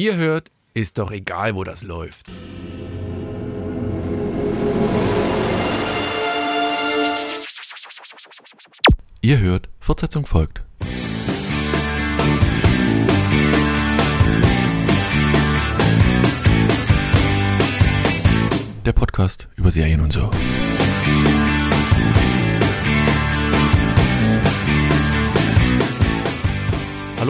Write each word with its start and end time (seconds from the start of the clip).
Ihr 0.00 0.16
hört, 0.16 0.50
ist 0.72 0.96
doch 0.96 1.10
egal, 1.10 1.54
wo 1.56 1.62
das 1.62 1.82
läuft. 1.82 2.32
Ihr 9.20 9.38
hört, 9.40 9.68
Fortsetzung 9.78 10.24
folgt. 10.24 10.64
Der 18.86 18.92
Podcast 18.94 19.50
über 19.56 19.70
Serien 19.70 20.00
und 20.00 20.14
so. 20.14 20.30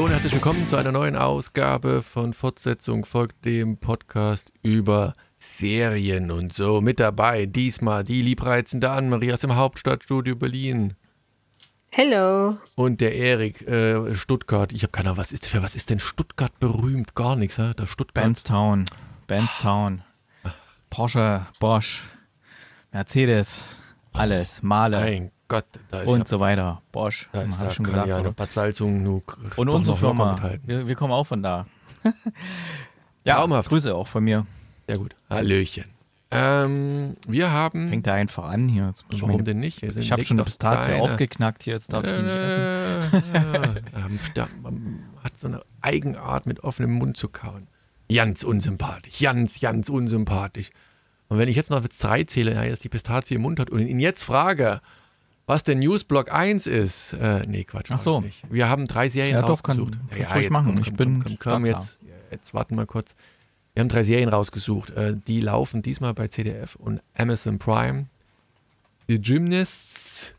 Hallo 0.01 0.07
und 0.07 0.15
herzlich 0.15 0.33
willkommen 0.33 0.67
zu 0.67 0.77
einer 0.79 0.93
neuen 0.93 1.15
Ausgabe 1.15 2.03
von 2.03 2.33
Fortsetzung 2.33 3.05
folgt 3.05 3.45
dem 3.45 3.77
Podcast 3.77 4.51
über 4.63 5.13
Serien 5.37 6.31
und 6.31 6.55
so. 6.55 6.81
Mit 6.81 7.01
dabei 7.01 7.45
diesmal 7.45 8.03
die 8.03 8.23
liebreizende 8.23 8.89
Anne-Marie 8.89 9.35
aus 9.35 9.41
dem 9.41 9.57
Hauptstadtstudio 9.57 10.37
Berlin. 10.37 10.95
Hello. 11.91 12.57
Und 12.77 13.03
der 13.03 13.15
Erik, 13.15 13.61
äh, 13.69 14.15
Stuttgart. 14.15 14.73
Ich 14.73 14.85
habe 14.85 14.91
keine 14.91 15.11
Ahnung, 15.11 15.19
was 15.19 15.33
ist, 15.33 15.47
für 15.47 15.63
was 15.63 15.75
ist 15.75 15.91
denn 15.91 16.01
Stuttgart 16.01 16.59
berühmt? 16.59 17.15
Gar 17.15 17.37
nichts, 17.37 17.59
hä? 17.59 17.73
Der 17.79 17.85
Stuttgart. 17.85 18.25
Bandstown. 18.25 18.87
Bandstown. 19.27 20.03
Porsche, 20.89 21.47
Bosch, 21.59 22.09
Mercedes, 22.91 23.67
alles, 24.15 24.63
Male 24.63 24.99
Mein 24.99 25.31
Gott, 25.51 25.67
da 25.91 26.03
ist 26.03 26.09
und 26.09 26.21
ja, 26.21 26.27
so 26.27 26.39
weiter. 26.39 26.81
Bosch, 26.93 27.29
da 27.33 27.43
ist 27.43 27.61
da 27.61 27.71
schon 27.73 27.85
gesagt. 27.85 28.07
ja 28.07 28.15
eine 28.17 28.29
oder? 28.29 28.33
Bad 28.33 28.53
Salzung 28.53 29.03
nur 29.03 29.21
Und 29.57 29.69
unsere 29.69 29.97
Firma. 29.97 30.41
Wir, 30.65 30.87
wir 30.87 30.95
kommen 30.95 31.13
auch 31.13 31.25
von 31.27 31.43
da. 31.43 31.67
ja, 33.25 33.35
Traumhaft. 33.35 33.69
Grüße 33.69 33.93
auch 33.95 34.07
von 34.07 34.23
mir. 34.25 34.47
Sehr 34.89 34.99
gut. 34.99 35.15
Hallöchen. 35.29 35.85
Ähm, 36.31 37.17
wir 37.27 37.51
haben. 37.51 37.89
Fängt 37.89 38.07
da 38.07 38.15
einfach 38.15 38.45
an 38.45 38.69
hier. 38.69 38.93
Warum 39.11 39.39
mir- 39.39 39.43
denn 39.43 39.59
nicht? 39.59 39.81
Sind- 39.81 39.99
Ich 39.99 40.13
habe 40.13 40.23
schon 40.25 40.37
eine 40.39 40.45
Pistazie 40.45 40.93
deine- 40.93 41.03
aufgeknackt, 41.03 41.65
hier, 41.65 41.73
jetzt 41.75 41.93
darf 41.93 42.07
ich 42.07 42.13
die 42.13 42.23
nicht 42.23 42.37
essen. 42.37 42.61
Äh, 42.61 43.83
ähm, 43.97 44.19
sta- 44.23 44.49
man 44.63 45.03
hat 45.25 45.39
so 45.41 45.49
eine 45.49 45.63
Eigenart, 45.81 46.47
mit 46.47 46.63
offenem 46.63 46.93
Mund 46.93 47.17
zu 47.17 47.29
kauen. 47.29 47.67
Ganz 48.15 48.45
unsympathisch. 48.45 49.19
Ganz, 49.19 49.61
ganz 49.61 49.89
unsympathisch. 49.89 50.71
Und 51.29 51.39
wenn 51.39 51.49
ich 51.49 51.57
jetzt 51.57 51.71
noch 51.71 51.83
Witz 51.83 51.99
3 51.99 52.23
zähle, 52.25 52.55
ja, 52.55 52.63
jetzt 52.63 52.85
die 52.85 52.89
Pistazie 52.89 53.35
im 53.35 53.43
Mund 53.43 53.59
hat 53.59 53.71
und 53.71 53.81
ihn 53.81 53.99
jetzt 54.01 54.23
frage, 54.23 54.81
was 55.51 55.65
der 55.65 55.75
Newsblock 55.75 56.33
1 56.33 56.67
ist. 56.67 57.13
Äh, 57.15 57.45
nee, 57.47 57.65
Quatsch. 57.65 57.91
Ach 57.91 57.99
so. 57.99 58.19
ich 58.21 58.25
Nicht. 58.43 58.53
Wir 58.53 58.69
haben 58.69 58.87
drei 58.87 59.09
Serien 59.09 59.35
Ja, 59.35 59.43
doch, 59.43 59.63
kann- 59.63 59.79
rausgesucht. 59.79 59.99
kannst 60.17 60.35
ruhig 60.35 60.51
machen. 60.51 60.67
Komm, 60.75 60.79
Ich 60.81 60.87
komm, 60.89 60.97
bin 60.97 61.23
komm, 61.23 61.39
komm, 61.39 61.67
jetzt, 61.67 61.99
jetzt 62.31 62.55
warten 62.55 62.75
wir 62.77 62.87
kurz. 62.87 63.15
Wir 63.75 63.83
haben 63.83 63.89
drei 63.89 64.03
Serien 64.03 64.29
rausgesucht. 64.29 64.91
Äh, 64.91 65.15
die 65.27 65.41
laufen 65.41 65.83
diesmal 65.83 66.15
bei 66.15 66.29
CDF 66.29 66.77
und 66.77 67.01
Amazon 67.15 67.59
Prime. 67.59 68.07
The 69.09 69.21
Gymnasts, 69.21 70.35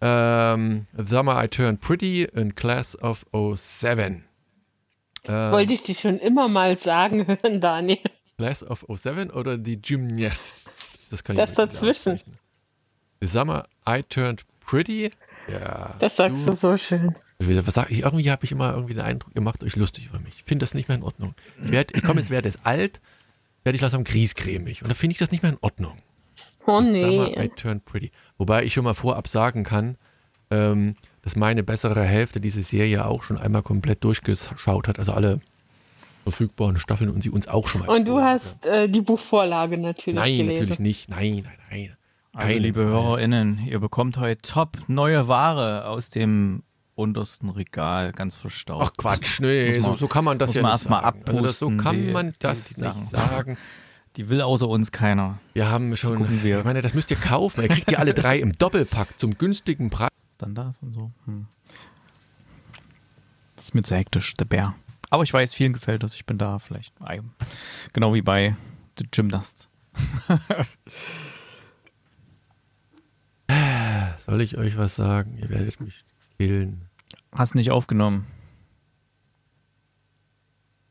ähm, 0.00 0.86
Summer 0.96 1.42
I 1.44 1.48
Turned 1.48 1.80
Pretty 1.80 2.26
und 2.34 2.56
Class 2.56 3.00
of 3.00 3.24
07. 3.32 4.24
Äh, 5.24 5.30
Wollte 5.52 5.72
ich 5.74 5.82
dich 5.82 6.00
schon 6.00 6.18
immer 6.18 6.48
mal 6.48 6.76
sagen 6.76 7.26
hören, 7.42 7.60
Daniel. 7.60 7.98
Class 8.38 8.64
of 8.68 8.84
07 8.92 9.30
oder 9.30 9.58
die 9.58 9.80
Gymnasts? 9.80 11.08
Das 11.10 11.22
kann 11.22 11.36
Das 11.36 11.50
ich 11.52 11.56
nicht 11.58 11.72
dazwischen. 11.74 12.20
The 13.20 13.28
Summer 13.28 13.62
I 13.88 14.02
Turned 14.08 14.42
Pretty. 14.64 15.10
Ja. 15.48 15.94
Das 15.98 16.16
sagst 16.16 16.46
du 16.48 16.54
so 16.54 16.76
schön. 16.76 17.14
Was 17.38 17.74
sag 17.74 17.90
ich? 17.90 18.00
Irgendwie 18.00 18.30
habe 18.30 18.44
ich 18.44 18.52
immer 18.52 18.72
irgendwie 18.74 18.94
den 18.94 19.02
Eindruck, 19.02 19.32
ihr 19.34 19.42
macht 19.42 19.64
euch 19.64 19.74
lustig 19.74 20.06
über 20.06 20.20
mich. 20.20 20.34
Ich 20.36 20.44
finde 20.44 20.62
das 20.62 20.74
nicht 20.74 20.88
mehr 20.88 20.96
in 20.96 21.02
Ordnung. 21.02 21.34
Ich, 21.64 21.72
werd- 21.72 21.96
ich 21.96 22.04
komme 22.04 22.20
jetzt, 22.20 22.30
werde 22.30 22.48
jetzt 22.48 22.60
alt, 22.64 23.00
werde 23.64 23.74
ich 23.76 23.82
langsam 23.82 24.04
griesgrämig. 24.04 24.82
Und 24.82 24.88
da 24.88 24.94
finde 24.94 25.12
ich 25.12 25.18
das 25.18 25.32
nicht 25.32 25.42
mehr 25.42 25.52
in 25.52 25.58
Ordnung. 25.60 25.98
Oh 26.66 26.80
The 26.80 27.00
Summer 27.00 27.28
I 27.36 27.36
nee. 27.36 27.48
Turned 27.48 27.84
Pretty. 27.84 28.12
Wobei 28.38 28.62
ich 28.62 28.72
schon 28.72 28.84
mal 28.84 28.94
vorab 28.94 29.26
sagen 29.26 29.64
kann, 29.64 29.96
ähm, 30.52 30.94
dass 31.22 31.34
meine 31.34 31.64
bessere 31.64 32.04
Hälfte 32.04 32.40
diese 32.40 32.62
Serie 32.62 33.04
auch 33.04 33.24
schon 33.24 33.38
einmal 33.38 33.62
komplett 33.62 34.04
durchgeschaut 34.04 34.86
hat. 34.86 35.00
Also 35.00 35.12
alle 35.12 35.40
verfügbaren 36.22 36.78
Staffeln 36.78 37.10
und 37.10 37.22
sie 37.22 37.30
uns 37.30 37.48
auch 37.48 37.66
schon 37.66 37.80
mal. 37.80 37.88
Und 37.88 38.04
du 38.04 38.20
hast 38.20 38.64
äh, 38.64 38.88
die 38.88 39.00
Buchvorlage 39.00 39.76
natürlich 39.76 40.18
Nein, 40.20 40.36
gelesen. 40.36 40.54
natürlich 40.54 40.78
nicht. 40.78 41.10
Nein, 41.10 41.42
nein, 41.44 41.58
nein. 41.70 41.96
Also, 42.34 42.48
Keinen 42.54 42.62
liebe 42.62 42.82
Fall. 42.82 42.92
HörerInnen, 42.92 43.66
ihr 43.66 43.78
bekommt 43.78 44.16
heute 44.16 44.40
top 44.42 44.78
neue 44.88 45.28
Ware 45.28 45.86
aus 45.86 46.08
dem 46.08 46.62
untersten 46.94 47.50
Regal, 47.50 48.12
ganz 48.12 48.36
verstaubt. 48.36 48.84
Ach 48.86 48.92
Quatsch, 48.96 49.40
nee, 49.40 49.72
Muss 49.74 49.82
so, 49.82 49.88
man- 49.90 49.98
so 49.98 50.08
kann 50.08 50.24
man 50.24 50.38
das 50.38 50.54
ja 50.54 50.62
man 50.62 50.72
nicht 50.72 50.80
erst 50.80 50.90
mal 50.90 51.02
sagen. 51.02 51.22
Also 51.26 51.42
das, 51.42 51.58
so 51.58 51.66
abpusten, 51.66 51.84
kann 51.84 51.96
die- 52.06 52.10
man 52.12 52.30
die 52.30 52.36
das 52.38 52.70
nicht 52.70 52.78
Sachen. 52.78 53.06
sagen. 53.06 53.58
Die 54.16 54.28
will 54.28 54.42
außer 54.42 54.68
uns 54.68 54.92
keiner. 54.92 55.38
Wir 55.54 55.70
haben 55.70 55.96
schon, 55.96 56.42
wir. 56.42 56.58
ich 56.58 56.64
meine, 56.66 56.82
das 56.82 56.92
müsst 56.92 57.10
ihr 57.10 57.16
kaufen. 57.16 57.62
Ihr 57.62 57.68
kriegt 57.68 57.90
ihr 57.90 57.98
alle 57.98 58.12
drei 58.12 58.38
im 58.38 58.52
Doppelpack 58.52 59.18
zum 59.18 59.38
günstigen 59.38 59.88
Preis. 59.88 60.10
Standards 60.34 60.80
und 60.82 60.92
so. 60.92 61.10
Hm. 61.24 61.46
Das 63.56 63.64
ist 63.64 63.74
mir 63.74 63.82
zu 63.82 63.96
hektisch, 63.96 64.34
der 64.34 64.44
Bär. 64.44 64.74
Aber 65.08 65.22
ich 65.22 65.32
weiß, 65.32 65.54
vielen 65.54 65.72
gefällt 65.72 66.02
das. 66.02 66.14
Ich 66.14 66.26
bin 66.26 66.36
da 66.36 66.58
vielleicht. 66.58 66.92
ei, 67.00 67.22
Genau 67.94 68.12
wie 68.12 68.20
bei 68.20 68.54
The 68.98 69.06
Gymnasts. 69.10 69.70
Soll 74.24 74.40
ich 74.40 74.56
euch 74.56 74.76
was 74.76 74.94
sagen? 74.94 75.36
Ihr 75.38 75.50
werdet 75.50 75.80
mich 75.80 76.04
killen. 76.38 76.88
Hast 77.32 77.54
nicht 77.54 77.70
aufgenommen. 77.70 78.26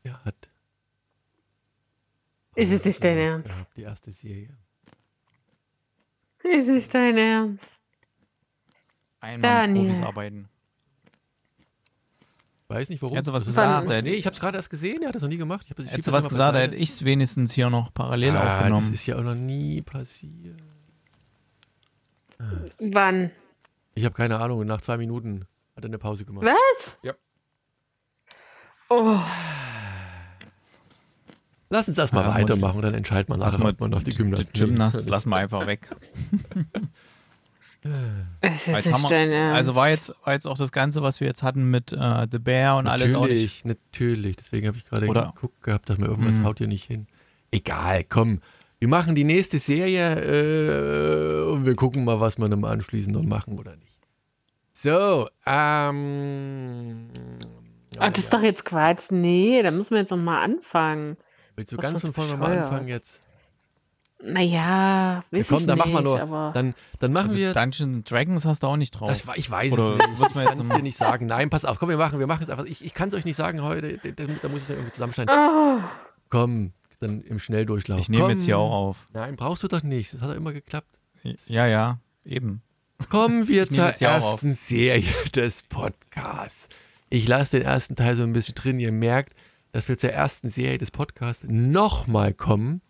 Ihr 0.04 0.22
hat 0.24 0.50
Ist 2.54 2.72
es 2.72 2.84
nicht 2.84 3.02
dein 3.02 3.16
Ernst? 3.16 3.48
gehabt, 3.48 3.76
die 3.76 3.82
erste 3.82 4.12
Serie. 4.12 4.56
Ist 6.44 6.68
es 6.68 6.68
nicht 6.68 6.94
dein 6.94 7.16
Ernst? 7.16 7.64
Einmal 9.20 9.68
mit. 9.68 9.86
Profis 9.86 10.02
arbeiten. 10.02 10.48
Weiß 12.68 12.88
nicht 12.88 13.00
warum. 13.00 13.14
Hättest 13.14 13.28
du 13.28 13.32
was 13.32 13.46
gesagt, 13.46 13.88
hätte 13.88 14.10
Nee, 14.10 14.16
ich 14.16 14.26
habe 14.26 14.34
es 14.34 14.40
gerade 14.40 14.56
erst 14.58 14.70
gesehen. 14.70 15.02
Er 15.02 15.08
hat 15.08 15.14
das 15.14 15.22
noch 15.22 15.28
nie 15.28 15.36
gemacht. 15.36 15.68
Hättest 15.68 16.06
du 16.06 16.12
was 16.12 16.28
gesagt, 16.28 16.56
hätte 16.56 16.76
ich 16.76 16.90
es 16.90 17.04
wenigstens 17.04 17.52
hier 17.52 17.70
noch 17.70 17.94
parallel 17.94 18.36
ah, 18.36 18.56
aufgenommen. 18.56 18.82
Das 18.82 18.90
ist 18.90 19.06
ja 19.06 19.16
auch 19.16 19.22
noch 19.22 19.34
nie 19.34 19.80
passiert. 19.82 20.60
Wann? 22.78 23.30
Ich 23.94 24.04
habe 24.04 24.14
keine 24.14 24.38
Ahnung. 24.40 24.66
Nach 24.66 24.80
zwei 24.80 24.96
Minuten 24.96 25.46
hat 25.76 25.84
er 25.84 25.88
eine 25.88 25.98
Pause 25.98 26.24
gemacht. 26.24 26.46
Was? 26.46 26.96
Ja. 27.02 27.12
Oh, 28.88 29.18
Lass 31.70 31.88
uns 31.88 31.96
das 31.96 32.12
mal 32.12 32.22
Ja, 32.24 32.34
weitermachen, 32.34 32.82
dann 32.82 32.92
entscheidet 32.92 33.30
man 33.30 33.40
Lass 33.40 33.52
nachher, 33.54 33.64
mal 33.64 33.72
ob 33.72 33.80
man 33.80 33.90
noch 33.90 34.02
die 34.02 34.10
die 34.10 34.16
Gymnastik. 34.18 34.52
Gymnast 34.52 35.08
lassen 35.10 35.30
wir 35.30 35.36
einfach 35.36 35.66
weg. 35.66 35.88
es 38.42 38.52
ist 38.60 38.66
Jetzt 38.66 38.86
nicht 38.86 38.92
haben 38.92 39.02
wir, 39.10 39.54
also 39.54 39.74
war 39.74 39.88
jetzt, 39.88 40.14
war 40.24 40.34
jetzt 40.34 40.46
auch 40.46 40.58
das 40.58 40.70
Ganze, 40.70 41.02
was 41.02 41.20
wir 41.20 41.26
jetzt 41.28 41.42
hatten 41.42 41.70
mit 41.70 41.92
äh, 41.92 42.26
The 42.30 42.38
Bear 42.38 42.76
und 42.76 42.86
alles 42.86 43.14
auch 43.14 43.26
nicht. 43.26 43.64
Natürlich, 43.64 43.64
natürlich. 43.64 44.36
Deswegen 44.36 44.66
habe 44.68 44.76
ich 44.76 44.84
gerade 44.84 45.06
geguckt 45.06 45.62
gehabt, 45.62 45.88
dass 45.88 45.96
mir 45.96 46.06
irgendwas 46.06 46.36
Hm. 46.36 46.44
haut 46.44 46.58
hier 46.58 46.68
nicht 46.68 46.84
hin. 46.84 47.06
Egal, 47.50 48.04
komm. 48.04 48.40
Wir 48.82 48.88
machen 48.88 49.14
die 49.14 49.22
nächste 49.22 49.60
Serie 49.60 50.10
äh, 50.16 51.48
und 51.52 51.64
wir 51.64 51.76
gucken 51.76 52.04
mal, 52.04 52.18
was 52.18 52.36
wir 52.36 52.48
dann 52.48 52.64
anschließend 52.64 53.14
noch 53.14 53.22
machen 53.22 53.56
oder 53.56 53.76
nicht. 53.76 53.96
So, 54.72 55.28
ähm. 55.46 57.08
Ach, 58.00 58.10
das 58.12 58.24
ist 58.24 58.32
doch 58.32 58.42
jetzt 58.42 58.64
Quatsch. 58.64 59.12
Nee, 59.12 59.62
da 59.62 59.70
müssen 59.70 59.92
wir 59.92 60.00
jetzt 60.00 60.10
noch 60.10 60.16
mal 60.16 60.42
anfangen. 60.42 61.16
Willst 61.54 61.70
du 61.70 61.76
was 61.76 61.82
ganz 61.84 62.00
von 62.00 62.12
vorne 62.12 62.32
mal 62.36 62.38
bescheuert. 62.48 62.64
anfangen 62.64 62.88
jetzt? 62.88 63.22
Naja, 64.20 65.22
Ja, 65.30 65.42
komm, 65.48 65.64
dann 65.68 65.78
machen 65.78 65.92
wir 65.92 66.02
nur. 66.02 66.50
Dann, 66.52 66.74
dann 66.98 67.12
machen 67.12 67.26
Also 67.26 67.36
wir. 67.36 67.52
Dungeons 67.52 68.02
Dragons 68.02 68.44
hast 68.44 68.64
du 68.64 68.66
auch 68.66 68.76
nicht 68.76 68.90
drauf. 68.98 69.08
Das, 69.08 69.28
war- 69.28 69.38
ich 69.38 69.48
weiß 69.48 69.74
Oder 69.74 69.90
es 69.92 69.98
nicht. 69.98 70.08
Ich 70.12 70.18
jetzt 70.20 70.34
kann 70.48 70.58
es 70.58 70.68
dir 70.70 70.82
nicht 70.82 70.98
sagen. 70.98 71.26
Nein, 71.26 71.50
pass 71.50 71.64
auf. 71.64 71.78
Komm, 71.78 71.88
wir 71.88 71.96
machen, 71.98 72.18
wir 72.18 72.26
machen 72.26 72.42
es 72.42 72.50
einfach. 72.50 72.64
Ich, 72.64 72.84
ich 72.84 72.94
kann 72.94 73.10
es 73.10 73.14
euch 73.14 73.24
nicht 73.24 73.36
sagen 73.36 73.62
heute. 73.62 73.98
Da, 73.98 74.24
muss 74.48 74.58
ich 74.62 74.66
dann 74.66 74.76
irgendwie 74.78 74.90
zusammenschneiden. 74.90 75.32
Oh, 75.32 75.78
Komm, 76.30 76.72
dann 77.02 77.22
im 77.22 77.38
Schnelldurchlauf. 77.38 78.00
ich 78.00 78.08
nehme 78.08 78.22
Komm. 78.22 78.30
jetzt 78.30 78.44
hier 78.44 78.58
auch 78.58 78.72
auf. 78.72 79.06
Nein, 79.12 79.36
brauchst 79.36 79.62
du 79.62 79.68
doch 79.68 79.82
nicht. 79.82 80.14
Das 80.14 80.22
hat 80.22 80.30
doch 80.30 80.34
immer 80.36 80.52
geklappt. 80.52 80.88
Ja, 81.46 81.66
ja, 81.66 81.98
eben. 82.24 82.62
Kommen 83.10 83.48
wir 83.48 83.68
zur 83.68 83.86
ersten 83.86 84.54
Serie 84.54 85.04
des 85.34 85.62
Podcasts. 85.62 86.68
Ich 87.10 87.28
lasse 87.28 87.58
den 87.58 87.66
ersten 87.66 87.96
Teil 87.96 88.16
so 88.16 88.22
ein 88.22 88.32
bisschen 88.32 88.54
drin. 88.54 88.80
Ihr 88.80 88.92
merkt, 88.92 89.34
dass 89.72 89.88
wir 89.88 89.98
zur 89.98 90.10
ersten 90.10 90.48
Serie 90.48 90.78
des 90.78 90.90
Podcasts 90.90 91.44
nochmal 91.48 92.32
kommen. 92.32 92.80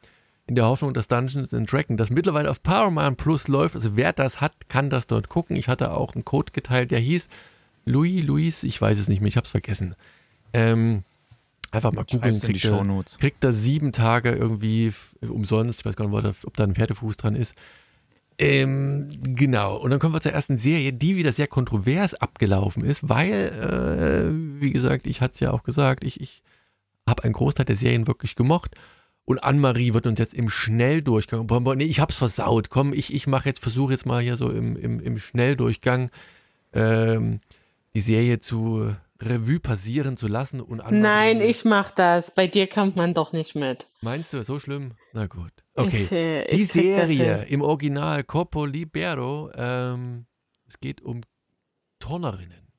In 0.46 0.56
der 0.56 0.66
Hoffnung, 0.66 0.92
dass 0.92 1.08
Dungeons 1.08 1.54
and 1.54 1.70
Dragons, 1.70 1.98
das 1.98 2.10
mittlerweile 2.10 2.50
auf 2.50 2.62
Paramount 2.62 3.16
Plus 3.16 3.48
läuft. 3.48 3.74
Also 3.74 3.96
wer 3.96 4.12
das 4.12 4.40
hat, 4.40 4.68
kann 4.68 4.90
das 4.90 5.06
dort 5.06 5.28
gucken. 5.28 5.56
Ich 5.56 5.68
hatte 5.68 5.92
auch 5.92 6.14
einen 6.14 6.24
Code 6.24 6.52
geteilt, 6.52 6.90
der 6.90 6.98
hieß 6.98 7.28
Louis, 7.84 8.22
Luis, 8.24 8.62
ich 8.64 8.80
weiß 8.80 8.98
es 8.98 9.08
nicht 9.08 9.20
mehr, 9.20 9.28
ich 9.28 9.36
habe 9.36 9.44
es 9.44 9.50
vergessen. 9.50 9.94
Ähm, 10.52 11.04
einfach 11.72 11.92
mal 11.92 12.04
googeln. 12.04 12.38
Kriegt 12.38 12.60
Shownotes. 12.60 13.18
kriegt 13.18 13.42
er 13.44 13.52
sieben 13.52 13.92
Tage 13.92 14.30
irgendwie 14.32 14.92
umsonst. 15.20 15.80
Ich 15.80 15.84
weiß 15.86 15.96
gar 15.96 16.06
nicht, 16.06 16.14
ob 16.16 16.22
da- 16.22 16.34
ob 16.46 16.56
da 16.56 16.64
ein 16.64 16.74
Pferdefuß 16.74 17.16
dran 17.16 17.34
ist. 17.34 17.54
Ähm, 18.38 19.08
genau. 19.22 19.76
Und 19.76 19.90
dann 19.90 19.98
kommen 20.00 20.14
wir 20.14 20.20
zur 20.20 20.32
ersten 20.32 20.56
Serie, 20.58 20.92
die 20.92 21.16
wieder 21.16 21.32
sehr 21.32 21.46
kontrovers 21.46 22.14
abgelaufen 22.14 22.84
ist, 22.84 23.08
weil, 23.08 23.32
äh, 24.32 24.60
wie 24.62 24.70
gesagt, 24.72 25.06
ich 25.06 25.20
hatte 25.20 25.34
es 25.34 25.40
ja 25.40 25.50
auch 25.52 25.62
gesagt, 25.64 26.02
ich, 26.04 26.20
ich 26.20 26.42
habe 27.08 27.24
einen 27.24 27.34
Großteil 27.34 27.66
der 27.66 27.76
Serien 27.76 28.06
wirklich 28.06 28.34
gemocht. 28.36 28.74
Und 29.24 29.44
Anne-Marie 29.44 29.94
wird 29.94 30.06
uns 30.06 30.18
jetzt 30.18 30.34
im 30.34 30.48
Schnelldurchgang, 30.48 31.46
nee, 31.76 31.84
ich 31.84 32.00
hab's 32.00 32.16
versaut, 32.16 32.70
komm, 32.70 32.92
ich, 32.92 33.14
ich 33.14 33.28
mache 33.28 33.48
jetzt, 33.48 33.62
versuche 33.62 33.92
jetzt 33.92 34.06
mal 34.06 34.20
hier 34.20 34.36
so 34.36 34.50
im, 34.50 34.76
im, 34.76 34.98
im 34.98 35.18
Schnelldurchgang 35.18 36.10
ähm, 36.72 37.38
die 37.94 38.00
Serie 38.00 38.40
zu 38.40 38.96
Revue 39.24 39.60
passieren 39.60 40.16
zu 40.16 40.26
lassen 40.26 40.60
und 40.60 40.82
Nein, 40.90 41.40
ich 41.40 41.64
mach 41.64 41.92
das. 41.92 42.32
Bei 42.34 42.46
dir 42.46 42.66
kommt 42.66 42.96
man 42.96 43.14
doch 43.14 43.32
nicht 43.32 43.54
mit. 43.54 43.86
Meinst 44.00 44.32
du, 44.32 44.42
so 44.42 44.58
schlimm? 44.58 44.94
Na 45.12 45.26
gut. 45.26 45.52
Okay. 45.74 46.04
Ich, 46.04 46.12
äh, 46.12 46.50
die 46.50 46.64
Serie 46.64 47.44
im 47.44 47.62
Original 47.62 48.24
Corpo 48.24 48.64
Libero, 48.64 49.50
ähm, 49.54 50.26
es 50.66 50.80
geht 50.80 51.00
um 51.02 51.20
Turnerinnen. 51.98 52.72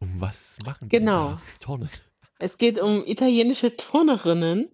Um 0.00 0.20
was 0.20 0.58
machen 0.64 0.88
die? 0.88 0.98
Genau. 0.98 1.38
Turnen. 1.60 1.88
Es 2.40 2.56
geht 2.56 2.78
um 2.78 3.04
italienische 3.04 3.76
Turnerinnen, 3.76 4.70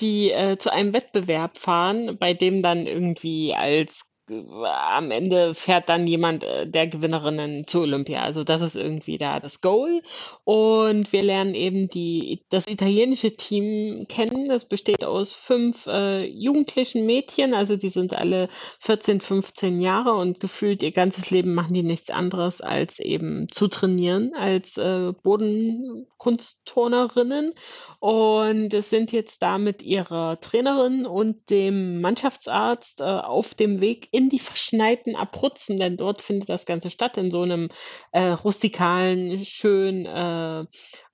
die 0.00 0.30
äh, 0.30 0.56
zu 0.58 0.72
einem 0.72 0.92
Wettbewerb 0.92 1.58
fahren, 1.58 2.16
bei 2.16 2.32
dem 2.32 2.62
dann 2.62 2.86
irgendwie 2.86 3.54
als 3.54 4.02
am 4.30 5.10
Ende 5.10 5.54
fährt 5.54 5.88
dann 5.88 6.06
jemand 6.06 6.44
äh, 6.44 6.66
der 6.66 6.86
Gewinnerinnen 6.86 7.66
zu 7.66 7.80
Olympia. 7.80 8.22
Also 8.22 8.44
das 8.44 8.62
ist 8.62 8.76
irgendwie 8.76 9.18
da 9.18 9.40
das 9.40 9.60
Goal. 9.60 10.00
Und 10.44 11.12
wir 11.12 11.22
lernen 11.22 11.54
eben 11.54 11.88
die, 11.88 12.44
das 12.50 12.68
italienische 12.68 13.36
Team 13.36 14.06
kennen. 14.08 14.48
Das 14.48 14.64
besteht 14.64 15.04
aus 15.04 15.32
fünf 15.32 15.86
äh, 15.86 16.24
jugendlichen 16.24 17.06
Mädchen. 17.06 17.54
Also 17.54 17.76
die 17.76 17.88
sind 17.88 18.16
alle 18.16 18.48
14, 18.80 19.20
15 19.20 19.80
Jahre 19.80 20.14
und 20.14 20.40
gefühlt 20.40 20.82
ihr 20.82 20.92
ganzes 20.92 21.30
Leben 21.30 21.54
machen 21.54 21.74
die 21.74 21.82
nichts 21.82 22.10
anderes 22.10 22.60
als 22.60 22.98
eben 22.98 23.48
zu 23.50 23.68
trainieren 23.68 24.32
als 24.34 24.76
äh, 24.76 25.12
Bodenkunstturnerinnen. 25.22 27.54
Und 28.00 28.74
es 28.74 28.90
sind 28.90 29.12
jetzt 29.12 29.42
da 29.42 29.58
mit 29.58 29.82
ihrer 29.82 30.40
Trainerin 30.40 31.06
und 31.06 31.50
dem 31.50 32.00
Mannschaftsarzt 32.00 33.00
äh, 33.00 33.04
auf 33.04 33.54
dem 33.54 33.80
Weg 33.80 34.08
in 34.18 34.28
die 34.28 34.40
verschneiten 34.40 35.14
Abruzzen, 35.14 35.78
denn 35.78 35.96
dort 35.96 36.22
findet 36.22 36.48
das 36.48 36.66
Ganze 36.66 36.90
statt, 36.90 37.16
in 37.16 37.30
so 37.30 37.42
einem 37.42 37.68
äh, 38.10 38.30
rustikalen, 38.30 39.44
schön 39.44 40.06
äh, 40.06 40.64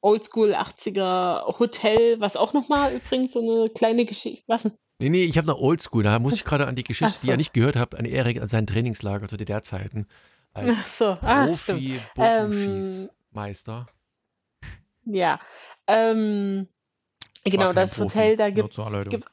Oldschool 0.00 0.54
80er 0.54 1.58
Hotel, 1.58 2.18
was 2.18 2.36
auch 2.36 2.54
nochmal 2.54 2.94
übrigens 2.94 3.32
so 3.32 3.40
eine 3.40 3.68
kleine 3.68 4.06
Geschichte. 4.06 4.42
Was 4.46 4.64
Nee, 5.00 5.10
nee, 5.10 5.24
ich 5.24 5.36
habe 5.36 5.48
noch 5.48 5.58
Oldschool. 5.58 6.04
Da 6.04 6.18
muss 6.18 6.36
ich 6.36 6.44
gerade 6.44 6.66
an 6.66 6.76
die 6.76 6.84
Geschichte, 6.84 7.12
so. 7.12 7.18
die 7.22 7.28
ihr 7.28 7.36
nicht 7.36 7.52
gehört 7.52 7.76
habt, 7.76 7.94
an 7.94 8.06
Erik, 8.06 8.40
an 8.40 8.48
sein 8.48 8.66
Trainingslager 8.66 9.28
zu 9.28 9.36
DDR-Zeiten. 9.36 10.06
Als 10.54 10.96
so. 10.96 11.18
ah, 11.20 11.44
Profi-Bogenschießmeister. 11.46 13.86
Ähm, 14.62 15.14
ja. 15.14 15.40
Ähm, 15.88 16.68
genau, 17.44 17.72
das 17.72 17.90
Profi, 17.90 18.14
Hotel, 18.14 18.36
da 18.36 18.50
gibt 18.50 18.72
es 18.72 18.78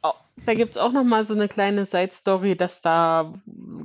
auch 0.02 0.16
da 0.46 0.54
gibt 0.56 0.72
es 0.72 0.78
auch 0.78 0.92
noch 0.92 1.04
mal 1.04 1.24
so 1.24 1.34
eine 1.34 1.48
kleine 1.48 1.86
Side-Story, 1.86 2.56
dass 2.56 2.82
da 2.82 3.34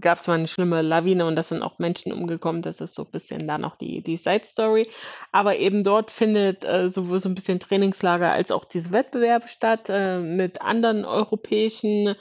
gab 0.00 0.19
es 0.19 0.26
mal 0.26 0.34
eine 0.34 0.49
schlimme 0.49 0.81
Lawine 0.81 1.26
und 1.26 1.37
da 1.37 1.43
sind 1.43 1.62
auch 1.62 1.78
Menschen 1.78 2.12
umgekommen. 2.12 2.62
Das 2.62 2.81
ist 2.81 2.94
so 2.94 3.02
ein 3.05 3.11
bisschen 3.11 3.46
da 3.46 3.58
noch 3.58 3.76
die, 3.76 4.02
die 4.02 4.17
Side-Story. 4.17 4.88
Aber 5.32 5.58
eben 5.58 5.82
dort 5.82 6.11
findet 6.11 6.64
äh, 6.64 6.88
sowohl 6.88 7.20
so 7.20 7.28
ein 7.28 7.34
bisschen 7.34 7.61
Trainingslager 7.61 8.32
als 8.32 8.50
auch 8.50 8.64
diese 8.64 8.93
Wettbewerbe 8.93 9.49
statt 9.49 9.88
äh, 9.88 10.20
mit 10.20 10.62
anderen 10.62 11.05
europäischen 11.05 12.14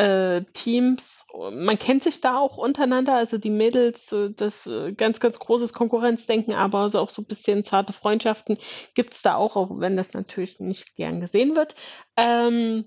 äh, 0.00 0.44
Teams. 0.54 1.26
Man 1.52 1.78
kennt 1.78 2.02
sich 2.02 2.22
da 2.22 2.38
auch 2.38 2.56
untereinander, 2.56 3.14
also 3.14 3.36
die 3.36 3.50
Mädels, 3.50 4.10
äh, 4.12 4.30
das 4.30 4.66
äh, 4.66 4.92
ganz, 4.92 5.20
ganz 5.20 5.38
großes 5.38 5.74
Konkurrenzdenken, 5.74 6.54
aber 6.54 6.88
so 6.88 7.00
auch 7.00 7.10
so 7.10 7.20
ein 7.22 7.26
bisschen 7.26 7.64
zarte 7.64 7.92
Freundschaften 7.92 8.56
gibt 8.94 9.14
es 9.14 9.22
da 9.22 9.34
auch, 9.34 9.56
auch 9.56 9.68
wenn 9.78 9.96
das 9.96 10.14
natürlich 10.14 10.58
nicht 10.58 10.96
gern 10.96 11.20
gesehen 11.20 11.54
wird. 11.54 11.74
Ähm, 12.16 12.86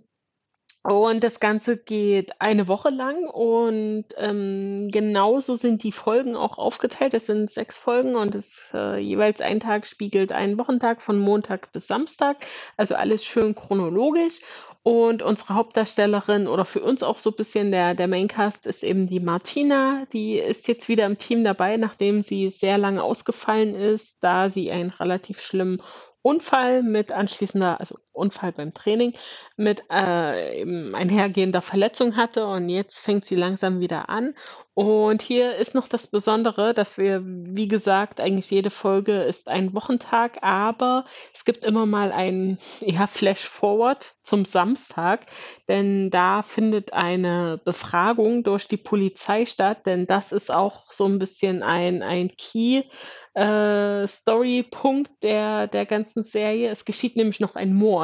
und 0.83 1.23
das 1.23 1.39
Ganze 1.39 1.77
geht 1.77 2.41
eine 2.41 2.67
Woche 2.67 2.89
lang 2.89 3.25
und 3.29 4.05
ähm, 4.17 4.89
genauso 4.91 5.55
sind 5.55 5.81
die 5.83 5.93
Folgen 5.93 6.35
auch 6.35 6.57
aufgeteilt. 6.57 7.13
Es 7.13 7.27
sind 7.27 7.49
sechs 7.49 7.77
Folgen 7.77 8.15
und 8.15 8.35
es 8.35 8.61
äh, 8.73 8.97
jeweils 8.97 9.39
ein 9.39 9.61
Tag 9.61 9.87
spiegelt 9.87 10.33
einen 10.33 10.57
Wochentag 10.57 11.01
von 11.01 11.19
Montag 11.19 11.71
bis 11.71 11.87
Samstag. 11.87 12.45
Also 12.75 12.95
alles 12.95 13.23
schön 13.23 13.55
chronologisch. 13.55 14.41
Und 14.83 15.21
unsere 15.21 15.55
Hauptdarstellerin 15.55 16.45
oder 16.45 16.65
für 16.65 16.81
uns 16.81 17.03
auch 17.03 17.17
so 17.17 17.29
ein 17.29 17.37
bisschen 17.37 17.71
der, 17.71 17.95
der 17.95 18.09
Maincast 18.09 18.65
ist 18.65 18.83
eben 18.83 19.07
die 19.07 19.21
Martina. 19.21 20.05
Die 20.11 20.37
ist 20.37 20.67
jetzt 20.67 20.89
wieder 20.89 21.05
im 21.05 21.17
Team 21.17 21.45
dabei, 21.45 21.77
nachdem 21.77 22.21
sie 22.21 22.49
sehr 22.49 22.77
lange 22.77 23.01
ausgefallen 23.01 23.75
ist, 23.75 24.17
da 24.19 24.49
sie 24.49 24.71
einen 24.71 24.89
relativ 24.89 25.39
schlimmen 25.39 25.81
Unfall 26.21 26.83
mit 26.83 27.13
anschließender, 27.13 27.79
also 27.79 27.95
Unfall 28.13 28.51
beim 28.51 28.73
Training, 28.73 29.13
mit 29.57 29.83
äh, 29.89 30.63
einhergehender 30.93 31.61
Verletzung 31.61 32.15
hatte 32.15 32.47
und 32.47 32.69
jetzt 32.69 32.99
fängt 32.99 33.25
sie 33.25 33.35
langsam 33.35 33.79
wieder 33.79 34.09
an. 34.09 34.33
Und 34.75 35.21
hier 35.21 35.55
ist 35.55 35.75
noch 35.75 35.87
das 35.87 36.07
Besondere, 36.07 36.73
dass 36.73 36.97
wir, 36.97 37.21
wie 37.23 37.67
gesagt, 37.67 38.19
eigentlich 38.19 38.49
jede 38.49 38.71
Folge 38.71 39.21
ist 39.21 39.47
ein 39.47 39.75
Wochentag, 39.75 40.39
aber 40.41 41.05
es 41.35 41.45
gibt 41.45 41.63
immer 41.63 41.85
mal 41.85 42.11
ein 42.11 42.57
ja, 42.79 43.05
Flash-Forward 43.05 44.15
zum 44.23 44.45
Samstag, 44.45 45.27
denn 45.67 46.09
da 46.09 46.41
findet 46.41 46.91
eine 46.91 47.61
Befragung 47.63 48.43
durch 48.43 48.67
die 48.67 48.77
Polizei 48.77 49.45
statt, 49.45 49.85
denn 49.85 50.07
das 50.07 50.31
ist 50.31 50.51
auch 50.51 50.91
so 50.91 51.05
ein 51.05 51.19
bisschen 51.19 51.61
ein, 51.61 52.01
ein 52.01 52.31
Key-Story-Punkt 52.35 55.11
äh, 55.11 55.13
der, 55.21 55.67
der 55.67 55.85
ganzen 55.85 56.23
Serie. 56.23 56.71
Es 56.71 56.83
geschieht 56.83 57.15
nämlich 57.15 57.39
noch 57.39 57.55
ein 57.55 57.75
Mord 57.75 58.02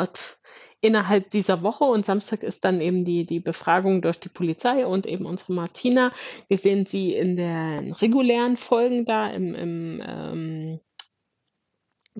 innerhalb 0.81 1.29
dieser 1.31 1.61
Woche 1.61 1.83
und 1.83 2.05
Samstag 2.05 2.43
ist 2.43 2.63
dann 2.63 2.81
eben 2.81 3.03
die, 3.03 3.25
die 3.25 3.39
Befragung 3.39 4.01
durch 4.01 4.19
die 4.19 4.29
Polizei 4.29 4.85
und 4.85 5.05
eben 5.05 5.25
unsere 5.25 5.53
Martina. 5.53 6.13
Wir 6.47 6.57
sehen 6.57 6.85
sie 6.85 7.13
in 7.13 7.35
den 7.35 7.93
regulären 7.93 8.57
Folgen 8.57 9.05
da 9.05 9.29
im, 9.29 9.55
im 9.55 10.03
ähm, 10.05 10.79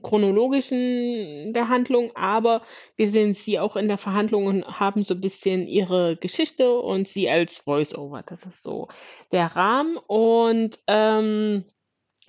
chronologischen 0.02 1.54
der 1.54 1.70
Handlung, 1.70 2.12
aber 2.16 2.62
wir 2.96 3.10
sehen 3.10 3.34
sie 3.34 3.60
auch 3.60 3.76
in 3.76 3.88
der 3.88 3.98
Verhandlung 3.98 4.46
und 4.46 4.80
haben 4.80 5.04
so 5.04 5.14
ein 5.14 5.22
bisschen 5.22 5.68
ihre 5.68 6.16
Geschichte 6.16 6.80
und 6.80 7.08
sie 7.08 7.30
als 7.30 7.60
Voice-Over. 7.60 8.24
Das 8.26 8.46
ist 8.46 8.62
so 8.62 8.88
der 9.32 9.48
Rahmen 9.56 9.98
und 9.98 10.80
ähm, 10.88 11.66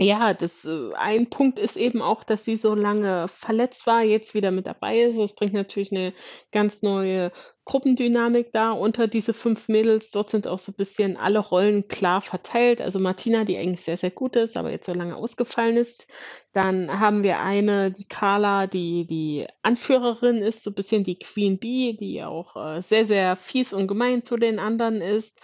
ja, 0.02 0.32
das 0.32 0.64
äh, 0.64 0.94
ein 0.94 1.28
Punkt 1.28 1.58
ist 1.58 1.76
eben 1.76 2.00
auch, 2.00 2.24
dass 2.24 2.44
sie 2.44 2.56
so 2.56 2.74
lange 2.74 3.28
verletzt 3.28 3.86
war, 3.86 4.02
jetzt 4.02 4.32
wieder 4.32 4.50
mit 4.50 4.66
dabei 4.66 5.02
ist. 5.02 5.18
Das 5.18 5.34
bringt 5.34 5.52
natürlich 5.52 5.92
eine 5.92 6.14
ganz 6.52 6.80
neue 6.80 7.32
Gruppendynamik 7.66 8.50
da 8.52 8.72
unter 8.72 9.08
diese 9.08 9.34
fünf 9.34 9.68
Mädels. 9.68 10.10
Dort 10.10 10.30
sind 10.30 10.46
auch 10.46 10.58
so 10.58 10.72
ein 10.72 10.76
bisschen 10.76 11.18
alle 11.18 11.38
Rollen 11.38 11.86
klar 11.86 12.22
verteilt. 12.22 12.80
Also 12.80 12.98
Martina, 12.98 13.44
die 13.44 13.58
eigentlich 13.58 13.82
sehr, 13.82 13.98
sehr 13.98 14.10
gut 14.10 14.36
ist, 14.36 14.56
aber 14.56 14.70
jetzt 14.70 14.86
so 14.86 14.94
lange 14.94 15.16
ausgefallen 15.16 15.76
ist. 15.76 16.06
Dann 16.54 16.98
haben 16.98 17.22
wir 17.22 17.40
eine, 17.40 17.90
die 17.90 18.08
Carla, 18.08 18.66
die 18.66 19.06
die 19.06 19.46
Anführerin 19.62 20.38
ist, 20.38 20.64
so 20.64 20.70
ein 20.70 20.74
bisschen 20.74 21.04
die 21.04 21.18
Queen 21.18 21.58
Bee, 21.58 21.92
die 22.00 22.24
auch 22.24 22.56
äh, 22.56 22.82
sehr, 22.82 23.04
sehr 23.04 23.36
fies 23.36 23.74
und 23.74 23.86
gemein 23.86 24.24
zu 24.24 24.38
den 24.38 24.58
anderen 24.58 25.02
ist. 25.02 25.38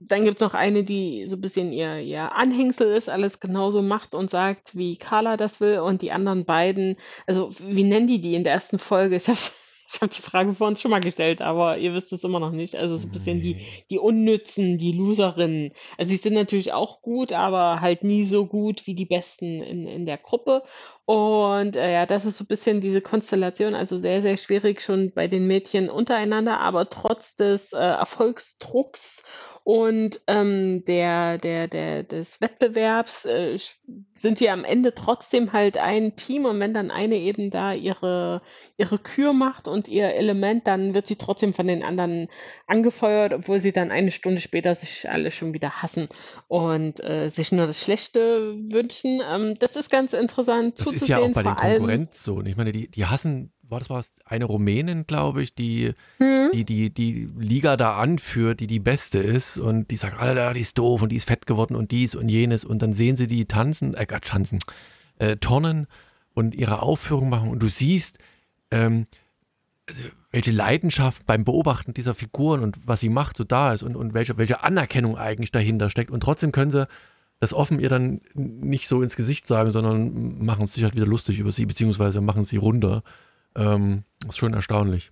Dann 0.00 0.24
gibt 0.24 0.36
es 0.36 0.40
noch 0.40 0.54
eine, 0.54 0.82
die 0.82 1.26
so 1.26 1.36
ein 1.36 1.40
bisschen 1.42 1.72
ihr, 1.72 1.98
ihr 1.98 2.34
Anhängsel 2.34 2.90
ist, 2.92 3.10
alles 3.10 3.38
genauso 3.38 3.82
macht 3.82 4.14
und 4.14 4.30
sagt, 4.30 4.76
wie 4.76 4.96
Carla 4.96 5.36
das 5.36 5.60
will. 5.60 5.80
Und 5.80 6.02
die 6.02 6.10
anderen 6.10 6.46
beiden, 6.46 6.96
also 7.26 7.50
wie 7.58 7.84
nennen 7.84 8.06
die 8.06 8.20
die 8.20 8.34
in 8.34 8.44
der 8.44 8.54
ersten 8.54 8.78
Folge? 8.78 9.16
Ich 9.16 9.28
habe 9.28 9.38
ich 9.92 10.00
hab 10.00 10.10
die 10.10 10.22
Frage 10.22 10.54
vor 10.54 10.68
uns 10.68 10.80
schon 10.80 10.90
mal 10.92 11.00
gestellt, 11.00 11.42
aber 11.42 11.78
ihr 11.78 11.92
wisst 11.94 12.12
es 12.12 12.22
immer 12.22 12.38
noch 12.38 12.52
nicht. 12.52 12.76
Also 12.76 12.96
so 12.96 13.08
ein 13.08 13.10
bisschen 13.10 13.40
die, 13.40 13.56
die 13.90 13.98
Unnützen, 13.98 14.78
die 14.78 14.92
Loserinnen. 14.92 15.72
Also 15.98 16.10
sie 16.10 16.16
sind 16.16 16.34
natürlich 16.34 16.72
auch 16.72 17.02
gut, 17.02 17.32
aber 17.32 17.80
halt 17.80 18.04
nie 18.04 18.24
so 18.24 18.46
gut 18.46 18.86
wie 18.86 18.94
die 18.94 19.06
Besten 19.06 19.62
in, 19.62 19.88
in 19.88 20.06
der 20.06 20.18
Gruppe. 20.18 20.62
Und 21.10 21.74
äh, 21.74 21.92
ja, 21.92 22.06
das 22.06 22.24
ist 22.24 22.38
so 22.38 22.44
ein 22.44 22.46
bisschen 22.46 22.80
diese 22.80 23.00
Konstellation, 23.00 23.74
also 23.74 23.98
sehr, 23.98 24.22
sehr 24.22 24.36
schwierig 24.36 24.80
schon 24.80 25.10
bei 25.10 25.26
den 25.26 25.48
Mädchen 25.48 25.90
untereinander, 25.90 26.60
aber 26.60 26.88
trotz 26.88 27.34
des 27.34 27.72
äh, 27.72 27.78
Erfolgsdrucks 27.78 29.24
und 29.62 30.20
ähm, 30.26 30.84
der, 30.86 31.38
der, 31.38 31.68
der, 31.68 32.02
des 32.02 32.40
Wettbewerbs 32.40 33.26
äh, 33.26 33.58
sind 34.16 34.38
sie 34.38 34.48
am 34.48 34.64
Ende 34.64 34.94
trotzdem 34.94 35.52
halt 35.52 35.76
ein 35.76 36.16
Team 36.16 36.46
und 36.46 36.58
wenn 36.60 36.72
dann 36.72 36.90
eine 36.90 37.16
eben 37.16 37.50
da 37.50 37.72
ihre, 37.72 38.40
ihre 38.78 38.98
Kür 38.98 39.32
macht 39.32 39.68
und 39.68 39.86
ihr 39.86 40.14
Element, 40.14 40.66
dann 40.66 40.94
wird 40.94 41.06
sie 41.06 41.16
trotzdem 41.16 41.52
von 41.52 41.66
den 41.66 41.82
anderen 41.82 42.28
angefeuert, 42.66 43.32
obwohl 43.32 43.58
sie 43.58 43.72
dann 43.72 43.90
eine 43.90 44.12
Stunde 44.12 44.40
später 44.40 44.74
sich 44.74 45.08
alle 45.10 45.30
schon 45.30 45.52
wieder 45.52 45.82
hassen 45.82 46.08
und 46.48 47.00
äh, 47.04 47.28
sich 47.28 47.52
nur 47.52 47.66
das 47.66 47.80
Schlechte 47.80 48.56
wünschen. 48.70 49.20
Ähm, 49.28 49.58
das 49.58 49.76
ist 49.76 49.90
ganz 49.90 50.14
interessant. 50.14 50.80
Das 50.80 50.99
ist 51.02 51.08
ja 51.08 51.18
auch 51.18 51.32
bei 51.32 51.42
den 51.42 51.54
Konkurrenten 51.54 52.14
so. 52.14 52.42
Ich 52.42 52.56
meine, 52.56 52.72
die, 52.72 52.88
die 52.88 53.06
hassen 53.06 53.52
war 53.70 53.78
das 53.78 53.90
war 53.90 54.04
eine 54.24 54.44
Rumänin, 54.44 55.06
glaube 55.06 55.42
ich, 55.42 55.54
die, 55.54 55.92
mhm. 56.18 56.50
die, 56.52 56.64
die 56.64 56.90
die 56.90 57.28
Liga 57.38 57.76
da 57.76 57.96
anführt, 57.96 58.60
die 58.60 58.66
die 58.66 58.80
beste 58.80 59.18
ist 59.18 59.58
und 59.58 59.90
die 59.90 59.96
sagt, 59.96 60.18
Alter, 60.18 60.52
die 60.54 60.60
ist 60.60 60.76
doof 60.76 61.02
und 61.02 61.10
die 61.10 61.16
ist 61.16 61.28
fett 61.28 61.46
geworden 61.46 61.76
und 61.76 61.90
dies 61.90 62.14
und 62.14 62.28
jenes 62.28 62.64
und 62.64 62.82
dann 62.82 62.92
sehen 62.92 63.16
sie 63.16 63.26
die 63.26 63.46
tanzen, 63.46 63.94
äh, 63.94 64.06
tanzen, 64.06 64.58
äh, 65.18 65.36
turnen 65.36 65.86
und 66.34 66.54
ihre 66.54 66.82
Aufführung 66.82 67.28
machen 67.28 67.50
und 67.50 67.62
du 67.62 67.68
siehst, 67.68 68.18
ähm, 68.70 69.06
also 69.88 70.04
welche 70.32 70.52
Leidenschaft 70.52 71.26
beim 71.26 71.44
Beobachten 71.44 71.92
dieser 71.94 72.14
Figuren 72.14 72.62
und 72.62 72.76
was 72.86 73.00
sie 73.00 73.08
macht 73.08 73.36
so 73.36 73.44
da 73.44 73.72
ist 73.72 73.82
und, 73.82 73.96
und 73.96 74.14
welche, 74.14 74.38
welche 74.38 74.62
Anerkennung 74.62 75.18
eigentlich 75.18 75.50
dahinter 75.50 75.90
steckt. 75.90 76.10
Und 76.10 76.20
trotzdem 76.22 76.52
können 76.52 76.70
sie 76.70 76.86
das 77.40 77.54
offen 77.54 77.80
ihr 77.80 77.88
dann 77.88 78.20
nicht 78.34 78.86
so 78.86 79.02
ins 79.02 79.16
Gesicht 79.16 79.46
sagen, 79.46 79.70
sondern 79.70 80.44
machen 80.44 80.66
sich 80.66 80.84
halt 80.84 80.94
wieder 80.94 81.06
lustig 81.06 81.38
über 81.38 81.52
sie, 81.52 81.66
beziehungsweise 81.66 82.20
machen 82.20 82.44
sie 82.44 82.58
runter. 82.58 83.02
Ähm, 83.56 84.04
ist 84.28 84.36
schon 84.36 84.54
erstaunlich. 84.54 85.10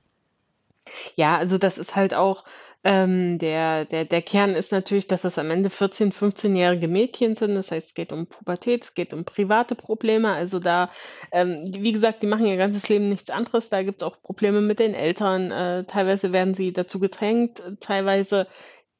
Ja, 1.16 1.36
also 1.36 1.58
das 1.58 1.78
ist 1.78 1.96
halt 1.96 2.14
auch, 2.14 2.44
ähm, 2.84 3.38
der 3.38 3.84
der 3.86 4.04
der 4.04 4.22
Kern 4.22 4.54
ist 4.54 4.72
natürlich, 4.72 5.06
dass 5.08 5.24
es 5.24 5.38
am 5.38 5.50
Ende 5.50 5.68
14, 5.68 6.12
15-jährige 6.12 6.86
Mädchen 6.86 7.34
sind. 7.34 7.54
Das 7.54 7.70
heißt, 7.70 7.88
es 7.88 7.94
geht 7.94 8.12
um 8.12 8.26
Pubertät, 8.26 8.84
es 8.84 8.94
geht 8.94 9.12
um 9.12 9.24
private 9.24 9.74
Probleme. 9.74 10.32
Also 10.32 10.60
da, 10.60 10.90
ähm, 11.32 11.72
wie 11.76 11.92
gesagt, 11.92 12.22
die 12.22 12.26
machen 12.26 12.46
ihr 12.46 12.56
ganzes 12.56 12.88
Leben 12.88 13.08
nichts 13.08 13.30
anderes. 13.30 13.68
Da 13.68 13.82
gibt 13.82 14.02
es 14.02 14.06
auch 14.06 14.22
Probleme 14.22 14.60
mit 14.60 14.78
den 14.78 14.94
Eltern. 14.94 15.50
Äh, 15.50 15.84
teilweise 15.84 16.32
werden 16.32 16.54
sie 16.54 16.72
dazu 16.72 17.00
gedrängt, 17.00 17.62
teilweise 17.80 18.46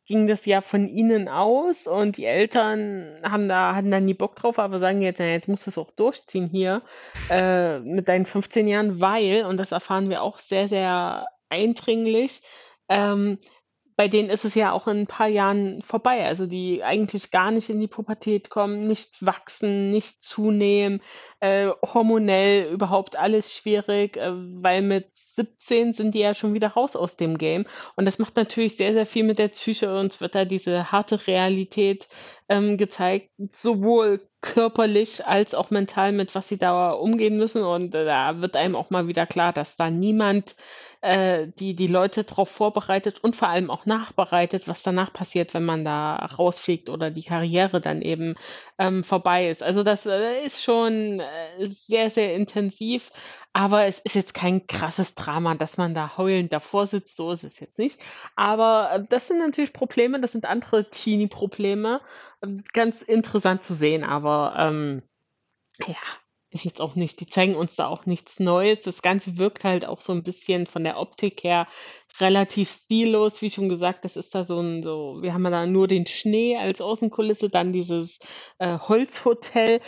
ging 0.09 0.27
das 0.27 0.47
ja 0.47 0.62
von 0.62 0.88
ihnen 0.88 1.29
aus 1.29 1.87
und 1.87 2.17
die 2.17 2.25
Eltern 2.25 3.21
haben 3.23 3.49
da, 3.49 3.75
hatten 3.75 3.91
da 3.91 4.00
nie 4.00 4.15
Bock 4.15 4.37
drauf, 4.37 4.59
aber 4.59 4.79
sagen 4.79 5.03
jetzt, 5.03 5.19
na, 5.19 5.27
jetzt 5.27 5.49
musst 5.49 5.67
du 5.67 5.71
es 5.71 5.79
auch 5.79 5.91
durchziehen 5.91 6.49
hier 6.49 6.83
äh, 7.31 7.79
mit 7.81 8.09
deinen 8.09 8.27
15 8.27 8.67
Jahren, 8.67 9.00
weil, 9.00 9.45
und 9.45 9.59
das 9.59 9.71
erfahren 9.71 10.09
wir 10.09 10.23
auch 10.23 10.38
sehr, 10.38 10.67
sehr 10.67 11.27
eindringlich, 11.50 12.43
ähm, 12.88 13.38
bei 13.97 14.07
denen 14.07 14.31
ist 14.31 14.45
es 14.45 14.55
ja 14.55 14.71
auch 14.71 14.87
in 14.87 14.99
ein 14.99 15.07
paar 15.09 15.27
Jahren 15.27 15.83
vorbei. 15.83 16.25
Also 16.25 16.47
die 16.47 16.85
eigentlich 16.85 17.33
gar 17.33 17.50
nicht 17.50 17.69
in 17.69 17.81
die 17.81 17.88
Pubertät 17.88 18.49
kommen, 18.49 18.87
nicht 18.87 19.27
wachsen, 19.27 19.91
nicht 19.91 20.23
zunehmen, 20.23 21.03
äh, 21.41 21.71
hormonell 21.83 22.73
überhaupt 22.73 23.17
alles 23.17 23.53
schwierig, 23.53 24.17
äh, 24.17 24.31
weil 24.33 24.83
mit 24.83 25.11
17 25.38 25.95
sind 25.95 26.14
die 26.14 26.21
ja 26.21 26.35
schon 26.35 26.54
wieder 26.54 26.68
raus 26.68 26.97
aus 26.97 27.16
dem 27.16 27.38
Game. 27.38 27.64
Und 27.97 28.04
das 28.04 28.18
macht 28.18 28.37
natürlich 28.37 28.76
sehr, 28.76 28.92
sehr 28.92 29.07
viel 29.07 29.25
mit 29.25 29.38
der 29.38 29.49
Psyche. 29.49 29.99
Uns 29.99 30.21
wird 30.21 30.35
da 30.35 30.45
diese 30.45 30.92
harte 30.92 31.26
Realität 31.26 32.09
ähm, 32.49 32.76
gezeigt, 32.76 33.30
sowohl 33.38 34.21
körperlich 34.40 35.26
als 35.26 35.54
auch 35.54 35.71
mental, 35.71 36.12
mit 36.12 36.35
was 36.35 36.49
sie 36.49 36.59
da 36.59 36.92
umgehen 36.92 37.38
müssen. 37.38 37.62
Und 37.62 37.95
äh, 37.95 38.04
da 38.04 38.40
wird 38.40 38.57
einem 38.57 38.76
auch 38.76 38.90
mal 38.90 39.09
wieder 39.09 39.26
klar, 39.26 39.52
dass 39.52 39.76
da 39.76 39.90
niemand 39.90 40.54
äh, 41.00 41.49
die, 41.59 41.75
die 41.75 41.87
Leute 41.87 42.25
darauf 42.25 42.49
vorbereitet 42.49 43.23
und 43.23 43.37
vor 43.37 43.49
allem 43.49 43.71
auch 43.71 43.87
nachbereitet, 43.87 44.68
was 44.68 44.83
danach 44.83 45.12
passiert, 45.12 45.54
wenn 45.54 45.64
man 45.64 45.85
da 45.85 46.16
rausfliegt 46.16 46.88
oder 46.88 47.11
die 47.11 47.23
Karriere 47.23 47.80
dann 47.80 48.02
eben 48.02 48.35
ähm, 48.78 49.04
vorbei 49.04 49.49
ist. 49.50 49.62
Also 49.62 49.83
das 49.83 50.07
äh, 50.07 50.45
ist 50.45 50.62
schon 50.62 51.21
äh, 51.21 51.68
sehr, 51.68 52.11
sehr 52.11 52.35
intensiv, 52.35 53.11
aber 53.59 53.87
es 53.87 53.99
ist 53.99 54.15
jetzt 54.15 54.35
kein 54.35 54.69
krasses 54.69 55.17
Drama, 55.17 55.57
dass 55.57 55.79
man 55.79 55.93
da 55.93 56.17
heulend 56.17 56.53
davor 56.53 56.87
sitzt, 56.87 57.17
so 57.17 57.33
ist 57.33 57.43
es 57.43 57.59
jetzt 57.59 57.77
nicht. 57.77 58.00
Aber 58.37 58.93
äh, 58.93 59.05
das 59.09 59.27
sind 59.27 59.41
natürlich 59.41 59.73
Probleme, 59.73 60.21
das 60.21 60.31
sind 60.31 60.45
andere 60.45 60.88
Teenie-Probleme. 60.88 62.00
Ähm, 62.41 62.62
ganz 62.73 63.03
interessant 63.03 63.65
zu 63.65 63.75
sehen, 63.75 64.05
aber 64.05 64.55
ähm, 64.57 65.03
ja, 65.85 65.97
ist 66.50 66.67
jetzt 66.67 66.81
auch 66.81 66.95
nicht 66.95 67.19
die 67.19 67.27
zeigen 67.27 67.57
uns 67.57 67.75
da 67.75 67.88
auch 67.88 68.07
nichts 68.07 68.38
Neues. 68.38 68.83
Das 68.83 69.03
Ganze 69.03 69.38
wirkt 69.38 69.65
halt 69.65 69.85
auch 69.85 70.03
so 70.03 70.12
ein 70.12 70.23
bisschen 70.23 70.69
von 70.69 70.85
der 70.85 70.97
Optik 70.97 71.43
her 71.43 71.67
relativ 72.21 72.71
stillos, 72.71 73.43
wie 73.43 73.51
schon 73.51 73.69
gesagt, 73.69 74.05
das 74.05 74.17
ist 74.17 74.35
da 74.35 74.45
so 74.45 74.61
ein, 74.61 74.83
so, 74.83 75.19
wir 75.21 75.35
haben 75.35 75.45
da 75.45 75.67
nur 75.67 75.89
den 75.89 76.07
Schnee 76.07 76.57
als 76.57 76.81
Außenkulisse, 76.81 77.49
dann 77.49 77.73
dieses 77.73 78.19
äh, 78.59 78.79
Holzhotel. 78.79 79.81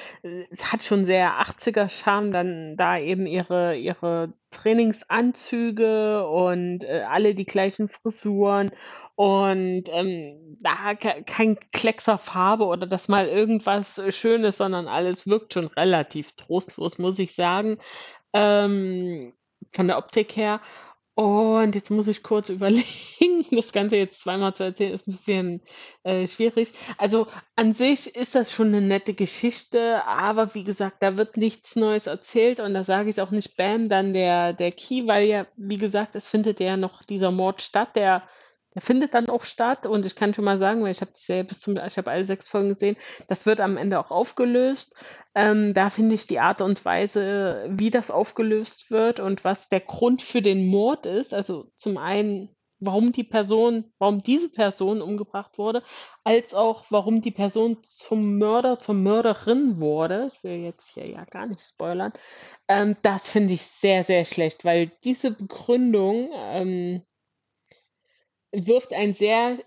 Es 0.50 0.72
hat 0.72 0.82
schon 0.82 1.04
sehr 1.04 1.40
80er-Charme, 1.40 2.32
dann 2.32 2.76
da 2.76 2.98
eben 2.98 3.26
ihre, 3.26 3.76
ihre 3.76 4.32
Trainingsanzüge 4.50 6.26
und 6.26 6.84
äh, 6.84 7.04
alle 7.08 7.34
die 7.34 7.44
gleichen 7.44 7.88
Frisuren 7.88 8.70
und 9.14 9.84
ähm, 9.90 10.56
da 10.60 10.94
kein 10.94 11.58
Kleckser 11.72 12.18
Farbe 12.18 12.64
oder 12.64 12.86
dass 12.86 13.08
mal 13.08 13.28
irgendwas 13.28 14.00
Schönes, 14.10 14.56
sondern 14.56 14.88
alles 14.88 15.26
wirkt 15.26 15.54
schon 15.54 15.66
relativ 15.66 16.32
trostlos, 16.32 16.98
muss 16.98 17.18
ich 17.18 17.34
sagen, 17.34 17.78
ähm, 18.32 19.34
von 19.72 19.86
der 19.86 19.98
Optik 19.98 20.36
her. 20.36 20.60
Und 21.20 21.74
jetzt 21.74 21.90
muss 21.90 22.08
ich 22.08 22.22
kurz 22.22 22.48
überlegen, 22.48 23.44
das 23.50 23.72
Ganze 23.72 23.96
jetzt 23.96 24.22
zweimal 24.22 24.54
zu 24.54 24.62
erzählen, 24.64 24.94
ist 24.94 25.06
ein 25.06 25.10
bisschen 25.10 25.60
äh, 26.02 26.26
schwierig. 26.26 26.72
Also 26.96 27.26
an 27.56 27.74
sich 27.74 28.16
ist 28.16 28.34
das 28.34 28.50
schon 28.50 28.68
eine 28.68 28.80
nette 28.80 29.12
Geschichte, 29.12 30.02
aber 30.06 30.54
wie 30.54 30.64
gesagt, 30.64 31.02
da 31.02 31.18
wird 31.18 31.36
nichts 31.36 31.76
Neues 31.76 32.06
erzählt 32.06 32.58
und 32.58 32.72
da 32.72 32.84
sage 32.84 33.10
ich 33.10 33.20
auch 33.20 33.32
nicht 33.32 33.58
Bam, 33.58 33.90
dann 33.90 34.14
der, 34.14 34.54
der 34.54 34.72
Key, 34.72 35.06
weil 35.06 35.26
ja, 35.26 35.46
wie 35.56 35.76
gesagt, 35.76 36.16
es 36.16 36.26
findet 36.26 36.58
ja 36.58 36.78
noch 36.78 37.02
dieser 37.02 37.30
Mord 37.30 37.60
statt, 37.60 37.96
der 37.96 38.22
der 38.74 38.82
findet 38.82 39.14
dann 39.14 39.28
auch 39.28 39.44
statt 39.44 39.86
und 39.86 40.06
ich 40.06 40.14
kann 40.14 40.34
schon 40.34 40.44
mal 40.44 40.58
sagen, 40.58 40.82
weil 40.82 40.92
ich 40.92 41.00
habe 41.00 41.12
die 41.12 41.42
bis 41.42 41.60
zum, 41.60 41.76
ich 41.76 41.96
habe 41.96 42.10
alle 42.10 42.24
sechs 42.24 42.48
Folgen 42.48 42.70
gesehen, 42.70 42.96
das 43.28 43.46
wird 43.46 43.60
am 43.60 43.76
Ende 43.76 43.98
auch 43.98 44.10
aufgelöst. 44.10 44.94
Ähm, 45.34 45.74
da 45.74 45.90
finde 45.90 46.14
ich 46.14 46.26
die 46.26 46.40
Art 46.40 46.60
und 46.60 46.84
Weise, 46.84 47.66
wie 47.68 47.90
das 47.90 48.10
aufgelöst 48.10 48.90
wird 48.90 49.20
und 49.20 49.44
was 49.44 49.68
der 49.68 49.80
Grund 49.80 50.22
für 50.22 50.42
den 50.42 50.66
Mord 50.66 51.06
ist. 51.06 51.34
Also 51.34 51.70
zum 51.76 51.98
einen, 51.98 52.54
warum 52.78 53.12
die 53.12 53.24
Person, 53.24 53.92
warum 53.98 54.22
diese 54.22 54.48
Person 54.48 55.02
umgebracht 55.02 55.58
wurde, 55.58 55.82
als 56.24 56.54
auch 56.54 56.84
warum 56.90 57.20
die 57.20 57.30
Person 57.30 57.78
zum 57.82 58.38
Mörder, 58.38 58.78
zur 58.78 58.94
Mörderin 58.94 59.78
wurde. 59.80 60.30
Ich 60.32 60.42
will 60.44 60.58
jetzt 60.58 60.94
hier 60.94 61.08
ja 61.08 61.24
gar 61.24 61.46
nicht 61.46 61.60
spoilern. 61.60 62.12
Ähm, 62.68 62.96
das 63.02 63.28
finde 63.28 63.54
ich 63.54 63.62
sehr, 63.62 64.04
sehr 64.04 64.24
schlecht, 64.24 64.64
weil 64.64 64.92
diese 65.04 65.32
Begründung, 65.32 66.30
ähm, 66.34 67.02
wirft 68.52 68.92
ein 68.92 69.14
sehr 69.14 69.58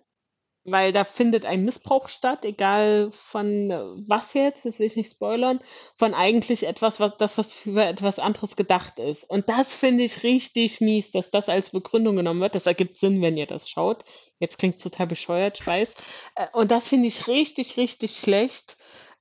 weil 0.66 0.94
da 0.94 1.04
findet 1.04 1.46
ein 1.46 1.66
Missbrauch 1.66 2.08
statt, 2.08 2.46
egal 2.46 3.12
von 3.12 3.70
äh, 3.70 3.80
was 4.08 4.34
jetzt, 4.34 4.66
das 4.66 4.80
will 4.80 4.88
ich 4.88 4.96
nicht 4.96 5.12
spoilern, 5.12 5.60
von 5.98 6.14
eigentlich 6.14 6.66
etwas, 6.66 7.00
was 7.00 7.18
das, 7.18 7.38
was 7.38 7.52
für 7.52 7.84
etwas 7.84 8.20
anderes 8.20 8.56
gedacht 8.56 9.00
ist. 9.00 9.30
Und 9.30 9.50
das 9.50 9.74
finde 9.74 10.04
ich 10.04 10.24
richtig 10.24 10.80
mies, 10.80 11.12
dass 11.12 11.32
das 11.32 11.50
als 11.50 11.72
Begründung 11.72 12.16
genommen 12.16 12.40
wird. 12.40 12.56
Das 12.56 12.66
ergibt 12.66 12.98
Sinn, 12.98 13.22
wenn 13.22 13.38
ihr 13.38 13.48
das 13.48 13.70
schaut. 13.70 14.06
Jetzt 14.40 14.58
klingt 14.58 14.82
total 14.82 15.08
bescheuert, 15.08 15.60
ich 15.60 15.68
weiß. 15.68 15.94
Äh, 16.36 16.48
und 16.54 16.72
das 16.72 16.88
finde 16.88 17.08
ich 17.08 17.28
richtig, 17.28 17.76
richtig 17.78 18.18
schlecht. 18.18 18.78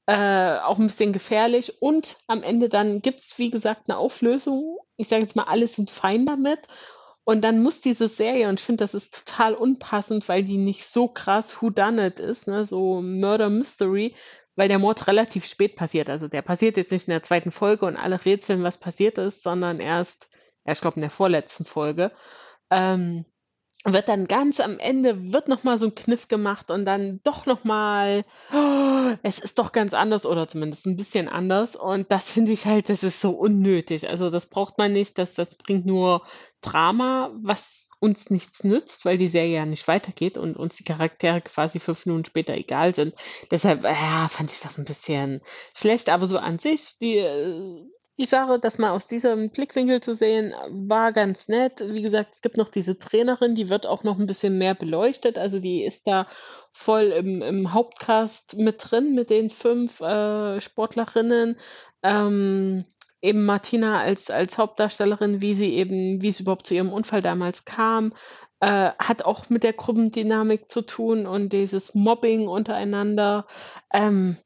Äh, 0.06 0.58
auch 0.58 0.78
ein 0.78 0.88
bisschen 0.88 1.12
gefährlich. 1.12 1.80
Und 1.80 2.16
am 2.26 2.42
Ende 2.42 2.68
dann 2.68 3.02
gibt 3.02 3.20
es, 3.20 3.38
wie 3.38 3.50
gesagt, 3.50 3.82
eine 3.88 3.98
Auflösung. 3.98 4.78
Ich 4.96 5.08
sage 5.08 5.22
jetzt 5.22 5.36
mal, 5.36 5.44
alle 5.44 5.66
sind 5.66 5.90
fein 5.90 6.26
damit. 6.26 6.60
Und 7.24 7.42
dann 7.42 7.62
muss 7.62 7.80
diese 7.80 8.08
Serie, 8.08 8.48
und 8.48 8.58
ich 8.58 8.66
finde, 8.66 8.82
das 8.82 8.94
ist 8.94 9.26
total 9.26 9.54
unpassend, 9.54 10.28
weil 10.28 10.42
die 10.42 10.56
nicht 10.56 10.88
so 10.88 11.06
krass 11.06 11.62
Whodunit 11.62 12.18
ist, 12.18 12.48
ne, 12.48 12.66
so 12.66 13.00
Murder 13.00 13.48
Mystery, 13.48 14.14
weil 14.56 14.68
der 14.68 14.80
Mord 14.80 15.06
relativ 15.06 15.44
spät 15.44 15.76
passiert. 15.76 16.10
Also 16.10 16.28
der 16.28 16.42
passiert 16.42 16.76
jetzt 16.76 16.90
nicht 16.90 17.06
in 17.06 17.12
der 17.12 17.22
zweiten 17.22 17.52
Folge 17.52 17.86
und 17.86 17.96
alle 17.96 18.24
rätseln, 18.24 18.64
was 18.64 18.78
passiert 18.78 19.18
ist, 19.18 19.42
sondern 19.42 19.78
erst, 19.78 20.28
ja, 20.64 20.72
ich 20.72 20.80
glaube, 20.80 20.96
in 20.96 21.02
der 21.02 21.10
vorletzten 21.10 21.64
Folge. 21.64 22.12
Ähm, 22.70 23.24
wird 23.84 24.08
dann 24.08 24.26
ganz 24.26 24.60
am 24.60 24.78
Ende 24.78 25.32
wird 25.32 25.48
noch 25.48 25.64
mal 25.64 25.78
so 25.78 25.86
ein 25.86 25.94
Kniff 25.94 26.28
gemacht 26.28 26.70
und 26.70 26.84
dann 26.84 27.20
doch 27.24 27.46
noch 27.46 27.64
mal 27.64 28.24
oh, 28.52 29.16
es 29.22 29.38
ist 29.38 29.58
doch 29.58 29.72
ganz 29.72 29.94
anders 29.94 30.24
oder 30.26 30.48
zumindest 30.48 30.86
ein 30.86 30.96
bisschen 30.96 31.28
anders 31.28 31.74
und 31.76 32.10
das 32.12 32.30
finde 32.30 32.52
ich 32.52 32.66
halt, 32.66 32.88
das 32.88 33.02
ist 33.02 33.20
so 33.20 33.30
unnötig. 33.32 34.08
Also, 34.08 34.30
das 34.30 34.46
braucht 34.46 34.78
man 34.78 34.92
nicht, 34.92 35.18
das 35.18 35.34
das 35.34 35.54
bringt 35.56 35.86
nur 35.86 36.22
Drama, 36.60 37.30
was 37.42 37.88
uns 37.98 38.30
nichts 38.30 38.64
nützt, 38.64 39.04
weil 39.04 39.16
die 39.16 39.28
Serie 39.28 39.56
ja 39.56 39.66
nicht 39.66 39.86
weitergeht 39.86 40.36
und 40.36 40.56
uns 40.56 40.76
die 40.76 40.84
Charaktere 40.84 41.40
quasi 41.40 41.78
fünf 41.78 42.04
Minuten 42.04 42.24
später 42.24 42.54
egal 42.54 42.94
sind. 42.94 43.14
Deshalb, 43.50 43.84
ja, 43.84 44.28
fand 44.28 44.50
ich 44.50 44.60
das 44.60 44.76
ein 44.76 44.84
bisschen 44.84 45.40
schlecht, 45.74 46.08
aber 46.08 46.26
so 46.26 46.36
an 46.38 46.58
sich, 46.58 46.96
die, 47.00 47.18
äh, 47.18 47.84
die 48.22 48.26
Sache, 48.28 48.60
das 48.60 48.78
mal 48.78 48.92
aus 48.92 49.08
diesem 49.08 49.50
Blickwinkel 49.50 50.00
zu 50.00 50.14
sehen, 50.14 50.54
war 50.70 51.12
ganz 51.12 51.48
nett. 51.48 51.80
Wie 51.84 52.02
gesagt, 52.02 52.34
es 52.34 52.40
gibt 52.40 52.56
noch 52.56 52.68
diese 52.68 52.96
Trainerin, 52.96 53.56
die 53.56 53.68
wird 53.68 53.84
auch 53.84 54.04
noch 54.04 54.16
ein 54.18 54.26
bisschen 54.26 54.58
mehr 54.58 54.76
beleuchtet. 54.76 55.38
Also 55.38 55.58
die 55.58 55.82
ist 55.82 56.06
da 56.06 56.28
voll 56.70 57.06
im, 57.06 57.42
im 57.42 57.72
Hauptcast 57.72 58.56
mit 58.56 58.76
drin, 58.78 59.16
mit 59.16 59.28
den 59.28 59.50
fünf 59.50 60.00
äh, 60.00 60.60
Sportlerinnen. 60.60 61.56
Ähm, 62.04 62.84
eben 63.22 63.44
Martina 63.44 64.00
als, 64.00 64.30
als 64.30 64.56
Hauptdarstellerin, 64.56 65.40
wie 65.40 65.56
sie 65.56 65.74
eben, 65.74 66.22
wie 66.22 66.28
es 66.28 66.38
überhaupt 66.38 66.68
zu 66.68 66.74
ihrem 66.74 66.92
Unfall 66.92 67.22
damals 67.22 67.64
kam, 67.64 68.12
äh, 68.60 68.90
hat 69.00 69.24
auch 69.24 69.50
mit 69.50 69.64
der 69.64 69.72
Gruppendynamik 69.72 70.70
zu 70.70 70.82
tun 70.82 71.26
und 71.26 71.52
dieses 71.52 71.92
Mobbing 71.94 72.46
untereinander. 72.46 73.48
Ähm, 73.92 74.36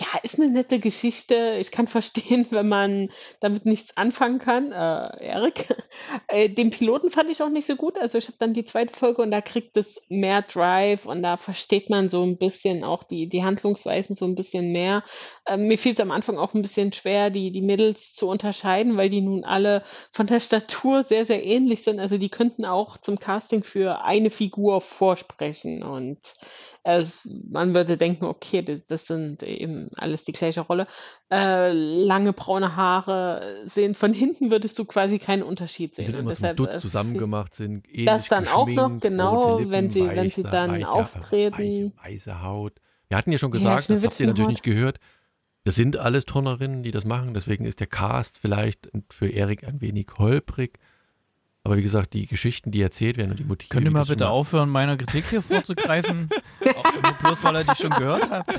Ja, 0.00 0.06
ist 0.22 0.36
eine 0.38 0.50
nette 0.50 0.78
Geschichte. 0.80 1.58
Ich 1.60 1.70
kann 1.70 1.86
verstehen, 1.86 2.46
wenn 2.50 2.66
man 2.66 3.10
damit 3.40 3.66
nichts 3.66 3.94
anfangen 3.94 4.38
kann. 4.38 4.72
Äh, 4.72 5.26
Erik, 5.26 5.68
äh, 6.28 6.48
den 6.48 6.70
Piloten 6.70 7.10
fand 7.10 7.28
ich 7.28 7.42
auch 7.42 7.50
nicht 7.50 7.66
so 7.66 7.76
gut. 7.76 7.98
Also, 7.98 8.16
ich 8.16 8.26
habe 8.28 8.38
dann 8.38 8.54
die 8.54 8.64
zweite 8.64 8.94
Folge 8.98 9.20
und 9.20 9.30
da 9.30 9.42
kriegt 9.42 9.76
es 9.76 10.00
mehr 10.08 10.40
Drive 10.42 11.04
und 11.04 11.22
da 11.22 11.36
versteht 11.36 11.90
man 11.90 12.08
so 12.08 12.22
ein 12.22 12.38
bisschen 12.38 12.84
auch 12.84 13.02
die 13.04 13.28
die 13.28 13.44
Handlungsweisen 13.44 14.16
so 14.16 14.24
ein 14.24 14.34
bisschen 14.34 14.72
mehr. 14.72 15.04
Ähm, 15.46 15.66
mir 15.68 15.78
es 15.84 16.00
am 16.00 16.10
Anfang 16.10 16.38
auch 16.38 16.54
ein 16.54 16.62
bisschen 16.62 16.94
schwer, 16.94 17.28
die 17.28 17.52
die 17.52 17.60
Mädels 17.62 18.14
zu 18.14 18.28
unterscheiden, 18.28 18.96
weil 18.96 19.10
die 19.10 19.20
nun 19.20 19.44
alle 19.44 19.82
von 20.14 20.26
der 20.26 20.40
Statur 20.40 21.02
sehr, 21.02 21.26
sehr 21.26 21.44
ähnlich 21.44 21.82
sind. 21.82 22.00
Also, 22.00 22.16
die 22.16 22.30
könnten 22.30 22.64
auch 22.64 22.96
zum 22.96 23.18
Casting 23.18 23.62
für 23.62 24.02
eine 24.02 24.30
Figur 24.30 24.80
vorsprechen 24.80 25.82
und, 25.82 26.18
äh, 26.84 27.04
man 27.50 27.74
würde 27.74 27.96
denken: 27.96 28.24
„Okay, 28.24 28.62
das 28.62 28.80
das 28.88 29.06
sind 29.06 29.42
eben 29.42 29.90
alles 29.96 30.24
die 30.24 30.32
gleiche 30.32 30.60
Rolle. 30.62 30.86
Äh, 31.30 31.72
lange 31.72 32.32
braune 32.32 32.76
Haare 32.76 33.62
sehen 33.66 33.94
von 33.94 34.12
hinten 34.14 34.50
würdest 34.50 34.78
du 34.78 34.84
quasi 34.84 35.18
keinen 35.18 35.42
Unterschied 35.42 35.94
Die 35.96 35.96
sehen. 35.96 36.06
sind 36.06 36.14
Und 36.16 36.20
immer 36.20 36.34
zum 36.34 36.42
deshalb 36.44 36.56
Dutt 36.56 36.70
äh, 36.70 36.78
zusammen 36.78 37.16
gemacht, 37.16 37.54
sind 37.54 37.86
das 37.86 37.94
ähnlich 37.94 38.28
dann 38.28 38.48
auch 38.48 38.66
noch, 38.74 39.00
genau, 39.00 39.70
wenn 39.70 39.90
Lippen, 39.90 39.90
sie, 39.90 40.14
wenn 40.16 40.30
sie 40.30 40.42
weiße, 40.42 40.48
dann 40.50 40.70
weiche, 40.70 40.88
weiche, 40.88 40.92
auftreten. 40.92 41.92
weiße 42.02 42.42
Haut. 42.42 42.80
Wir 43.08 43.16
hatten 43.18 43.30
ja 43.32 43.38
schon 43.38 43.50
Ja, 43.52 43.52
gesagt, 43.52 43.90
das 43.90 44.04
habt 44.04 44.18
ihr 44.20 44.26
natürlich 44.26 44.48
nicht 44.48 44.62
gehört. 44.62 44.98
Das 45.64 45.76
sind 45.76 45.96
alles 45.96 46.24
Turnerinnen, 46.26 46.82
die 46.82 46.90
das 46.92 47.04
machen. 47.04 47.34
Deswegen 47.34 47.64
ist 47.66 47.80
der 47.80 47.86
Cast 47.88 48.38
vielleicht 48.38 48.90
für 49.10 49.28
Erik 49.28 49.64
ein 49.64 49.80
wenig 49.80 50.08
holprig. 50.18 50.78
Aber 51.64 51.76
wie 51.76 51.82
gesagt, 51.82 52.12
die 52.14 52.26
Geschichten, 52.26 52.72
die 52.72 52.82
erzählt 52.82 53.16
werden 53.16 53.30
und 53.30 53.38
die 53.38 53.44
Motive. 53.44 53.68
Könnt 53.68 53.84
ihr 53.86 53.92
mal 53.92 54.04
bitte 54.04 54.28
aufhören, 54.28 54.68
meiner 54.68 54.96
Kritik 54.96 55.26
hier 55.30 55.42
vorzugreifen? 55.42 56.28
Auch 56.76 56.92
nur 56.92 57.12
bloß, 57.20 57.44
weil 57.44 57.56
ihr 57.56 57.64
die 57.64 57.76
schon 57.76 57.90
gehört 57.90 58.28
habt. 58.30 58.58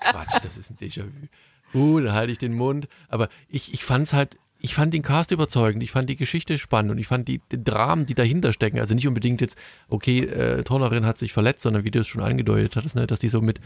Quatsch, 0.00 0.38
das 0.42 0.58
ist 0.58 0.70
ein 0.70 0.76
Déjà-vu. 0.76 1.28
Uh, 1.72 2.00
da 2.00 2.12
halte 2.12 2.32
ich 2.32 2.38
den 2.38 2.52
Mund. 2.52 2.88
Aber 3.08 3.28
ich, 3.48 3.72
ich 3.72 3.84
fand 3.84 4.08
es 4.08 4.12
halt, 4.12 4.36
ich 4.58 4.74
fand 4.74 4.92
den 4.92 5.02
Cast 5.02 5.30
überzeugend, 5.30 5.82
ich 5.82 5.90
fand 5.90 6.10
die 6.10 6.16
Geschichte 6.16 6.58
spannend 6.58 6.90
und 6.90 6.98
ich 6.98 7.06
fand 7.06 7.26
die, 7.26 7.40
die 7.50 7.62
Dramen, 7.62 8.04
die 8.04 8.14
dahinter 8.14 8.52
stecken, 8.52 8.78
also 8.78 8.94
nicht 8.94 9.08
unbedingt 9.08 9.40
jetzt, 9.40 9.56
okay, 9.88 10.20
äh, 10.20 10.62
Turnerin 10.62 11.06
hat 11.06 11.16
sich 11.16 11.32
verletzt, 11.32 11.62
sondern 11.62 11.84
wie 11.84 11.90
du 11.90 12.00
es 12.00 12.06
schon 12.06 12.22
angedeutet 12.22 12.76
hattest, 12.76 12.96
ne, 12.96 13.06
dass 13.06 13.20
die 13.20 13.28
so 13.28 13.40
mit, 13.40 13.60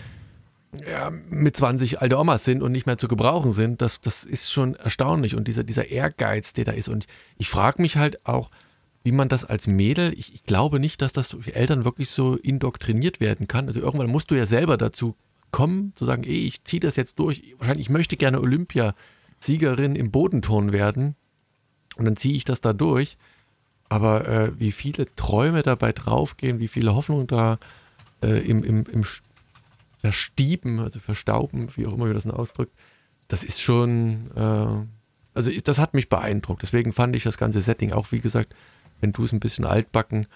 ja, 0.89 1.11
mit 1.11 1.57
20 1.57 2.01
alte 2.01 2.19
Omas 2.19 2.45
sind 2.45 2.63
und 2.63 2.73
nicht 2.73 2.87
mehr 2.87 2.99
zu 2.99 3.09
gebrauchen 3.09 3.53
sind, 3.53 3.83
das, 3.83 4.01
das 4.01 4.25
ist 4.25 4.53
schon 4.53 4.75
erstaunlich 4.75 5.35
und 5.35 5.49
dieser, 5.49 5.65
dieser 5.65 5.89
Ehrgeiz, 5.89 6.53
der 6.53 6.65
da 6.65 6.73
ist. 6.73 6.89
Und 6.89 7.07
ich 7.37 7.49
frage 7.49 7.83
mich 7.83 7.97
halt 7.97 8.27
auch, 8.27 8.51
wie 9.05 9.13
man 9.13 9.29
das 9.29 9.45
als 9.45 9.67
Mädel, 9.67 10.15
ich, 10.19 10.35
ich 10.35 10.45
glaube 10.45 10.81
nicht, 10.81 11.03
dass 11.03 11.13
das 11.13 11.29
durch 11.29 11.49
Eltern 11.49 11.85
wirklich 11.85 12.09
so 12.11 12.37
indoktriniert 12.37 13.21
werden 13.21 13.47
kann. 13.47 13.67
Also 13.67 13.81
irgendwann 13.81 14.11
musst 14.11 14.31
du 14.31 14.35
ja 14.35 14.47
selber 14.47 14.79
dazu 14.79 15.15
kommen, 15.51 15.93
zu 15.95 16.07
sagen, 16.07 16.25
ey, 16.25 16.47
ich 16.47 16.65
ziehe 16.65 16.81
das 16.81 16.97
jetzt 16.97 17.19
durch. 17.19 17.55
Wahrscheinlich, 17.59 17.87
ich 17.87 17.91
möchte 17.91 18.17
gerne 18.17 18.41
Olympiasiegerin 18.41 19.95
im 19.95 20.11
Bodenturnen 20.11 20.73
werden. 20.73 21.17
Und 21.97 22.07
dann 22.07 22.17
ziehe 22.17 22.35
ich 22.35 22.45
das 22.45 22.63
da 22.63 22.73
durch. 22.73 23.19
Aber 23.91 24.27
äh, 24.27 24.53
wie 24.59 24.73
viele 24.73 25.07
Träume 25.15 25.63
dabei 25.63 25.93
draufgehen, 25.93 26.59
wie 26.59 26.69
viele 26.69 26.95
Hoffnungen 26.95 27.27
da 27.27 27.59
äh, 28.23 28.41
im, 28.41 28.65
im, 28.65 28.85
im 28.91 29.05
Verstieben, 30.05 30.81
also 30.81 31.01
verstauben, 31.01 31.69
wie 31.77 31.87
auch 31.87 31.95
immer 31.95 32.05
wir 32.05 32.13
das 32.13 32.27
ausdrückt, 32.27 32.75
das 33.27 33.43
ist 33.43 33.63
schon, 33.63 34.31
äh, 34.37 34.85
also 35.33 35.51
das 35.65 35.79
hat 35.79 35.95
mich 35.95 36.11
beeindruckt. 36.11 36.61
Deswegen 36.61 36.93
fand 36.93 37.17
ich 37.17 37.23
das 37.23 37.39
ganze 37.39 37.63
Setting 37.63 37.93
auch, 37.93 38.13
wie 38.13 38.21
gesagt, 38.21 38.55
wenn 39.01 39.15
du 39.15 39.25
es 39.25 39.33
ein 39.33 39.41
bisschen 39.41 39.65
altbacken 39.65 40.27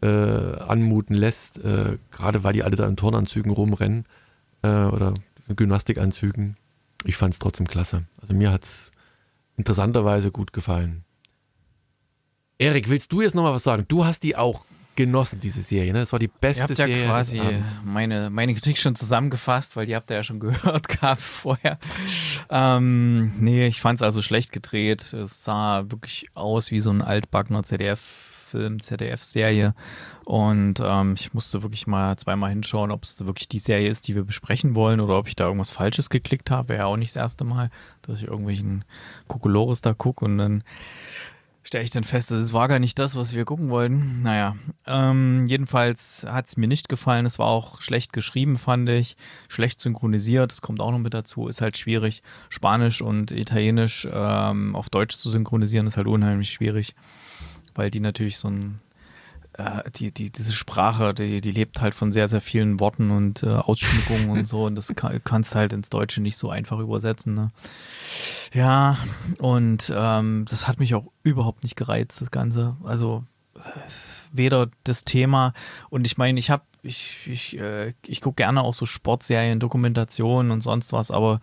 äh, 0.00 0.06
anmuten 0.06 1.16
lässt, 1.16 1.58
äh, 1.58 1.98
gerade 2.12 2.44
weil 2.44 2.52
die 2.52 2.62
alle 2.62 2.76
da 2.76 2.86
in 2.86 2.96
Turnanzügen 2.96 3.50
rumrennen 3.50 4.04
äh, 4.62 4.84
oder 4.84 5.12
Gymnastikanzügen, 5.48 6.56
ich 7.02 7.16
fand 7.16 7.34
es 7.34 7.40
trotzdem 7.40 7.66
klasse. 7.66 8.04
Also 8.20 8.32
mir 8.32 8.52
hat 8.52 8.62
es 8.62 8.92
interessanterweise 9.56 10.30
gut 10.30 10.52
gefallen. 10.52 11.02
Erik, 12.58 12.88
willst 12.88 13.10
du 13.10 13.22
jetzt 13.22 13.34
nochmal 13.34 13.54
was 13.54 13.64
sagen? 13.64 13.86
Du 13.88 14.04
hast 14.04 14.22
die 14.22 14.36
auch 14.36 14.64
genossen, 14.96 15.40
diese 15.40 15.62
Serie, 15.62 15.92
ne? 15.92 16.00
Das 16.00 16.12
war 16.12 16.18
die 16.18 16.26
Ihr 16.26 16.32
beste 16.40 16.62
habt 16.64 16.78
ja 16.78 16.86
Serie. 16.86 17.06
quasi 17.06 17.40
meine, 17.84 18.30
meine 18.30 18.54
Kritik 18.54 18.78
schon 18.78 18.96
zusammengefasst, 18.96 19.76
weil 19.76 19.86
die 19.86 19.94
habt 19.94 20.10
ihr 20.10 20.16
ja 20.16 20.24
schon 20.24 20.40
gehört 20.40 20.88
gehabt 20.88 21.20
vorher. 21.20 21.78
Ähm, 22.50 23.32
nee, 23.38 23.66
ich 23.66 23.80
fand 23.80 23.98
es 23.98 24.02
also 24.02 24.22
schlecht 24.22 24.52
gedreht. 24.52 25.12
Es 25.12 25.44
sah 25.44 25.84
wirklich 25.88 26.28
aus 26.34 26.70
wie 26.70 26.80
so 26.80 26.90
ein 26.90 27.02
altbackener 27.02 27.62
ZDF-Film, 27.62 28.80
ZDF-Serie. 28.80 29.74
Und 30.24 30.80
ähm, 30.82 31.14
ich 31.16 31.34
musste 31.34 31.62
wirklich 31.62 31.86
mal 31.86 32.16
zweimal 32.16 32.50
hinschauen, 32.50 32.90
ob 32.90 33.04
es 33.04 33.24
wirklich 33.24 33.48
die 33.48 33.60
Serie 33.60 33.88
ist, 33.88 34.08
die 34.08 34.16
wir 34.16 34.24
besprechen 34.24 34.74
wollen 34.74 35.00
oder 35.00 35.16
ob 35.18 35.28
ich 35.28 35.36
da 35.36 35.44
irgendwas 35.44 35.70
Falsches 35.70 36.10
geklickt 36.10 36.50
habe. 36.50 36.70
Wäre 36.70 36.80
ja 36.80 36.86
auch 36.86 36.96
nicht 36.96 37.10
das 37.14 37.22
erste 37.22 37.44
Mal, 37.44 37.70
dass 38.02 38.18
ich 38.18 38.24
irgendwelchen 38.26 38.84
Kokolores 39.28 39.82
da 39.82 39.94
gucke 39.94 40.24
und 40.24 40.38
dann 40.38 40.64
stelle 41.66 41.82
ich 41.82 41.90
dann 41.90 42.04
fest, 42.04 42.30
das 42.30 42.52
war 42.52 42.68
gar 42.68 42.78
nicht 42.78 42.96
das, 42.98 43.16
was 43.16 43.34
wir 43.34 43.44
gucken 43.44 43.70
wollten. 43.70 44.22
Naja, 44.22 44.56
ähm, 44.86 45.46
jedenfalls 45.48 46.24
hat 46.28 46.46
es 46.46 46.56
mir 46.56 46.68
nicht 46.68 46.88
gefallen. 46.88 47.26
Es 47.26 47.40
war 47.40 47.48
auch 47.48 47.80
schlecht 47.80 48.12
geschrieben, 48.12 48.56
fand 48.56 48.88
ich. 48.88 49.16
Schlecht 49.48 49.80
synchronisiert, 49.80 50.52
das 50.52 50.62
kommt 50.62 50.80
auch 50.80 50.92
noch 50.92 51.00
mit 51.00 51.12
dazu. 51.12 51.48
Ist 51.48 51.60
halt 51.60 51.76
schwierig. 51.76 52.22
Spanisch 52.50 53.02
und 53.02 53.32
Italienisch 53.32 54.06
ähm, 54.10 54.76
auf 54.76 54.90
Deutsch 54.90 55.16
zu 55.16 55.28
synchronisieren, 55.28 55.88
ist 55.88 55.96
halt 55.96 56.06
unheimlich 56.06 56.50
schwierig, 56.50 56.94
weil 57.74 57.90
die 57.90 58.00
natürlich 58.00 58.38
so 58.38 58.48
ein 58.48 58.80
äh, 59.58 59.90
die, 59.94 60.12
die, 60.12 60.30
diese 60.30 60.52
Sprache, 60.52 61.14
die, 61.14 61.40
die 61.40 61.50
lebt 61.50 61.80
halt 61.80 61.94
von 61.94 62.12
sehr, 62.12 62.28
sehr 62.28 62.40
vielen 62.40 62.78
Worten 62.80 63.10
und 63.10 63.42
äh, 63.42 63.48
Ausschmückungen 63.48 64.30
und 64.30 64.46
so. 64.46 64.64
Und 64.64 64.74
das 64.76 64.94
kann, 64.94 65.20
kannst 65.24 65.54
halt 65.54 65.72
ins 65.72 65.88
Deutsche 65.88 66.20
nicht 66.20 66.36
so 66.36 66.50
einfach 66.50 66.78
übersetzen. 66.78 67.34
Ne? 67.34 67.50
Ja, 68.52 68.98
und 69.38 69.92
ähm, 69.94 70.44
das 70.48 70.68
hat 70.68 70.78
mich 70.78 70.94
auch 70.94 71.06
überhaupt 71.22 71.62
nicht 71.62 71.76
gereizt, 71.76 72.20
das 72.20 72.30
Ganze. 72.30 72.76
Also 72.84 73.24
äh, 73.54 73.60
weder 74.32 74.68
das 74.84 75.04
Thema 75.04 75.54
und 75.88 76.06
ich 76.06 76.18
meine, 76.18 76.38
ich 76.38 76.50
habe, 76.50 76.64
ich, 76.82 77.26
ich, 77.26 77.58
äh, 77.58 77.94
ich 78.04 78.20
gucke 78.20 78.36
gerne 78.36 78.62
auch 78.62 78.74
so 78.74 78.84
Sportserien, 78.86 79.60
Dokumentationen 79.60 80.52
und 80.52 80.60
sonst 80.60 80.92
was, 80.92 81.10
aber 81.10 81.40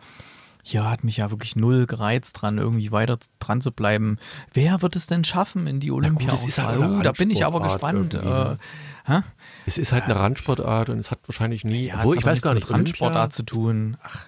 hier 0.66 0.90
hat 0.90 1.04
mich 1.04 1.18
ja 1.18 1.30
wirklich 1.30 1.58
null 1.58 1.86
gereizt 1.86 2.42
dran, 2.42 2.58
irgendwie 2.58 2.92
weiter 2.92 3.20
dran 3.40 3.60
zu 3.60 3.72
bleiben. 3.72 4.18
Wer 4.54 4.82
wird 4.82 4.96
es 4.96 5.08
denn 5.08 5.26
schaffen 5.26 5.68
in 5.68 5.82
die 5.82 5.90
gut, 5.90 6.06
das 6.32 6.46
ist 6.46 6.58
halt 6.58 6.80
Olympia? 6.80 7.00
uh, 7.00 7.04
da 7.04 7.12
bin 7.12 7.30
ich 7.30 7.46
aber 7.46 7.60
Randsportart 7.60 8.12
gespannt. 8.12 8.58
Äh, 9.06 9.12
ne? 9.12 9.24
Es 9.66 9.78
ist 9.78 9.92
halt 9.92 10.06
eine 10.06 10.16
Randsportart 10.16 10.90
und 10.90 11.00
es 11.00 11.12
hat 11.12 11.20
wahrscheinlich 11.28 11.66
nie, 11.66 11.88
Ja, 11.88 12.00
obwohl 12.00 12.18
ich 12.18 12.26
weiß 12.26 12.42
gar 12.42 12.54
mit 12.54 12.64
nicht, 12.64 12.72
Randsportart 12.72 13.18
Olympia, 13.18 13.36
zu 13.36 13.44
tun. 13.44 13.98
Ach, 14.02 14.28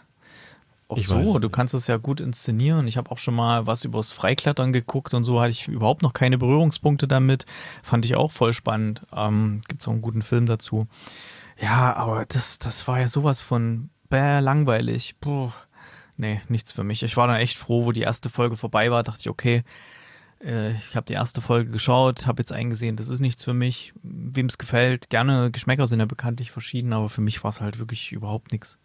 auch 0.90 0.98
Ich 0.98 1.08
so, 1.08 1.40
du 1.40 1.50
kannst 1.50 1.74
es 1.74 1.88
ja 1.88 1.96
gut 1.96 2.20
inszenieren. 2.20 2.86
Ich 2.88 2.98
habe 2.98 3.10
auch 3.12 3.18
schon 3.18 3.34
mal 3.34 3.66
was 3.66 3.86
übers 3.86 4.12
Freiklettern 4.12 4.74
geguckt 4.74 5.14
und 5.14 5.24
so 5.24 5.40
hatte 5.40 5.52
ich 5.52 5.70
überhaupt 5.70 6.04
noch 6.04 6.14
keine 6.14 6.38
Berührungspunkte 6.38 7.08
damit. 7.08 7.46
Fand 7.82 8.06
ich 8.06 8.16
auch 8.16 8.34
voll 8.34 8.54
spannend. 8.54 9.02
Ähm, 9.16 9.62
Gibt 9.70 9.82
es 9.82 9.88
auch 9.88 9.94
einen 9.94 10.02
guten 10.02 10.22
Film 10.22 10.48
dazu. 10.48 10.88
Ja, 11.60 11.96
aber 11.96 12.26
das, 12.26 12.60
das 12.60 12.88
war 12.90 13.00
ja 13.00 13.08
sowas 13.08 13.42
von 13.42 13.90
bäh, 14.10 14.40
langweilig. 14.40 15.16
Puh. 15.22 15.52
Nee, 16.18 16.42
nichts 16.48 16.72
für 16.72 16.84
mich. 16.84 17.04
Ich 17.04 17.18
war 17.18 17.28
dann 17.28 17.38
echt 17.38 17.58
froh, 17.58 17.86
wo 17.86 17.92
die 17.92 18.02
erste 18.02 18.30
Folge 18.30 18.56
vorbei 18.56 18.90
war. 18.90 19.04
Dachte 19.04 19.22
ich, 19.22 19.30
okay, 19.30 19.64
äh, 20.44 20.76
ich 20.78 20.96
habe 20.96 21.06
die 21.06 21.14
erste 21.14 21.42
Folge 21.42 21.72
geschaut, 21.72 22.28
habe 22.28 22.42
jetzt 22.42 22.52
eingesehen, 22.52 22.96
das 22.96 23.10
ist 23.10 23.20
nichts 23.20 23.44
für 23.44 23.54
mich. 23.54 23.94
Wem 24.04 24.46
es 24.46 24.58
gefällt, 24.58 25.10
gerne. 25.10 25.52
Geschmäcker 25.52 25.88
sind 25.88 26.00
ja 26.00 26.06
bekanntlich 26.06 26.52
verschieden, 26.52 26.94
aber 26.94 27.10
für 27.10 27.22
mich 27.22 27.44
war 27.44 27.50
es 27.50 27.62
halt 27.62 27.80
wirklich 27.80 28.12
überhaupt 28.12 28.52
nichts. 28.52 28.78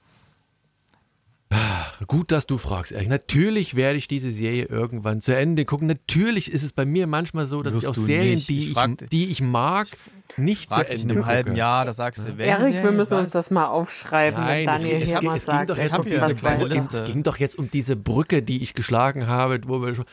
Gut, 2.06 2.30
dass 2.32 2.46
du 2.46 2.58
fragst, 2.58 2.92
Erik. 2.92 3.08
Natürlich 3.08 3.74
werde 3.74 3.98
ich 3.98 4.06
diese 4.08 4.30
Serie 4.30 4.64
irgendwann 4.66 5.20
zu 5.20 5.36
Ende 5.36 5.64
gucken. 5.64 5.86
Natürlich 5.88 6.50
ist 6.50 6.62
es 6.62 6.72
bei 6.72 6.84
mir 6.84 7.06
manchmal 7.06 7.46
so, 7.46 7.62
dass 7.62 7.74
Wirst 7.74 7.82
ich 7.82 7.88
auch 7.88 7.94
Serien, 7.94 8.34
nicht. 8.36 8.48
die 8.48 8.70
Ich 8.70 8.76
ich, 8.76 9.08
die 9.10 9.26
ich 9.26 9.42
mag, 9.42 9.88
nicht 10.36 10.72
zu 10.72 10.80
Ende 10.80 11.02
in 11.02 11.10
einem 11.10 11.26
halben 11.26 11.56
Jahr, 11.56 11.84
da 11.84 11.92
sagst 11.92 12.20
du, 12.26 12.38
welche 12.38 12.52
Erik, 12.56 12.82
wir 12.84 12.92
müssen 12.92 13.14
uns 13.14 13.26
was? 13.26 13.32
das 13.32 13.50
mal 13.50 13.66
aufschreiben, 13.66 14.40
Nein, 14.40 14.66
wenn 14.66 14.74
es, 14.74 14.82
Daniel 14.82 14.98
ging- 14.98 15.02
es, 15.02 15.10
hier 15.10 15.18
ging- 15.20 15.30
es 15.32 15.46
ging 15.46 15.66
doch 15.66 15.76
jetzt 15.78 15.98
um 15.98 16.04
diese 16.04 16.34
Brücke, 16.34 16.74
es 16.76 17.04
ging 17.04 17.22
doch 17.24 17.36
jetzt 17.38 17.58
um 17.58 17.70
diese 17.70 17.96
Brücke, 17.96 18.42
die 18.42 18.62
ich 18.62 18.74
geschlagen 18.74 19.26
habe, 19.26 19.60
wo 19.66 19.82
wir 19.82 19.94
schon, 19.96 20.04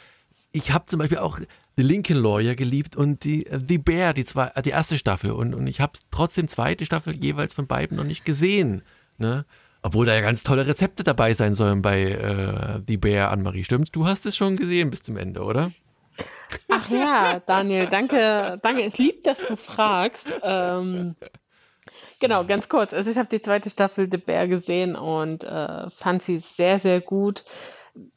ich 0.52 0.72
habe 0.72 0.86
zum 0.88 1.00
Beispiel 1.00 1.20
auch 1.20 1.40
The 1.78 1.84
Lincoln 1.84 2.20
Lawyer 2.20 2.56
geliebt 2.56 2.96
und 2.96 3.24
die 3.24 3.46
äh, 3.46 3.60
The 3.66 3.78
Bear, 3.78 4.14
die, 4.16 4.26
zwei, 4.26 4.48
äh, 4.56 4.62
die 4.64 4.72
erste 4.72 4.98
Staffel 4.98 5.32
und, 5.32 5.54
und 5.54 5.68
ich 5.68 5.80
habe 5.82 5.94
trotzdem 6.10 6.48
zweite 6.48 6.84
Staffel 6.86 7.16
jeweils 7.16 7.54
von 7.54 7.68
beiden 7.68 7.96
noch 7.98 8.04
nicht 8.04 8.26
gesehen. 8.26 8.82
Ne? 9.20 9.46
Obwohl 9.88 10.06
da 10.06 10.14
ja 10.14 10.20
ganz 10.20 10.44
tolle 10.44 10.68
Rezepte 10.68 11.06
dabei 11.06 11.34
sein 11.34 11.56
sollen 11.56 11.82
bei 11.82 12.02
äh, 12.02 12.82
The 12.86 12.98
Bear, 12.98 13.32
Anne-Marie. 13.32 13.64
Stimmt? 13.64 13.96
Du 13.96 14.06
hast 14.06 14.26
es 14.26 14.36
schon 14.36 14.58
gesehen 14.58 14.90
bis 14.90 15.02
zum 15.02 15.16
Ende, 15.16 15.44
oder? 15.44 15.72
Ach 16.68 16.90
ja, 16.90 17.40
Daniel, 17.40 17.88
danke, 17.88 18.60
danke. 18.62 18.84
Es 18.84 18.98
liebt, 18.98 19.26
dass 19.26 19.38
du 19.48 19.56
fragst. 19.56 20.28
Ähm, 20.44 21.16
genau, 22.20 22.44
ganz 22.44 22.68
kurz. 22.68 22.94
Also 22.94 23.12
ich 23.12 23.18
habe 23.18 23.30
die 23.30 23.42
zweite 23.42 23.70
Staffel 23.70 24.10
The 24.12 24.18
Bear 24.18 24.50
gesehen 24.50 24.98
und 24.98 25.46
äh, 25.46 25.90
fand 25.90 26.22
sie 26.22 26.40
sehr, 26.40 26.82
sehr 26.82 27.00
gut. 27.00 27.46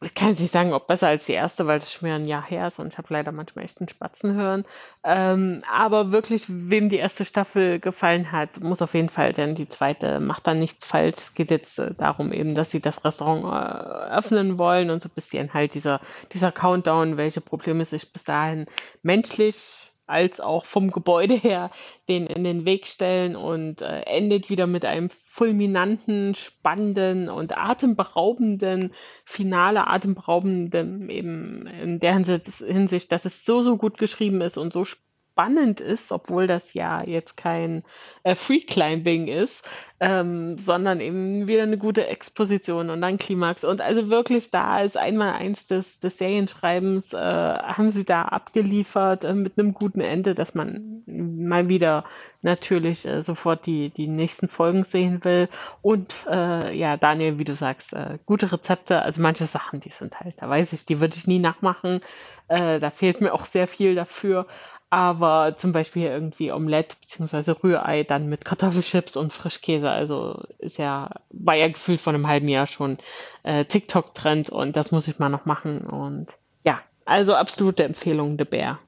Ich 0.03 0.15
kann 0.15 0.33
nicht 0.33 0.53
sagen, 0.53 0.73
ob 0.73 0.87
besser 0.87 1.09
als 1.09 1.27
die 1.27 1.33
erste, 1.33 1.67
weil 1.67 1.79
das 1.79 1.93
schon 1.93 2.09
mehr 2.09 2.17
ein 2.17 2.27
Jahr 2.27 2.45
her 2.45 2.67
ist 2.67 2.79
und 2.79 2.93
ich 2.93 2.99
habe 2.99 3.13
leider 3.13 3.33
manchmal 3.33 3.65
echt 3.65 3.81
einen 3.81 3.89
Spatzen 3.89 4.35
hören. 4.35 4.65
Ähm, 5.05 5.63
aber 5.71 6.13
wirklich, 6.13 6.47
wem 6.49 6.89
die 6.89 6.99
erste 6.99 7.25
Staffel 7.25 7.81
gefallen 7.81 8.33
hat, 8.33 8.61
muss 8.61 8.83
auf 8.83 8.95
jeden 8.95 9.09
Fall, 9.09 9.33
denn 9.33 9.55
die 9.55 9.69
zweite 9.69 10.21
macht 10.21 10.47
dann 10.47 10.61
nichts 10.61 10.87
falsch. 10.87 11.17
Es 11.19 11.35
geht 11.35 11.51
jetzt 11.51 11.79
äh, 11.79 11.95
darum 11.95 12.33
eben, 12.33 12.55
dass 12.55 12.71
sie 12.71 12.81
das 12.81 13.05
Restaurant 13.05 13.45
äh, 13.45 14.15
öffnen 14.17 14.59
wollen 14.59 14.91
und 14.91 15.03
so 15.03 15.09
ein 15.09 15.15
bisschen 15.15 15.55
halt 15.55 15.75
dieser, 15.75 16.01
dieser 16.33 16.53
Countdown, 16.53 17.17
welche 17.17 17.41
Probleme 17.41 17.85
sich 17.85 18.13
bis 18.13 18.25
dahin 18.25 18.67
menschlich 19.03 19.90
als 20.11 20.41
auch 20.41 20.65
vom 20.65 20.91
Gebäude 20.91 21.35
her 21.35 21.71
den 22.09 22.27
in 22.27 22.45
den 22.45 22.65
Weg 22.65 22.87
stellen 22.87 23.37
und 23.37 23.81
äh, 23.81 24.01
endet 24.01 24.51
wieder 24.51 24.67
mit 24.67 24.85
einem 24.85 25.09
fulminanten, 25.11 26.35
spannenden 26.35 27.29
und 27.29 27.57
atemberaubenden 27.57 28.93
Finale, 29.25 29.87
atemberaubenden 29.87 31.09
eben 31.09 31.67
in 31.67 32.01
der 32.01 32.17
Hinsicht, 32.17 33.13
dass 33.13 33.25
es 33.25 33.45
so, 33.45 33.63
so 33.63 33.77
gut 33.77 33.97
geschrieben 33.97 34.41
ist 34.41 34.59
und 34.59 34.73
so 34.73 34.85
spannend 34.85 35.81
ist, 35.81 36.13
obwohl 36.13 36.47
das 36.47 36.75
ja 36.75 37.03
jetzt 37.03 37.37
kein 37.37 37.85
äh, 38.25 38.35
Free 38.35 38.61
Climbing 38.61 39.29
ist, 39.29 39.67
ähm, 40.03 40.57
sondern 40.57 41.01
eben 41.01 41.47
wieder 41.47 41.63
eine 41.63 41.77
gute 41.77 42.07
Exposition 42.07 42.89
und 42.89 43.03
dann 43.03 43.19
Klimax. 43.19 43.65
Und 43.65 43.83
also 43.83 44.09
wirklich 44.09 44.51
da 44.51 44.81
ist 44.81 44.97
einmal 44.97 45.35
eins 45.35 45.67
des, 45.67 45.99
des 46.01 46.17
Serienschreibens, 46.17 47.13
äh, 47.13 47.19
haben 47.19 47.91
sie 47.91 48.05
da 48.05 48.23
abgeliefert 48.23 49.25
äh, 49.25 49.35
mit 49.35 49.59
einem 49.59 49.75
guten 49.75 50.01
Ende, 50.01 50.35
dass 50.35 50.55
man 50.55 51.03
mal 51.07 51.69
wieder 51.69 52.05
natürlich 52.41 53.05
äh, 53.05 53.23
sofort 53.23 53.67
die, 53.67 53.91
die 53.91 54.07
nächsten 54.07 54.49
Folgen 54.49 54.85
sehen 54.85 55.23
will. 55.23 55.51
Und 55.83 56.15
äh, 56.31 56.75
ja, 56.75 56.97
Daniel, 56.97 57.39
wie 57.39 57.45
du 57.45 57.55
sagst, 57.55 57.93
äh, 57.93 58.19
gute 58.25 58.51
Rezepte, 58.51 59.03
also 59.03 59.21
manche 59.21 59.45
Sachen, 59.45 59.81
die 59.81 59.91
sind 59.91 60.19
halt, 60.19 60.35
da 60.39 60.49
weiß 60.49 60.73
ich, 60.73 60.87
die 60.87 61.01
würde 61.01 61.17
ich 61.17 61.27
nie 61.27 61.39
nachmachen. 61.39 62.01
da 62.49 62.91
fehlt 62.91 63.21
mir 63.21 63.33
auch 63.33 63.45
sehr 63.45 63.69
viel 63.69 63.95
dafür. 63.95 64.47
Aber 64.93 65.57
zum 65.57 65.73
Beispiel 65.73 66.07
irgendwie 66.07 66.51
Omelette 66.51 66.97
bzw. 67.01 67.53
Rührei 67.63 68.03
dann 68.03 68.29
mit 68.29 68.45
Kartoffelchips 68.45 69.17
und 69.17 69.33
Frischkäse. 69.33 69.89
Also 69.93 70.45
ist 70.59 70.79
ja, 70.79 71.11
war 71.31 71.55
ja 71.55 71.69
gefühlt 71.69 72.01
vor 72.01 72.13
einem 72.13 72.27
halben 72.27 72.49
Jahr 72.49 72.67
schon 72.67 72.99
äh, 73.43 73.65
TikTok-Trend 73.65 74.51
und 74.51 74.77
das 74.77 74.91
muss 74.91 75.09
ich 75.09 75.19
mal 75.19 75.29
noch 75.29 75.47
machen. 75.47 75.81
Und 75.81 76.29
ja, 76.65 76.81
also 77.05 77.35
absolute 77.35 77.85
Empfehlung, 77.85 78.37
The 78.39 78.45
Bear. 78.45 78.79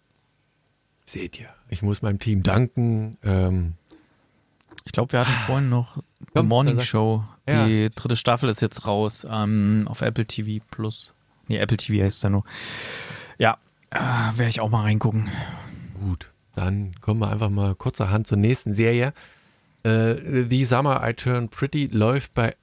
Seht 1.05 1.41
ihr, 1.41 1.49
ich 1.69 1.83
muss 1.83 2.03
meinem 2.03 2.19
Team 2.19 2.43
danken. 2.43 3.19
Ähm, 3.25 3.75
ich 4.85 4.93
glaube, 4.93 5.13
wir 5.13 5.21
hatten 5.21 5.33
vorhin 5.47 5.69
noch 5.69 5.97
The 5.97 6.03
Komm, 6.35 6.49
Morning 6.49 6.81
Show. 6.81 7.25
Ja. 7.49 7.67
Die 7.67 7.91
dritte 7.95 8.17
Staffel 8.17 8.49
ist 8.49 8.63
jetzt 8.63 8.87
raus 8.87 9.27
ähm, 9.29 9.87
auf 9.89 10.01
Apple 10.01 10.27
TV 10.27 10.65
Plus. 10.71 11.15
Nee, 11.49 11.59
Apple 11.59 11.77
TV 11.77 12.05
heißt 12.05 12.23
da 12.25 12.31
nur. 12.31 12.45
Ja, 13.39 13.59
äh, 13.91 13.99
werde 13.99 14.49
ich 14.49 14.61
auch 14.61 14.71
mal 14.71 14.83
reingucken. 14.83 15.29
Gut, 16.01 16.31
dann 16.55 16.95
kommen 17.01 17.21
wir 17.21 17.31
einfach 17.31 17.51
mal 17.51 17.75
kurzerhand 17.75 18.27
zur 18.27 18.39
nächsten 18.39 18.75
Serie. 18.75 19.13
Äh, 19.85 20.45
The 20.49 20.65
Summer 20.65 21.03
I 21.09 21.15
Turn 21.15 21.49
Pretty 21.49 21.89
läuft 21.93 22.35
bei 22.35 22.55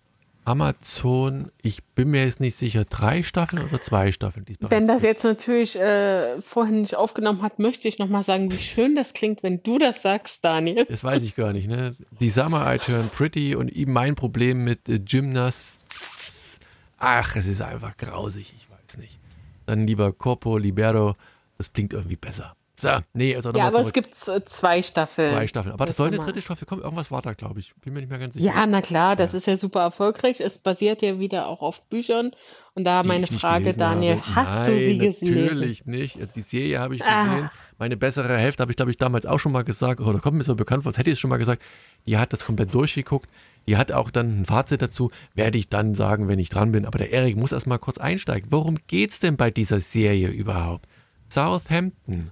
Amazon, 0.50 1.52
ich 1.62 1.84
bin 1.84 2.10
mir 2.10 2.24
jetzt 2.24 2.40
nicht 2.40 2.56
sicher, 2.56 2.84
drei 2.84 3.22
Staffeln 3.22 3.64
oder 3.64 3.80
zwei 3.80 4.12
Staffeln? 4.12 4.48
Wenn 4.62 4.88
das 4.88 5.04
jetzt 5.04 5.24
natürlich 5.24 5.76
äh, 5.76 6.42
vorhin 6.42 6.82
nicht 6.82 6.96
aufgenommen 6.96 7.44
hat, 7.44 7.60
möchte 7.60 7.88
ich 7.88 8.00
nochmal 8.00 8.24
sagen, 8.24 8.52
wie 8.52 8.58
schön 8.58 8.96
das 8.96 9.14
klingt, 9.14 9.44
wenn 9.44 9.62
du 9.62 9.78
das 9.78 10.02
sagst, 10.02 10.44
Daniel. 10.44 10.86
Das 10.86 11.04
weiß 11.04 11.22
ich 11.22 11.36
gar 11.36 11.54
nicht, 11.54 11.68
ne? 11.68 11.92
The 12.20 12.30
Summer 12.30 12.74
I 12.74 12.80
Turn 12.80 13.10
Pretty 13.10 13.54
und 13.54 13.70
eben 13.70 13.94
mein 13.94 14.16
Problem 14.16 14.64
mit 14.64 14.90
äh, 14.90 14.98
Gymnasts. 14.98 16.60
Ach, 16.98 17.36
es 17.36 17.46
ist 17.46 17.62
einfach 17.62 17.96
grausig, 17.96 18.56
ich 18.58 18.68
weiß 18.72 18.98
nicht. 18.98 19.20
Dann 19.68 19.86
lieber 19.86 20.12
Corpo 20.14 20.58
Libero, 20.58 21.14
das 21.60 21.74
klingt 21.74 21.94
irgendwie 21.94 22.16
besser. 22.16 22.56
So, 22.80 22.92
nee, 23.12 23.36
also 23.36 23.52
Ja, 23.52 23.68
aber 23.68 23.80
zurück. 23.80 23.88
es 23.88 23.94
gibt 23.94 24.28
äh, 24.30 24.46
zwei 24.46 24.82
Staffeln. 24.82 25.28
Zwei 25.28 25.48
Staffeln. 25.48 25.74
Aber 25.74 25.86
das, 25.86 25.98
soll 25.98 26.08
eine 26.08 26.18
dritte 26.18 26.42
Staffel 26.42 26.66
kommen. 26.66 26.82
Irgendwas 26.82 27.12
war 27.12 27.22
da, 27.22 27.34
glaube 27.34 27.60
ich. 27.60 27.74
Bin 27.82 27.92
mir 27.94 28.00
nicht 28.00 28.10
mehr 28.10 28.20
ganz 28.20 28.36
sicher. 28.36 28.46
Ja, 28.46 28.66
na 28.66 28.82
klar, 28.82 29.18
das 29.18 29.34
ja. 29.34 29.38
ist 29.40 29.48
ja 29.48 29.58
super 29.58 29.82
erfolgreich. 29.82 30.40
Es 30.40 30.58
basiert 30.60 31.02
ja 31.02 31.20
wieder 31.20 31.48
auch 31.48 31.62
auf 31.62 31.82
Büchern. 31.90 32.32
Und 32.76 32.86
da 32.86 33.04
meine 33.04 33.28
Frage, 33.28 33.74
Daniel, 33.74 34.22
habe. 34.22 34.36
hast 34.36 34.48
Nein, 34.48 34.72
du 34.72 34.78
sie 34.78 34.98
gesehen? 34.98 35.44
Natürlich 35.44 35.86
nicht. 35.88 36.22
Also 36.22 36.32
die 36.34 36.42
Serie 36.42 36.80
habe 36.80 36.96
ich 36.96 37.04
ah. 37.04 37.26
gesehen. 37.26 37.50
Meine 37.80 37.98
bessere 37.98 38.38
Hälfte 38.38 38.62
habe 38.62 38.72
ich, 38.72 38.78
glaube 38.78 38.92
ich, 38.92 38.98
damals 38.98 39.26
auch 39.26 39.40
schon 39.40 39.52
mal 39.52 39.66
gesagt. 39.66 40.00
Oder 40.00 40.20
kommt 40.20 40.38
mir 40.38 40.46
so 40.46 40.56
bekannt 40.56 40.84
vor, 40.84 40.92
als 40.92 40.98
hätte 40.98 41.10
ich 41.10 41.16
es 41.16 41.20
schon 41.20 41.30
mal 41.30 41.38
gesagt. 41.38 41.62
Die 42.08 42.18
hat 42.18 42.32
das 42.32 42.46
komplett 42.46 42.74
durchgeguckt. 42.74 43.30
Die 43.68 43.76
hat 43.76 43.92
auch 43.92 44.10
dann 44.10 44.40
ein 44.40 44.46
Fazit 44.46 44.82
dazu. 44.82 45.12
Werde 45.36 45.58
ich 45.58 45.68
dann 45.68 45.96
sagen, 45.96 46.30
wenn 46.30 46.40
ich 46.40 46.48
dran 46.48 46.72
bin. 46.72 46.86
Aber 46.86 46.98
der 46.98 47.12
Erik 47.12 47.36
muss 47.36 47.52
erst 47.52 47.68
mal 47.68 47.78
kurz 47.78 47.98
einsteigen. 47.98 48.54
Worum 48.54 48.78
geht 48.88 49.10
es 49.12 49.20
denn 49.20 49.36
bei 49.36 49.52
dieser 49.52 49.82
Serie 49.82 50.30
überhaupt? 50.30 50.88
Southampton. 51.28 52.32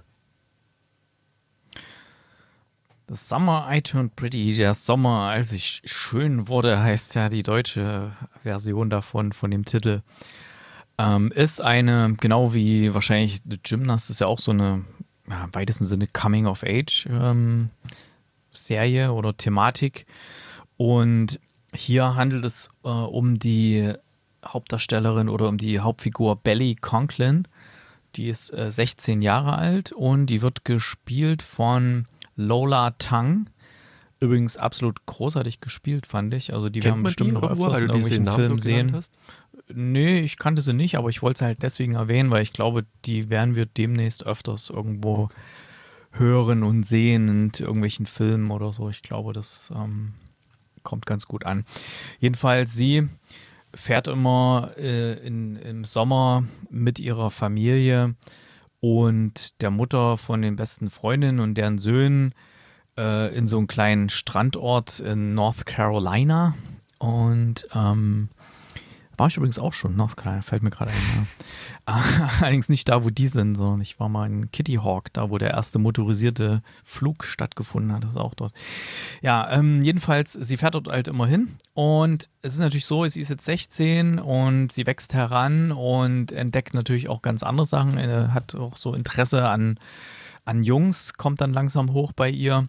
Summer 3.10 3.66
I 3.70 3.80
Turned 3.80 4.14
Pretty, 4.16 4.54
der 4.54 4.74
Sommer, 4.74 5.30
als 5.30 5.52
ich 5.52 5.80
schön 5.84 6.48
wurde, 6.48 6.82
heißt 6.82 7.14
ja 7.14 7.28
die 7.28 7.42
deutsche 7.42 8.12
Version 8.42 8.90
davon, 8.90 9.32
von 9.32 9.50
dem 9.50 9.64
Titel. 9.64 10.02
Ähm, 10.98 11.32
ist 11.32 11.60
eine, 11.60 12.14
genau 12.20 12.52
wie 12.52 12.92
wahrscheinlich 12.92 13.40
The 13.48 13.58
Gymnast, 13.62 14.10
ist 14.10 14.20
ja 14.20 14.26
auch 14.26 14.38
so 14.38 14.50
eine, 14.50 14.84
ja, 15.28 15.44
im 15.44 15.54
weitesten 15.54 15.86
Sinne 15.86 16.06
Coming 16.06 16.46
of 16.46 16.64
Age 16.64 17.06
ähm, 17.10 17.70
Serie 18.52 19.12
oder 19.12 19.36
Thematik. 19.36 20.06
Und 20.76 21.40
hier 21.74 22.14
handelt 22.14 22.44
es 22.44 22.68
äh, 22.84 22.88
um 22.88 23.38
die 23.38 23.92
Hauptdarstellerin 24.46 25.28
oder 25.28 25.48
um 25.48 25.56
die 25.56 25.80
Hauptfigur 25.80 26.36
Belly 26.36 26.74
Conklin. 26.74 27.48
Die 28.16 28.28
ist 28.28 28.52
äh, 28.52 28.70
16 28.70 29.22
Jahre 29.22 29.56
alt 29.56 29.92
und 29.92 30.26
die 30.26 30.42
wird 30.42 30.64
gespielt 30.64 31.42
von 31.42 32.06
Lola 32.38 32.92
Tang. 32.92 33.50
Übrigens 34.20 34.56
absolut 34.56 35.04
großartig 35.06 35.60
gespielt, 35.60 36.06
fand 36.06 36.32
ich. 36.34 36.54
Also 36.54 36.70
die 36.70 36.80
Kennt 36.80 36.94
werden 36.94 37.02
bestimmt 37.02 37.32
noch 37.34 37.42
öfters 37.42 37.82
in 37.82 37.88
irgendwelchen 37.88 38.26
Filmen 38.26 38.58
sehen. 38.58 38.92
Hast? 38.94 39.12
Nee, 39.68 40.20
ich 40.20 40.38
kannte 40.38 40.62
sie 40.62 40.72
nicht, 40.72 40.96
aber 40.96 41.08
ich 41.08 41.20
wollte 41.20 41.40
sie 41.40 41.44
halt 41.44 41.62
deswegen 41.62 41.94
erwähnen, 41.94 42.30
weil 42.30 42.42
ich 42.42 42.52
glaube, 42.52 42.86
die 43.04 43.28
werden 43.28 43.54
wir 43.54 43.66
demnächst 43.66 44.24
öfters 44.24 44.70
irgendwo 44.70 45.24
okay. 45.24 45.34
hören 46.12 46.62
und 46.62 46.84
sehen 46.84 47.28
in 47.28 47.52
irgendwelchen 47.58 48.06
Filmen 48.06 48.50
oder 48.50 48.72
so. 48.72 48.88
Ich 48.88 49.02
glaube, 49.02 49.32
das 49.32 49.72
ähm, 49.76 50.14
kommt 50.84 51.06
ganz 51.06 51.26
gut 51.26 51.44
an. 51.44 51.64
Jedenfalls, 52.18 52.74
sie 52.74 53.08
fährt 53.74 54.08
immer 54.08 54.72
äh, 54.78 55.14
in, 55.26 55.56
im 55.56 55.84
Sommer 55.84 56.44
mit 56.70 56.98
ihrer 56.98 57.30
Familie 57.30 58.14
und 58.80 59.60
der 59.60 59.70
Mutter 59.70 60.16
von 60.16 60.42
den 60.42 60.56
besten 60.56 60.90
Freundinnen 60.90 61.40
und 61.40 61.54
deren 61.54 61.78
Söhnen 61.78 62.34
äh, 62.96 63.34
in 63.36 63.46
so 63.46 63.58
einem 63.58 63.66
kleinen 63.66 64.08
Strandort 64.08 65.00
in 65.00 65.34
North 65.34 65.66
Carolina. 65.66 66.54
Und 66.98 67.66
ähm, 67.74 68.28
war 69.18 69.26
ich 69.26 69.36
übrigens 69.36 69.58
auch 69.58 69.72
schon, 69.72 69.96
North 69.96 70.16
Carolina, 70.16 70.42
fällt 70.42 70.62
mir 70.62 70.70
gerade 70.70 70.92
ein. 70.92 71.26
Ja. 71.88 72.30
Allerdings 72.40 72.68
nicht 72.68 72.88
da, 72.88 73.04
wo 73.04 73.10
die 73.10 73.26
sind, 73.26 73.54
sondern 73.54 73.80
ich 73.80 73.98
war 73.98 74.08
mal 74.08 74.26
in 74.26 74.50
Kitty 74.52 74.74
Hawk, 74.74 75.12
da 75.12 75.30
wo 75.30 75.38
der 75.38 75.50
erste 75.50 75.78
motorisierte 75.78 76.62
Flug 76.84 77.24
stattgefunden 77.24 77.92
hat. 77.92 78.04
Das 78.04 78.12
ist 78.12 78.16
auch 78.16 78.34
dort. 78.34 78.52
Ja, 79.20 79.50
ähm, 79.50 79.82
jedenfalls, 79.82 80.32
sie 80.34 80.56
fährt 80.56 80.74
dort 80.74 80.88
halt 80.88 81.08
immer 81.08 81.26
hin. 81.26 81.56
Und 81.74 82.28
es 82.42 82.54
ist 82.54 82.60
natürlich 82.60 82.86
so, 82.86 83.04
sie 83.06 83.20
ist 83.20 83.30
jetzt 83.30 83.44
16 83.44 84.18
und 84.20 84.70
sie 84.70 84.86
wächst 84.86 85.14
heran 85.14 85.72
und 85.72 86.30
entdeckt 86.30 86.74
natürlich 86.74 87.08
auch 87.08 87.22
ganz 87.22 87.42
andere 87.42 87.66
Sachen. 87.66 87.98
Er 87.98 88.32
hat 88.32 88.54
auch 88.54 88.76
so 88.76 88.94
Interesse 88.94 89.48
an, 89.48 89.80
an 90.44 90.62
Jungs, 90.62 91.14
kommt 91.14 91.40
dann 91.40 91.52
langsam 91.52 91.92
hoch 91.92 92.12
bei 92.12 92.30
ihr. 92.30 92.68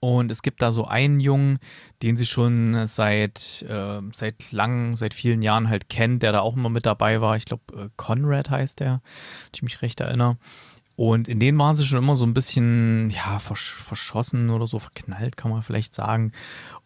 Und 0.00 0.30
es 0.30 0.42
gibt 0.42 0.62
da 0.62 0.70
so 0.70 0.86
einen 0.86 1.20
Jungen, 1.20 1.58
den 2.02 2.16
sie 2.16 2.24
schon 2.24 2.86
seit, 2.86 3.62
äh, 3.68 4.00
seit 4.12 4.50
lang, 4.50 4.96
seit 4.96 5.12
vielen 5.12 5.42
Jahren 5.42 5.68
halt 5.68 5.90
kennt, 5.90 6.22
der 6.22 6.32
da 6.32 6.40
auch 6.40 6.56
immer 6.56 6.70
mit 6.70 6.86
dabei 6.86 7.20
war. 7.20 7.36
Ich 7.36 7.44
glaube, 7.44 7.62
äh, 7.76 7.88
Conrad 7.96 8.48
heißt 8.48 8.80
der, 8.80 8.92
wenn 8.92 9.50
ich 9.54 9.62
mich 9.62 9.82
recht 9.82 10.00
erinnere. 10.00 10.38
Und 10.96 11.28
in 11.28 11.38
denen 11.38 11.58
waren 11.58 11.74
sie 11.74 11.86
schon 11.86 12.02
immer 12.02 12.16
so 12.16 12.26
ein 12.26 12.34
bisschen, 12.34 13.10
ja, 13.10 13.38
versch 13.38 13.74
verschossen 13.74 14.50
oder 14.50 14.66
so, 14.66 14.78
verknallt, 14.78 15.36
kann 15.36 15.50
man 15.50 15.62
vielleicht 15.62 15.94
sagen. 15.94 16.32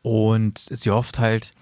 Und 0.02 0.58
sie 0.58 0.90
hofft 0.90 1.18
halt, 1.18 1.52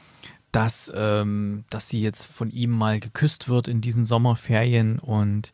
dass, 0.52 0.92
ähm, 0.94 1.64
dass 1.70 1.88
sie 1.88 2.00
jetzt 2.00 2.26
von 2.26 2.50
ihm 2.50 2.70
mal 2.70 3.00
geküsst 3.00 3.48
wird 3.48 3.68
in 3.68 3.80
diesen 3.80 4.04
Sommerferien 4.04 4.98
und 4.98 5.52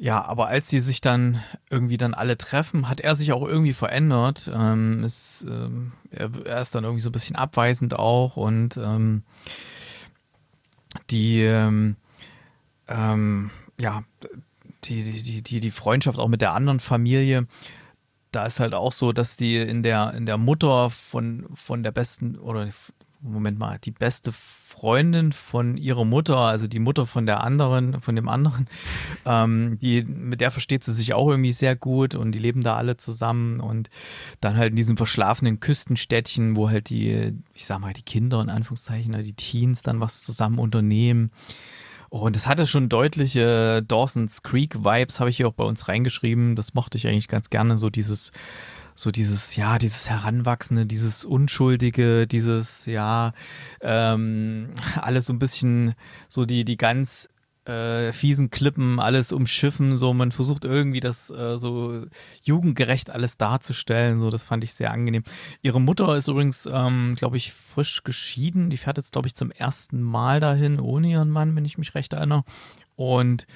ja, 0.00 0.24
aber 0.24 0.46
als 0.46 0.68
sie 0.68 0.78
sich 0.78 1.00
dann 1.00 1.42
irgendwie 1.70 1.96
dann 1.96 2.14
alle 2.14 2.38
treffen, 2.38 2.88
hat 2.88 3.00
er 3.00 3.16
sich 3.16 3.32
auch 3.32 3.42
irgendwie 3.42 3.72
verändert. 3.72 4.48
Ähm, 4.54 5.02
ist, 5.02 5.44
ähm, 5.48 5.92
er, 6.12 6.30
er, 6.44 6.60
ist 6.60 6.72
dann 6.74 6.84
irgendwie 6.84 7.02
so 7.02 7.08
ein 7.08 7.12
bisschen 7.12 7.34
abweisend 7.34 7.94
auch 7.94 8.36
und 8.36 8.76
ähm, 8.76 9.24
die, 11.10 11.42
ähm, 11.42 11.96
ähm, 12.86 13.50
ja, 13.80 14.04
die, 14.84 15.02
die, 15.02 15.42
die, 15.42 15.60
die 15.60 15.70
Freundschaft 15.72 16.20
auch 16.20 16.28
mit 16.28 16.42
der 16.42 16.52
anderen 16.52 16.78
Familie, 16.78 17.48
da 18.30 18.46
ist 18.46 18.60
halt 18.60 18.74
auch 18.74 18.92
so, 18.92 19.12
dass 19.12 19.36
die 19.36 19.56
in 19.56 19.82
der, 19.82 20.14
in 20.14 20.26
der 20.26 20.38
Mutter 20.38 20.90
von, 20.90 21.46
von 21.54 21.82
der 21.82 21.90
besten 21.90 22.38
oder 22.38 22.68
Moment 23.20 23.58
mal, 23.58 23.78
die 23.78 23.90
beste 23.90 24.32
Freundin 24.32 25.32
von 25.32 25.76
ihrer 25.76 26.04
Mutter, 26.04 26.36
also 26.36 26.68
die 26.68 26.78
Mutter 26.78 27.04
von 27.04 27.26
der 27.26 27.42
anderen, 27.42 28.00
von 28.00 28.14
dem 28.14 28.28
anderen, 28.28 28.68
ähm, 29.26 29.78
die, 29.80 30.04
mit 30.04 30.40
der 30.40 30.50
versteht 30.50 30.84
sie 30.84 30.92
sich 30.92 31.14
auch 31.14 31.28
irgendwie 31.28 31.52
sehr 31.52 31.74
gut 31.74 32.14
und 32.14 32.32
die 32.32 32.38
leben 32.38 32.62
da 32.62 32.76
alle 32.76 32.96
zusammen 32.96 33.60
und 33.60 33.90
dann 34.40 34.56
halt 34.56 34.70
in 34.70 34.76
diesem 34.76 34.96
verschlafenen 34.96 35.58
Küstenstädtchen, 35.58 36.56
wo 36.56 36.70
halt 36.70 36.90
die, 36.90 37.34
ich 37.54 37.66
sag 37.66 37.80
mal, 37.80 37.92
die 37.92 38.02
Kinder 38.02 38.40
in 38.40 38.50
Anführungszeichen, 38.50 39.12
die 39.24 39.32
Teens 39.32 39.82
dann 39.82 40.00
was 40.00 40.22
zusammen 40.22 40.58
unternehmen. 40.58 41.32
Und 42.10 42.36
es 42.36 42.46
hatte 42.46 42.66
schon 42.66 42.88
deutliche 42.88 43.82
Dawson's 43.86 44.42
Creek 44.42 44.82
Vibes, 44.82 45.20
habe 45.20 45.28
ich 45.28 45.36
hier 45.36 45.48
auch 45.48 45.52
bei 45.52 45.64
uns 45.64 45.88
reingeschrieben. 45.88 46.56
Das 46.56 46.72
mochte 46.72 46.96
ich 46.96 47.06
eigentlich 47.06 47.28
ganz 47.28 47.50
gerne, 47.50 47.76
so 47.76 47.90
dieses 47.90 48.32
so 48.98 49.12
dieses, 49.12 49.54
ja, 49.54 49.78
dieses 49.78 50.10
Heranwachsende, 50.10 50.84
dieses 50.84 51.24
Unschuldige, 51.24 52.26
dieses, 52.26 52.84
ja, 52.86 53.32
ähm, 53.80 54.70
alles 54.96 55.26
so 55.26 55.32
ein 55.32 55.38
bisschen, 55.38 55.94
so 56.28 56.44
die, 56.44 56.64
die 56.64 56.76
ganz 56.76 57.28
äh, 57.64 58.12
fiesen 58.12 58.50
Klippen, 58.50 58.98
alles 58.98 59.30
umschiffen, 59.30 59.94
so 59.94 60.14
man 60.14 60.32
versucht 60.32 60.64
irgendwie 60.64 60.98
das 60.98 61.30
äh, 61.30 61.56
so 61.56 62.06
jugendgerecht 62.42 63.10
alles 63.10 63.36
darzustellen, 63.36 64.18
so 64.18 64.30
das 64.30 64.42
fand 64.42 64.64
ich 64.64 64.74
sehr 64.74 64.90
angenehm. 64.90 65.22
Ihre 65.62 65.80
Mutter 65.80 66.16
ist 66.16 66.26
übrigens, 66.26 66.66
ähm, 66.66 67.14
glaube 67.14 67.36
ich, 67.36 67.52
frisch 67.52 68.02
geschieden, 68.02 68.68
die 68.68 68.78
fährt 68.78 68.96
jetzt, 68.96 69.12
glaube 69.12 69.28
ich, 69.28 69.36
zum 69.36 69.52
ersten 69.52 70.02
Mal 70.02 70.40
dahin, 70.40 70.80
ohne 70.80 71.06
ihren 71.06 71.30
Mann, 71.30 71.54
wenn 71.54 71.64
ich 71.64 71.78
mich 71.78 71.94
recht 71.94 72.14
erinnere 72.14 72.42
und 72.96 73.46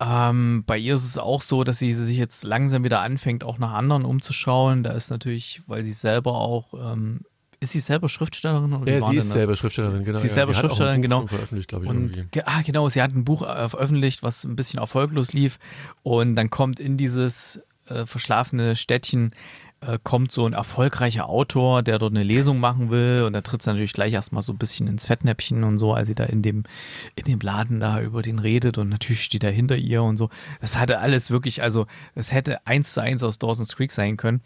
ähm, 0.00 0.62
bei 0.66 0.78
ihr 0.78 0.94
ist 0.94 1.04
es 1.04 1.18
auch 1.18 1.42
so, 1.42 1.64
dass 1.64 1.78
sie 1.78 1.92
sich 1.92 2.16
jetzt 2.16 2.44
langsam 2.44 2.84
wieder 2.84 3.00
anfängt, 3.00 3.42
auch 3.42 3.58
nach 3.58 3.72
anderen 3.72 4.04
umzuschauen. 4.04 4.84
Da 4.84 4.92
ist 4.92 5.10
natürlich, 5.10 5.62
weil 5.66 5.82
sie 5.82 5.92
selber 5.92 6.34
auch, 6.34 6.74
ähm, 6.74 7.20
ist 7.60 7.72
sie 7.72 7.80
selber 7.80 8.08
Schriftstellerin? 8.08 8.72
Oder 8.72 8.92
ja, 8.92 9.00
sie 9.00 9.16
ist 9.16 9.32
selber 9.32 9.56
Schriftstellerin, 9.56 10.04
genau. 10.04 10.18
Sie 10.18 10.26
ist 10.26 10.34
selber 10.34 10.52
ja, 10.52 10.58
Schriftstellerin, 10.58 11.02
genau. 11.02 11.26
Veröffentlicht, 11.26 11.68
glaube 11.68 11.86
ich. 11.86 11.90
Und, 11.90 12.28
ah, 12.44 12.62
genau, 12.62 12.88
sie 12.88 13.02
hat 13.02 13.12
ein 13.12 13.24
Buch 13.24 13.42
äh, 13.42 13.68
veröffentlicht, 13.68 14.22
was 14.22 14.44
ein 14.44 14.54
bisschen 14.54 14.78
erfolglos 14.78 15.32
lief. 15.32 15.58
Und 16.04 16.36
dann 16.36 16.50
kommt 16.50 16.78
in 16.78 16.96
dieses 16.96 17.60
äh, 17.86 18.06
verschlafene 18.06 18.76
Städtchen 18.76 19.32
äh, 19.80 19.98
kommt 20.02 20.32
so 20.32 20.44
ein 20.44 20.52
erfolgreicher 20.52 21.28
Autor, 21.28 21.82
der 21.82 21.98
dort 21.98 22.12
eine 22.12 22.24
Lesung 22.24 22.58
machen 22.58 22.90
will 22.90 23.22
und 23.26 23.32
da 23.32 23.42
tritt 23.42 23.62
sie 23.62 23.70
natürlich 23.70 23.92
gleich 23.92 24.12
erstmal 24.12 24.42
so 24.42 24.52
ein 24.52 24.58
bisschen 24.58 24.88
ins 24.88 25.06
Fettnäpfchen 25.06 25.62
und 25.62 25.78
so, 25.78 25.94
als 25.94 26.08
sie 26.08 26.14
da 26.14 26.24
in 26.24 26.42
dem, 26.42 26.64
in 27.14 27.24
dem 27.24 27.38
Laden 27.40 27.78
da 27.78 28.00
über 28.00 28.22
den 28.22 28.38
redet 28.38 28.78
und 28.78 28.88
natürlich 28.88 29.22
steht 29.22 29.44
er 29.44 29.50
hinter 29.50 29.76
ihr 29.76 30.02
und 30.02 30.16
so. 30.16 30.30
Das 30.60 30.76
hatte 30.76 30.98
alles 30.98 31.30
wirklich, 31.30 31.62
also 31.62 31.86
es 32.14 32.32
hätte 32.32 32.66
eins 32.66 32.92
zu 32.92 33.02
eins 33.02 33.22
aus 33.22 33.38
Dawson's 33.38 33.76
Creek 33.76 33.92
sein 33.92 34.16
können. 34.16 34.40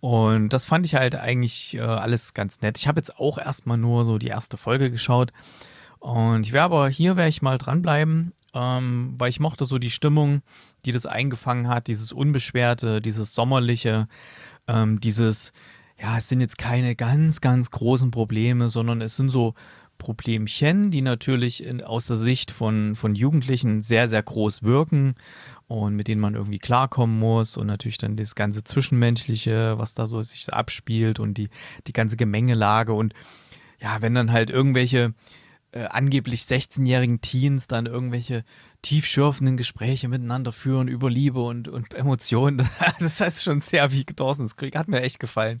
Und 0.00 0.48
das 0.54 0.64
fand 0.64 0.86
ich 0.86 0.94
halt 0.94 1.14
eigentlich 1.14 1.74
äh, 1.74 1.80
alles 1.80 2.32
ganz 2.32 2.62
nett. 2.62 2.78
Ich 2.78 2.88
habe 2.88 2.98
jetzt 2.98 3.18
auch 3.18 3.36
erstmal 3.36 3.76
nur 3.76 4.06
so 4.06 4.16
die 4.16 4.28
erste 4.28 4.56
Folge 4.56 4.90
geschaut. 4.90 5.32
Und 5.98 6.46
ich 6.46 6.54
werde 6.54 6.64
aber 6.64 6.88
hier 6.88 7.16
werde 7.16 7.28
ich 7.28 7.42
mal 7.42 7.58
dranbleiben, 7.58 8.32
ähm, 8.54 9.14
weil 9.18 9.28
ich 9.28 9.40
mochte 9.40 9.66
so 9.66 9.78
die 9.78 9.90
Stimmung, 9.90 10.40
die 10.86 10.92
das 10.92 11.04
eingefangen 11.04 11.68
hat, 11.68 11.88
dieses 11.88 12.10
Unbeschwerte, 12.12 13.02
dieses 13.02 13.34
Sommerliche 13.34 14.08
ähm, 14.68 15.00
dieses, 15.00 15.52
ja, 16.00 16.18
es 16.18 16.28
sind 16.28 16.40
jetzt 16.40 16.58
keine 16.58 16.96
ganz, 16.96 17.40
ganz 17.40 17.70
großen 17.70 18.10
Probleme, 18.10 18.68
sondern 18.68 19.00
es 19.00 19.16
sind 19.16 19.28
so 19.28 19.54
Problemchen, 19.98 20.90
die 20.90 21.02
natürlich 21.02 21.62
in, 21.62 21.82
aus 21.84 22.06
der 22.06 22.16
Sicht 22.16 22.50
von, 22.50 22.96
von 22.96 23.14
Jugendlichen 23.14 23.82
sehr, 23.82 24.08
sehr 24.08 24.22
groß 24.22 24.62
wirken 24.62 25.14
und 25.68 25.94
mit 25.94 26.08
denen 26.08 26.20
man 26.20 26.34
irgendwie 26.34 26.58
klarkommen 26.58 27.18
muss 27.18 27.56
und 27.56 27.66
natürlich 27.68 27.98
dann 27.98 28.16
das 28.16 28.34
ganze 28.34 28.64
Zwischenmenschliche, 28.64 29.78
was 29.78 29.94
da 29.94 30.06
so 30.06 30.20
sich 30.22 30.52
abspielt 30.52 31.20
und 31.20 31.34
die, 31.34 31.50
die 31.86 31.92
ganze 31.92 32.16
Gemengelage 32.16 32.92
und 32.92 33.14
ja, 33.78 34.02
wenn 34.02 34.14
dann 34.14 34.32
halt 34.32 34.50
irgendwelche 34.50 35.14
äh, 35.72 35.84
angeblich 35.84 36.42
16-jährigen 36.42 37.20
Teens 37.20 37.68
dann 37.68 37.86
irgendwelche 37.86 38.44
tiefschürfenden 38.82 39.56
Gespräche 39.56 40.08
miteinander 40.08 40.52
führen 40.52 40.88
über 40.88 41.10
Liebe 41.10 41.40
und, 41.40 41.68
und 41.68 41.94
Emotionen. 41.94 42.68
Das 42.98 43.20
heißt 43.20 43.44
schon 43.44 43.60
sehr 43.60 43.92
wie 43.92 44.04
Dawson's 44.04 44.56
Creek. 44.56 44.76
Hat 44.76 44.88
mir 44.88 45.00
echt 45.02 45.20
gefallen. 45.20 45.60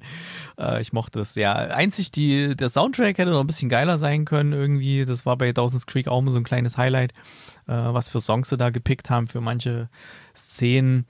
Äh, 0.58 0.80
ich 0.80 0.92
mochte 0.92 1.20
es 1.20 1.34
sehr. 1.34 1.74
Einzig 1.74 2.10
die, 2.10 2.56
der 2.56 2.68
Soundtrack 2.68 3.18
hätte 3.18 3.30
noch 3.30 3.40
ein 3.40 3.46
bisschen 3.46 3.68
geiler 3.68 3.98
sein 3.98 4.24
können 4.24 4.52
irgendwie. 4.52 5.04
Das 5.04 5.26
war 5.26 5.36
bei 5.36 5.52
Dawson's 5.52 5.86
Creek 5.86 6.08
auch 6.08 6.18
immer 6.18 6.30
so 6.30 6.38
ein 6.38 6.44
kleines 6.44 6.76
Highlight, 6.76 7.12
äh, 7.66 7.72
was 7.72 8.08
für 8.08 8.20
Songs 8.20 8.48
sie 8.48 8.56
da 8.56 8.70
gepickt 8.70 9.10
haben 9.10 9.26
für 9.26 9.40
manche 9.40 9.88
Szenen. 10.34 11.06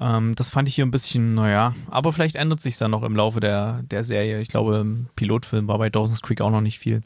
Ähm, 0.00 0.34
das 0.36 0.50
fand 0.50 0.68
ich 0.68 0.74
hier 0.74 0.86
ein 0.86 0.90
bisschen, 0.90 1.34
naja, 1.34 1.74
aber 1.90 2.12
vielleicht 2.12 2.36
ändert 2.36 2.60
sich 2.60 2.78
dann 2.78 2.92
noch 2.92 3.02
im 3.02 3.16
Laufe 3.16 3.40
der, 3.40 3.82
der 3.82 4.04
Serie. 4.04 4.40
Ich 4.40 4.48
glaube, 4.48 4.78
im 4.78 5.08
Pilotfilm 5.16 5.68
war 5.68 5.78
bei 5.78 5.90
Dawson's 5.90 6.22
Creek 6.22 6.40
auch 6.40 6.50
noch 6.50 6.60
nicht 6.60 6.78
viel. 6.78 7.02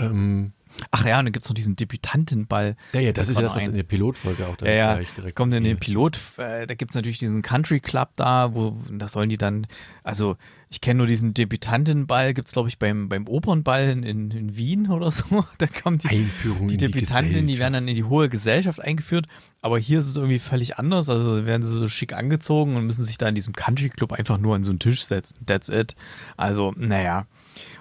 Ähm, 0.00 0.52
Ach 0.90 1.04
ja, 1.06 1.18
und 1.18 1.26
dann 1.26 1.32
gibt 1.32 1.44
es 1.44 1.48
noch 1.48 1.54
diesen 1.54 1.76
Debütantenball. 1.76 2.74
Ja, 2.92 3.00
ja, 3.00 3.12
das 3.12 3.28
ist 3.28 3.36
ja 3.36 3.42
das, 3.42 3.54
was 3.54 3.64
in 3.64 3.74
der 3.74 3.82
Pilotfolge 3.82 4.46
auch 4.46 4.56
da 4.56 4.66
ja, 4.66 4.98
ja, 4.98 5.00
direkt 5.16 5.36
kommt 5.36 5.54
in 5.54 5.64
den 5.64 5.78
Pilot, 5.78 6.18
äh, 6.38 6.66
da 6.66 6.74
gibt 6.74 6.90
es 6.90 6.94
natürlich 6.94 7.18
diesen 7.18 7.42
Country 7.42 7.80
Club 7.80 8.10
da, 8.16 8.54
wo, 8.54 8.76
da 8.90 9.08
sollen 9.08 9.28
die 9.28 9.38
dann, 9.38 9.66
also 10.02 10.36
ich 10.68 10.80
kenne 10.80 10.98
nur 10.98 11.06
diesen 11.06 11.32
Debütantenball, 11.32 12.34
gibt 12.34 12.48
es 12.48 12.52
glaube 12.52 12.68
ich 12.68 12.78
beim, 12.78 13.08
beim 13.08 13.26
Opernball 13.26 13.88
in, 13.88 14.30
in, 14.30 14.56
Wien 14.56 14.90
oder 14.90 15.10
so. 15.10 15.44
Da 15.58 15.66
kommt 15.66 16.04
die, 16.04 16.08
Einführung 16.08 16.68
die 16.68 16.76
Debütanten, 16.76 17.46
die, 17.46 17.54
die 17.54 17.58
werden 17.58 17.74
dann 17.74 17.88
in 17.88 17.94
die 17.94 18.04
hohe 18.04 18.28
Gesellschaft 18.28 18.80
eingeführt, 18.80 19.26
aber 19.62 19.78
hier 19.78 19.98
ist 19.98 20.08
es 20.08 20.16
irgendwie 20.16 20.38
völlig 20.38 20.78
anders, 20.78 21.08
also 21.08 21.46
werden 21.46 21.62
sie 21.62 21.76
so 21.76 21.88
schick 21.88 22.12
angezogen 22.12 22.76
und 22.76 22.86
müssen 22.86 23.04
sich 23.04 23.18
da 23.18 23.28
in 23.28 23.34
diesem 23.34 23.54
Country 23.54 23.88
Club 23.88 24.12
einfach 24.12 24.38
nur 24.38 24.54
an 24.54 24.64
so 24.64 24.70
einen 24.70 24.78
Tisch 24.78 25.04
setzen. 25.04 25.46
That's 25.46 25.68
it. 25.68 25.94
Also, 26.36 26.74
naja. 26.76 27.26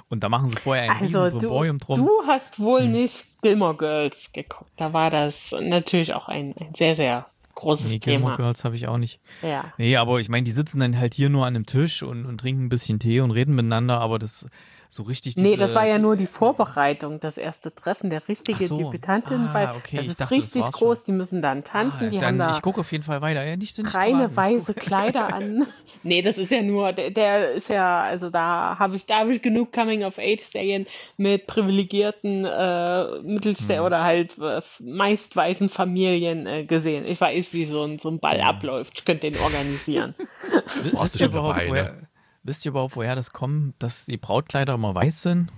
Und 0.09 0.23
da 0.23 0.29
machen 0.29 0.49
sie 0.49 0.57
vorher 0.57 0.83
ein 0.83 0.91
also 0.91 1.23
riesen 1.23 1.39
Brimborium 1.39 1.79
drum. 1.79 1.97
Du 1.99 2.11
hast 2.27 2.59
wohl 2.59 2.81
hm. 2.81 2.91
nicht 2.91 3.25
Gilmore 3.41 3.75
Girls 3.75 4.29
geguckt. 4.33 4.71
Da 4.77 4.93
war 4.93 5.09
das 5.09 5.53
natürlich 5.59 6.13
auch 6.13 6.27
ein, 6.27 6.53
ein 6.59 6.75
sehr, 6.75 6.95
sehr 6.95 7.25
großes 7.55 7.89
nee, 7.89 7.99
Thema. 7.99 8.17
Gilmore 8.17 8.37
Girls 8.37 8.63
habe 8.63 8.75
ich 8.75 8.87
auch 8.87 8.97
nicht. 8.97 9.19
Ja. 9.41 9.73
Nee, 9.77 9.95
aber 9.97 10.19
ich 10.19 10.29
meine, 10.29 10.43
die 10.43 10.51
sitzen 10.51 10.79
dann 10.79 10.97
halt 10.99 11.13
hier 11.13 11.29
nur 11.29 11.45
an 11.45 11.55
einem 11.55 11.65
Tisch 11.65 12.03
und, 12.03 12.25
und 12.25 12.39
trinken 12.39 12.65
ein 12.65 12.69
bisschen 12.69 12.99
Tee 12.99 13.21
und 13.21 13.31
reden 13.31 13.55
miteinander, 13.55 13.99
aber 13.99 14.19
das 14.19 14.47
so 14.89 15.03
richtig 15.03 15.35
diese, 15.35 15.45
Nee, 15.45 15.57
das 15.57 15.73
war 15.73 15.85
ja 15.85 15.97
nur 15.97 16.15
die 16.15 16.27
Vorbereitung, 16.27 17.19
das 17.19 17.37
erste 17.37 17.73
Treffen 17.73 18.09
der 18.09 18.27
richtige 18.27 18.65
so. 18.65 18.77
Debütantin. 18.77 19.47
Ah, 19.53 19.75
okay. 19.75 19.97
Das 19.97 20.07
ist 20.07 20.21
dachte, 20.21 20.35
richtig 20.35 20.61
das 20.61 20.73
groß, 20.73 21.03
die 21.03 21.11
müssen 21.11 21.41
dann 21.41 21.63
tanzen. 21.63 22.07
Ah, 22.07 22.09
die 22.09 22.17
dann, 22.17 22.27
haben 22.27 22.39
da 22.39 22.49
ich 22.51 22.61
gucke 22.61 22.79
auf 22.79 22.91
jeden 22.91 23.03
Fall 23.03 23.21
weiter. 23.21 23.45
Ja, 23.45 23.57
nicht, 23.57 23.77
nicht 23.77 23.93
reine 23.93 24.35
weiße 24.35 24.73
Kleider 24.73 25.33
an. 25.33 25.67
Nee, 26.05 26.21
das 26.21 26.37
ist 26.37 26.51
ja 26.51 26.61
nur, 26.61 26.93
der, 26.93 27.09
der 27.09 27.53
ist 27.53 27.67
ja, 27.67 28.03
also 28.03 28.29
da 28.29 28.77
habe 28.77 28.95
ich, 28.95 29.07
da 29.07 29.21
habe 29.21 29.33
ich 29.33 29.41
genug 29.41 29.73
Coming-of-Age-Serien 29.73 30.85
mit 31.17 31.47
privilegierten 31.47 32.45
äh, 32.45 33.21
Mittelständen 33.23 33.77
hm. 33.77 33.85
oder 33.85 34.03
halt 34.03 34.37
äh, 34.37 34.61
meist 34.81 35.35
weißen 35.35 35.67
Familien 35.67 36.45
äh, 36.45 36.63
gesehen. 36.63 37.05
Ich 37.05 37.19
weiß, 37.19 37.53
wie 37.53 37.65
so 37.65 37.81
ein, 37.81 37.97
so 37.97 38.09
ein 38.09 38.19
Ball 38.19 38.37
hm. 38.37 38.45
abläuft. 38.45 38.93
Ich 38.99 39.05
könnte 39.05 39.31
den 39.31 39.41
organisieren. 39.41 40.13
Wisst 40.91 41.19
ihr, 41.19 41.25
überhaupt, 41.25 41.67
woher, 41.67 42.07
wisst 42.43 42.65
ihr 42.65 42.69
überhaupt, 42.69 42.95
woher 42.95 43.15
das 43.15 43.31
kommt, 43.31 43.73
dass 43.79 44.05
die 44.05 44.17
Brautkleider 44.17 44.75
immer 44.75 44.93
weiß 44.93 45.23
sind? 45.23 45.51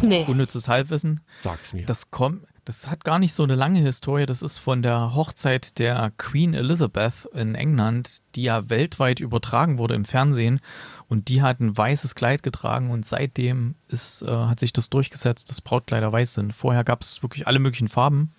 Nee. 0.00 0.24
Unnützes 0.26 0.68
Halbwissen. 0.68 1.20
Sag's 1.42 1.74
mir. 1.74 1.84
Das 1.84 2.10
kommt, 2.10 2.46
das 2.64 2.88
hat 2.88 3.04
gar 3.04 3.18
nicht 3.18 3.34
so 3.34 3.42
eine 3.42 3.54
lange 3.54 3.80
Historie. 3.80 4.26
Das 4.26 4.40
ist 4.40 4.58
von 4.58 4.82
der 4.82 5.14
Hochzeit 5.14 5.78
der 5.78 6.12
Queen 6.16 6.54
Elizabeth 6.54 7.26
in 7.34 7.54
England, 7.54 8.18
die 8.34 8.44
ja 8.44 8.70
weltweit 8.70 9.20
übertragen 9.20 9.76
wurde 9.78 9.94
im 9.94 10.04
Fernsehen. 10.04 10.60
Und 11.08 11.28
die 11.28 11.42
hat 11.42 11.60
ein 11.60 11.76
weißes 11.76 12.14
Kleid 12.14 12.42
getragen 12.42 12.90
und 12.90 13.04
seitdem 13.04 13.74
ist, 13.88 14.22
äh, 14.22 14.30
hat 14.30 14.60
sich 14.60 14.72
das 14.72 14.88
durchgesetzt, 14.88 15.50
dass 15.50 15.60
Brautkleider 15.60 16.10
weiß 16.10 16.34
sind. 16.34 16.54
Vorher 16.54 16.84
gab 16.84 17.02
es 17.02 17.22
wirklich 17.22 17.46
alle 17.46 17.58
möglichen 17.58 17.88
Farben. 17.88 18.32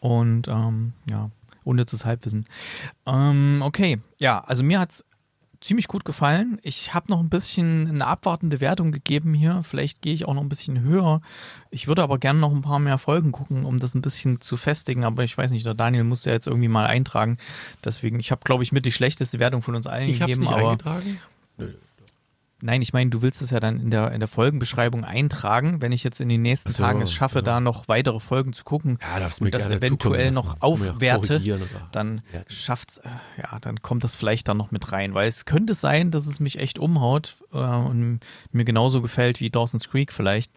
Und 0.00 0.46
ähm, 0.46 0.92
ja, 1.10 1.30
unnützes 1.64 2.04
Halbwissen. 2.04 2.46
Ähm, 3.06 3.60
okay, 3.64 4.00
ja, 4.18 4.40
also 4.40 4.62
mir 4.62 4.78
hat 4.78 4.92
es 4.92 5.04
ziemlich 5.60 5.88
gut 5.88 6.04
gefallen. 6.04 6.58
Ich 6.62 6.94
habe 6.94 7.10
noch 7.10 7.20
ein 7.20 7.28
bisschen 7.28 7.88
eine 7.88 8.06
abwartende 8.06 8.60
Wertung 8.60 8.92
gegeben 8.92 9.34
hier. 9.34 9.62
Vielleicht 9.62 10.02
gehe 10.02 10.14
ich 10.14 10.24
auch 10.26 10.34
noch 10.34 10.42
ein 10.42 10.48
bisschen 10.48 10.80
höher. 10.82 11.20
Ich 11.70 11.88
würde 11.88 12.02
aber 12.02 12.18
gerne 12.18 12.38
noch 12.38 12.52
ein 12.52 12.62
paar 12.62 12.78
mehr 12.78 12.98
Folgen 12.98 13.32
gucken, 13.32 13.64
um 13.64 13.78
das 13.78 13.94
ein 13.94 14.02
bisschen 14.02 14.40
zu 14.40 14.56
festigen. 14.56 15.04
Aber 15.04 15.24
ich 15.24 15.36
weiß 15.36 15.50
nicht, 15.50 15.66
der 15.66 15.74
Daniel 15.74 16.04
muss 16.04 16.24
ja 16.24 16.32
jetzt 16.32 16.46
irgendwie 16.46 16.68
mal 16.68 16.86
eintragen. 16.86 17.38
Deswegen, 17.84 18.20
ich 18.20 18.30
habe, 18.30 18.42
glaube 18.44 18.62
ich, 18.62 18.72
mit 18.72 18.86
die 18.86 18.92
schlechteste 18.92 19.38
Wertung 19.38 19.62
von 19.62 19.74
uns 19.74 19.86
allen 19.86 20.08
ich 20.08 20.20
gegeben. 20.20 20.42
Nicht 20.42 20.52
aber 20.52 20.70
eingetragen? 20.70 21.20
Nö. 21.56 21.72
Nein, 22.60 22.82
ich 22.82 22.92
meine, 22.92 23.10
du 23.10 23.22
willst 23.22 23.40
es 23.40 23.50
ja 23.50 23.60
dann 23.60 23.78
in 23.78 23.90
der, 23.90 24.10
in 24.10 24.18
der 24.18 24.28
Folgenbeschreibung 24.28 25.04
eintragen. 25.04 25.80
Wenn 25.80 25.92
ich 25.92 26.02
jetzt 26.02 26.20
in 26.20 26.28
den 26.28 26.42
nächsten 26.42 26.72
so, 26.72 26.82
Tagen 26.82 27.00
es 27.00 27.12
schaffe, 27.12 27.38
so. 27.38 27.44
da 27.44 27.60
noch 27.60 27.86
weitere 27.86 28.18
Folgen 28.18 28.52
zu 28.52 28.64
gucken 28.64 28.98
ja, 29.00 29.26
und 29.40 29.54
das 29.54 29.66
eventuell 29.66 30.32
noch 30.32 30.60
aufwerte, 30.60 31.40
dann 31.92 32.22
ja. 32.32 32.40
schafft's, 32.48 32.98
äh, 32.98 33.08
ja, 33.40 33.60
dann 33.60 33.80
kommt 33.80 34.02
das 34.02 34.16
vielleicht 34.16 34.48
dann 34.48 34.56
noch 34.56 34.72
mit 34.72 34.90
rein. 34.90 35.14
Weil 35.14 35.28
es 35.28 35.44
könnte 35.44 35.74
sein, 35.74 36.10
dass 36.10 36.26
es 36.26 36.40
mich 36.40 36.58
echt 36.58 36.80
umhaut 36.80 37.36
äh, 37.52 37.58
und 37.58 38.20
mir 38.50 38.64
genauso 38.64 39.02
gefällt 39.02 39.40
wie 39.40 39.50
Dawson's 39.50 39.88
Creek 39.88 40.12
vielleicht. 40.12 40.50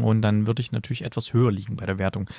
Und 0.00 0.22
dann 0.22 0.46
würde 0.46 0.62
ich 0.62 0.70
natürlich 0.70 1.02
etwas 1.02 1.32
höher 1.32 1.50
liegen 1.50 1.76
bei 1.76 1.84
der 1.84 1.98
Wertung. 1.98 2.30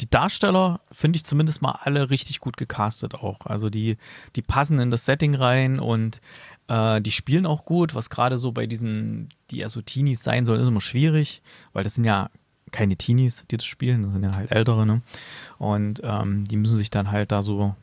Die 0.00 0.08
Darsteller 0.08 0.80
finde 0.92 1.16
ich 1.16 1.24
zumindest 1.24 1.60
mal 1.60 1.72
alle 1.82 2.08
richtig 2.08 2.38
gut 2.38 2.56
gecastet 2.56 3.14
auch. 3.14 3.46
Also 3.46 3.68
die, 3.68 3.96
die 4.36 4.42
passen 4.42 4.78
in 4.78 4.92
das 4.92 5.04
Setting 5.04 5.34
rein 5.34 5.80
und 5.80 6.20
Äh, 6.68 7.00
die 7.00 7.10
spielen 7.10 7.46
auch 7.46 7.64
gut, 7.64 7.94
was 7.94 8.10
gerade 8.10 8.38
so 8.38 8.52
bei 8.52 8.66
diesen, 8.66 9.28
die 9.50 9.58
ja 9.58 9.68
so 9.68 9.82
Teenies 9.82 10.22
sein 10.22 10.44
sollen, 10.44 10.60
ist 10.60 10.68
immer 10.68 10.80
schwierig, 10.80 11.42
weil 11.72 11.84
das 11.84 11.94
sind 11.94 12.04
ja 12.04 12.30
keine 12.72 12.96
Teenies, 12.96 13.44
die 13.50 13.56
das 13.56 13.66
spielen, 13.66 14.02
das 14.02 14.12
sind 14.12 14.24
ja 14.24 14.34
halt 14.34 14.50
ältere, 14.50 14.84
ne? 14.84 15.02
Und 15.58 16.00
ähm, 16.02 16.44
die 16.44 16.56
müssen 16.56 16.76
sich 16.76 16.90
dann 16.90 17.10
halt 17.10 17.30
da 17.30 17.42
so 17.42 17.74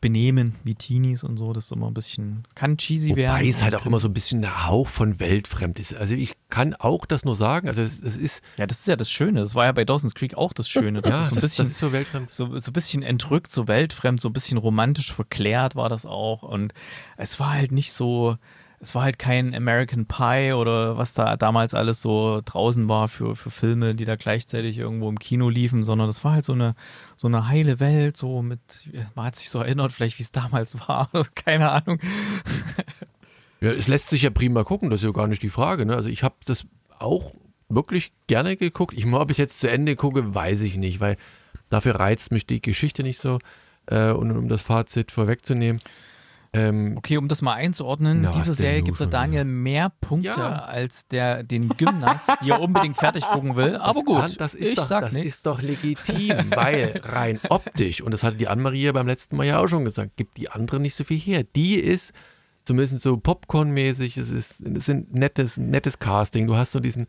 benehmen 0.00 0.54
wie 0.64 0.74
Teenies 0.74 1.24
und 1.24 1.36
so. 1.36 1.52
Das 1.52 1.66
ist 1.66 1.72
immer 1.72 1.88
ein 1.88 1.94
bisschen, 1.94 2.44
kann 2.54 2.76
cheesy 2.76 3.10
Wobei 3.10 3.16
werden. 3.16 3.36
Wobei 3.36 3.48
es 3.48 3.62
halt 3.62 3.74
auch 3.74 3.84
immer 3.86 3.98
so 3.98 4.08
ein 4.08 4.14
bisschen 4.14 4.44
ein 4.44 4.66
Hauch 4.66 4.88
von 4.88 5.20
weltfremd 5.20 5.78
ist. 5.78 5.94
Also 5.94 6.14
ich 6.14 6.32
kann 6.48 6.74
auch 6.74 7.04
das 7.06 7.24
nur 7.24 7.36
sagen. 7.36 7.68
Also 7.68 7.82
es, 7.82 8.02
es, 8.02 8.16
ist. 8.16 8.42
Ja, 8.56 8.66
das 8.66 8.80
ist 8.80 8.88
ja 8.88 8.96
das 8.96 9.10
Schöne. 9.10 9.40
Das 9.40 9.54
war 9.54 9.66
ja 9.66 9.72
bei 9.72 9.84
Dawson's 9.84 10.14
Creek 10.14 10.34
auch 10.34 10.52
das 10.52 10.68
Schöne. 10.68 11.02
Das 11.02 11.12
ja, 11.12 11.20
ist 11.20 11.28
so 11.28 11.32
ein 11.32 11.34
das, 11.36 11.44
bisschen, 11.44 11.64
das 11.64 11.72
ist 11.72 11.78
so 11.78 11.92
weltfremd. 11.92 12.32
So, 12.32 12.58
so 12.58 12.70
ein 12.70 12.72
bisschen 12.72 13.02
entrückt, 13.02 13.52
so 13.52 13.68
weltfremd, 13.68 14.20
so 14.20 14.28
ein 14.28 14.32
bisschen 14.32 14.58
romantisch 14.58 15.12
verklärt 15.12 15.76
war 15.76 15.88
das 15.88 16.06
auch. 16.06 16.42
Und 16.42 16.72
es 17.16 17.38
war 17.38 17.52
halt 17.52 17.72
nicht 17.72 17.92
so 17.92 18.36
es 18.82 18.94
war 18.94 19.02
halt 19.02 19.18
kein 19.18 19.54
American 19.54 20.06
Pie 20.06 20.54
oder 20.54 20.96
was 20.96 21.12
da 21.12 21.36
damals 21.36 21.74
alles 21.74 22.00
so 22.00 22.40
draußen 22.42 22.88
war 22.88 23.08
für, 23.08 23.36
für 23.36 23.50
Filme, 23.50 23.94
die 23.94 24.06
da 24.06 24.16
gleichzeitig 24.16 24.78
irgendwo 24.78 25.08
im 25.10 25.18
Kino 25.18 25.50
liefen, 25.50 25.84
sondern 25.84 26.06
das 26.06 26.24
war 26.24 26.32
halt 26.32 26.44
so 26.44 26.54
eine, 26.54 26.74
so 27.14 27.28
eine 27.28 27.46
heile 27.46 27.78
Welt, 27.78 28.16
so 28.16 28.40
mit, 28.40 28.60
man 29.14 29.26
hat 29.26 29.36
sich 29.36 29.50
so 29.50 29.58
erinnert, 29.60 29.92
vielleicht 29.92 30.18
wie 30.18 30.22
es 30.22 30.32
damals 30.32 30.88
war, 30.88 31.10
keine 31.34 31.70
Ahnung. 31.70 31.98
Ja, 33.60 33.70
es 33.70 33.86
lässt 33.86 34.08
sich 34.08 34.22
ja 34.22 34.30
prima 34.30 34.64
gucken, 34.64 34.88
das 34.88 35.00
ist 35.00 35.06
ja 35.06 35.12
gar 35.12 35.26
nicht 35.26 35.42
die 35.42 35.50
Frage. 35.50 35.84
Ne? 35.84 35.94
Also 35.94 36.08
ich 36.08 36.22
habe 36.22 36.36
das 36.46 36.64
auch 36.98 37.34
wirklich 37.68 38.12
gerne 38.26 38.56
geguckt. 38.56 38.94
Ich 38.96 39.06
ob 39.06 39.30
ich 39.30 39.34
es 39.34 39.38
jetzt 39.38 39.60
zu 39.60 39.70
Ende 39.70 39.94
gucke, 39.94 40.34
weiß 40.34 40.62
ich 40.62 40.76
nicht, 40.76 41.00
weil 41.00 41.18
dafür 41.68 41.96
reizt 41.96 42.32
mich 42.32 42.46
die 42.46 42.62
Geschichte 42.62 43.02
nicht 43.02 43.18
so. 43.18 43.38
Äh, 43.84 44.12
und 44.12 44.30
um 44.30 44.48
das 44.48 44.62
Fazit 44.62 45.12
vorwegzunehmen, 45.12 45.82
ähm, 46.52 46.94
okay, 46.98 47.16
um 47.16 47.28
das 47.28 47.42
mal 47.42 47.54
einzuordnen, 47.54 48.22
na, 48.22 48.32
diese 48.32 48.54
Serie 48.54 48.82
gibt 48.82 48.98
der 48.98 49.06
Daniel 49.06 49.44
mehr 49.44 49.92
Punkte 50.00 50.40
ja. 50.40 50.58
als 50.64 51.06
der 51.06 51.44
den 51.44 51.68
Gymnast, 51.68 52.38
die 52.42 52.50
er 52.50 52.60
unbedingt 52.60 52.96
fertig 52.96 53.24
gucken 53.24 53.54
will. 53.54 53.76
Aber 53.76 54.00
gut, 54.02 54.20
kann, 54.20 54.34
das, 54.36 54.54
ist, 54.54 54.76
doch, 54.76 54.88
das 54.88 55.14
ist 55.14 55.46
doch 55.46 55.62
legitim, 55.62 56.50
weil 56.50 57.00
rein 57.04 57.38
optisch, 57.50 58.02
und 58.02 58.10
das 58.10 58.24
hatte 58.24 58.36
die 58.36 58.48
Anne-Marie 58.48 58.90
beim 58.90 59.06
letzten 59.06 59.36
Mal 59.36 59.46
ja 59.46 59.58
auch 59.58 59.68
schon 59.68 59.84
gesagt, 59.84 60.16
gibt 60.16 60.38
die 60.38 60.50
andere 60.50 60.80
nicht 60.80 60.96
so 60.96 61.04
viel 61.04 61.18
her. 61.18 61.44
Die 61.54 61.74
ist 61.74 62.14
zumindest 62.64 63.00
so 63.00 63.16
Popcorn-mäßig, 63.16 64.16
es 64.16 64.30
ist, 64.30 64.60
es 64.60 64.88
ist 64.88 65.12
nettes, 65.12 65.56
nettes 65.56 66.00
Casting. 66.00 66.48
Du 66.48 66.56
hast 66.56 66.72
so 66.72 66.80
diesen 66.80 67.06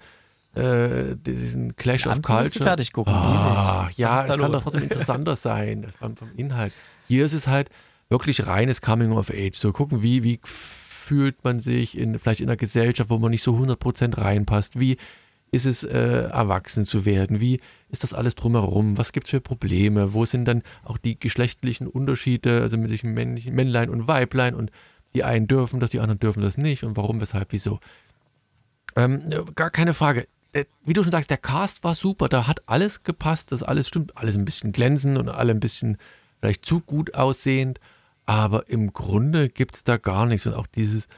äh, 0.54 1.16
diesen 1.16 1.76
Clash 1.78 2.06
of 2.08 2.22
Culture. 2.22 2.66
fertig 2.66 2.92
gucken. 2.92 3.14
Ah, 3.14 3.90
ja, 3.96 4.26
es 4.26 4.38
kann 4.38 4.52
doch 4.52 4.62
trotzdem 4.62 4.84
interessanter 4.84 5.36
sein 5.36 5.88
vom, 5.98 6.16
vom 6.16 6.30
Inhalt. 6.36 6.74
Hier 7.08 7.26
ist 7.26 7.34
es 7.34 7.48
halt, 7.48 7.70
wirklich 8.12 8.46
reines 8.46 8.82
Coming 8.82 9.12
of 9.14 9.32
Age. 9.32 9.56
So 9.56 9.72
gucken, 9.72 10.04
wie, 10.04 10.24
wie 10.24 10.40
fühlt 10.44 11.44
man 11.44 11.60
sich 11.60 11.98
in, 11.98 12.20
vielleicht 12.20 12.42
in 12.42 12.50
einer 12.50 12.58
Gesellschaft, 12.58 13.10
wo 13.10 13.18
man 13.18 13.32
nicht 13.32 13.42
so 13.42 13.56
100% 13.56 14.18
reinpasst. 14.18 14.80
Wie 14.80 14.98
ist 15.52 15.66
es, 15.66 15.84
äh, 15.84 16.24
erwachsen 16.30 16.86
zu 16.86 17.06
werden? 17.06 17.40
Wie 17.40 17.60
ist 17.90 18.04
das 18.04 18.14
alles 18.14 18.36
drumherum? 18.36 18.98
Was 18.98 19.12
gibt 19.12 19.26
es 19.26 19.32
für 19.32 19.42
Probleme? 19.42 20.14
Wo 20.14 20.26
sind 20.26 20.46
dann 20.46 20.62
auch 20.84 20.98
die 20.98 21.20
geschlechtlichen 21.20 21.88
Unterschiede, 21.88 22.62
also 22.62 22.78
mit 22.78 23.02
dem 23.02 23.14
männlichen 23.14 23.56
Männlein 23.56 23.90
und 23.90 24.08
Weiblein 24.08 24.56
und 24.56 24.72
die 25.14 25.24
einen 25.24 25.48
dürfen 25.48 25.80
das, 25.80 25.92
die 25.92 26.00
anderen 26.00 26.20
dürfen 26.20 26.42
das 26.42 26.58
nicht 26.58 26.84
und 26.84 26.96
warum, 26.96 27.20
weshalb, 27.20 27.52
wieso? 27.52 27.80
Ähm, 28.96 29.22
gar 29.56 29.70
keine 29.70 29.94
Frage. 29.94 30.28
Äh, 30.54 30.66
wie 30.86 30.94
du 30.94 31.04
schon 31.04 31.12
sagst, 31.12 31.30
der 31.30 31.38
Cast 31.38 31.84
war 31.84 31.96
super, 31.96 32.30
da 32.30 32.48
hat 32.48 32.62
alles 32.68 33.04
gepasst, 33.04 33.52
das 33.52 33.64
alles 33.64 33.88
stimmt, 33.88 34.16
alles 34.16 34.38
ein 34.38 34.46
bisschen 34.46 34.72
glänzend 34.72 35.18
und 35.18 35.28
alle 35.28 35.52
ein 35.52 35.60
bisschen 35.60 35.98
vielleicht 36.40 36.66
zu 36.66 36.80
gut 36.80 37.16
aussehend. 37.16 37.80
Aber 38.32 38.70
im 38.70 38.94
Grunde 38.94 39.50
gibt 39.50 39.76
es 39.76 39.84
da 39.84 39.98
gar 39.98 40.26
nichts. 40.26 40.48
Und 40.48 40.54
auch 40.54 40.66
dieses 40.66 41.10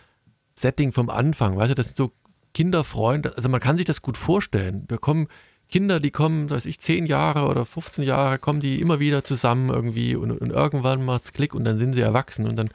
Setting 0.56 0.91
vom 0.91 1.12
Anfang, 1.12 1.56
weißt 1.56 1.69
du, 1.69 1.76
das 1.76 1.89
sind 1.89 1.95
so 1.95 2.12
Kinderfreunde. 2.56 3.38
Also 3.38 3.49
man 3.49 3.60
kann 3.60 3.78
sich 3.78 3.86
das 3.86 4.02
gut 4.02 4.17
vorstellen. 4.17 4.86
Da 4.88 4.97
kommen 4.97 5.28
Kinder, 5.69 5.99
die 5.99 6.10
kommen, 6.10 6.49
weiß 6.49 6.65
ich, 6.65 6.80
10 6.80 7.06
Jahre 7.06 7.45
oder 7.47 7.67
15 7.67 8.04
Jahre, 8.04 8.39
kommen 8.39 8.62
die 8.62 8.82
immer 8.82 8.99
wieder 8.99 9.23
zusammen 9.23 9.69
irgendwie 9.69 10.15
und, 10.15 10.32
und 10.32 10.49
irgendwann 10.49 11.06
macht 11.06 11.26
es 11.26 11.34
Klick 11.34 11.54
und 11.54 11.65
dann 11.65 11.78
sind 11.78 11.93
sie 11.93 12.02
erwachsen 12.02 12.47
und 12.47 12.56
dann 12.56 12.69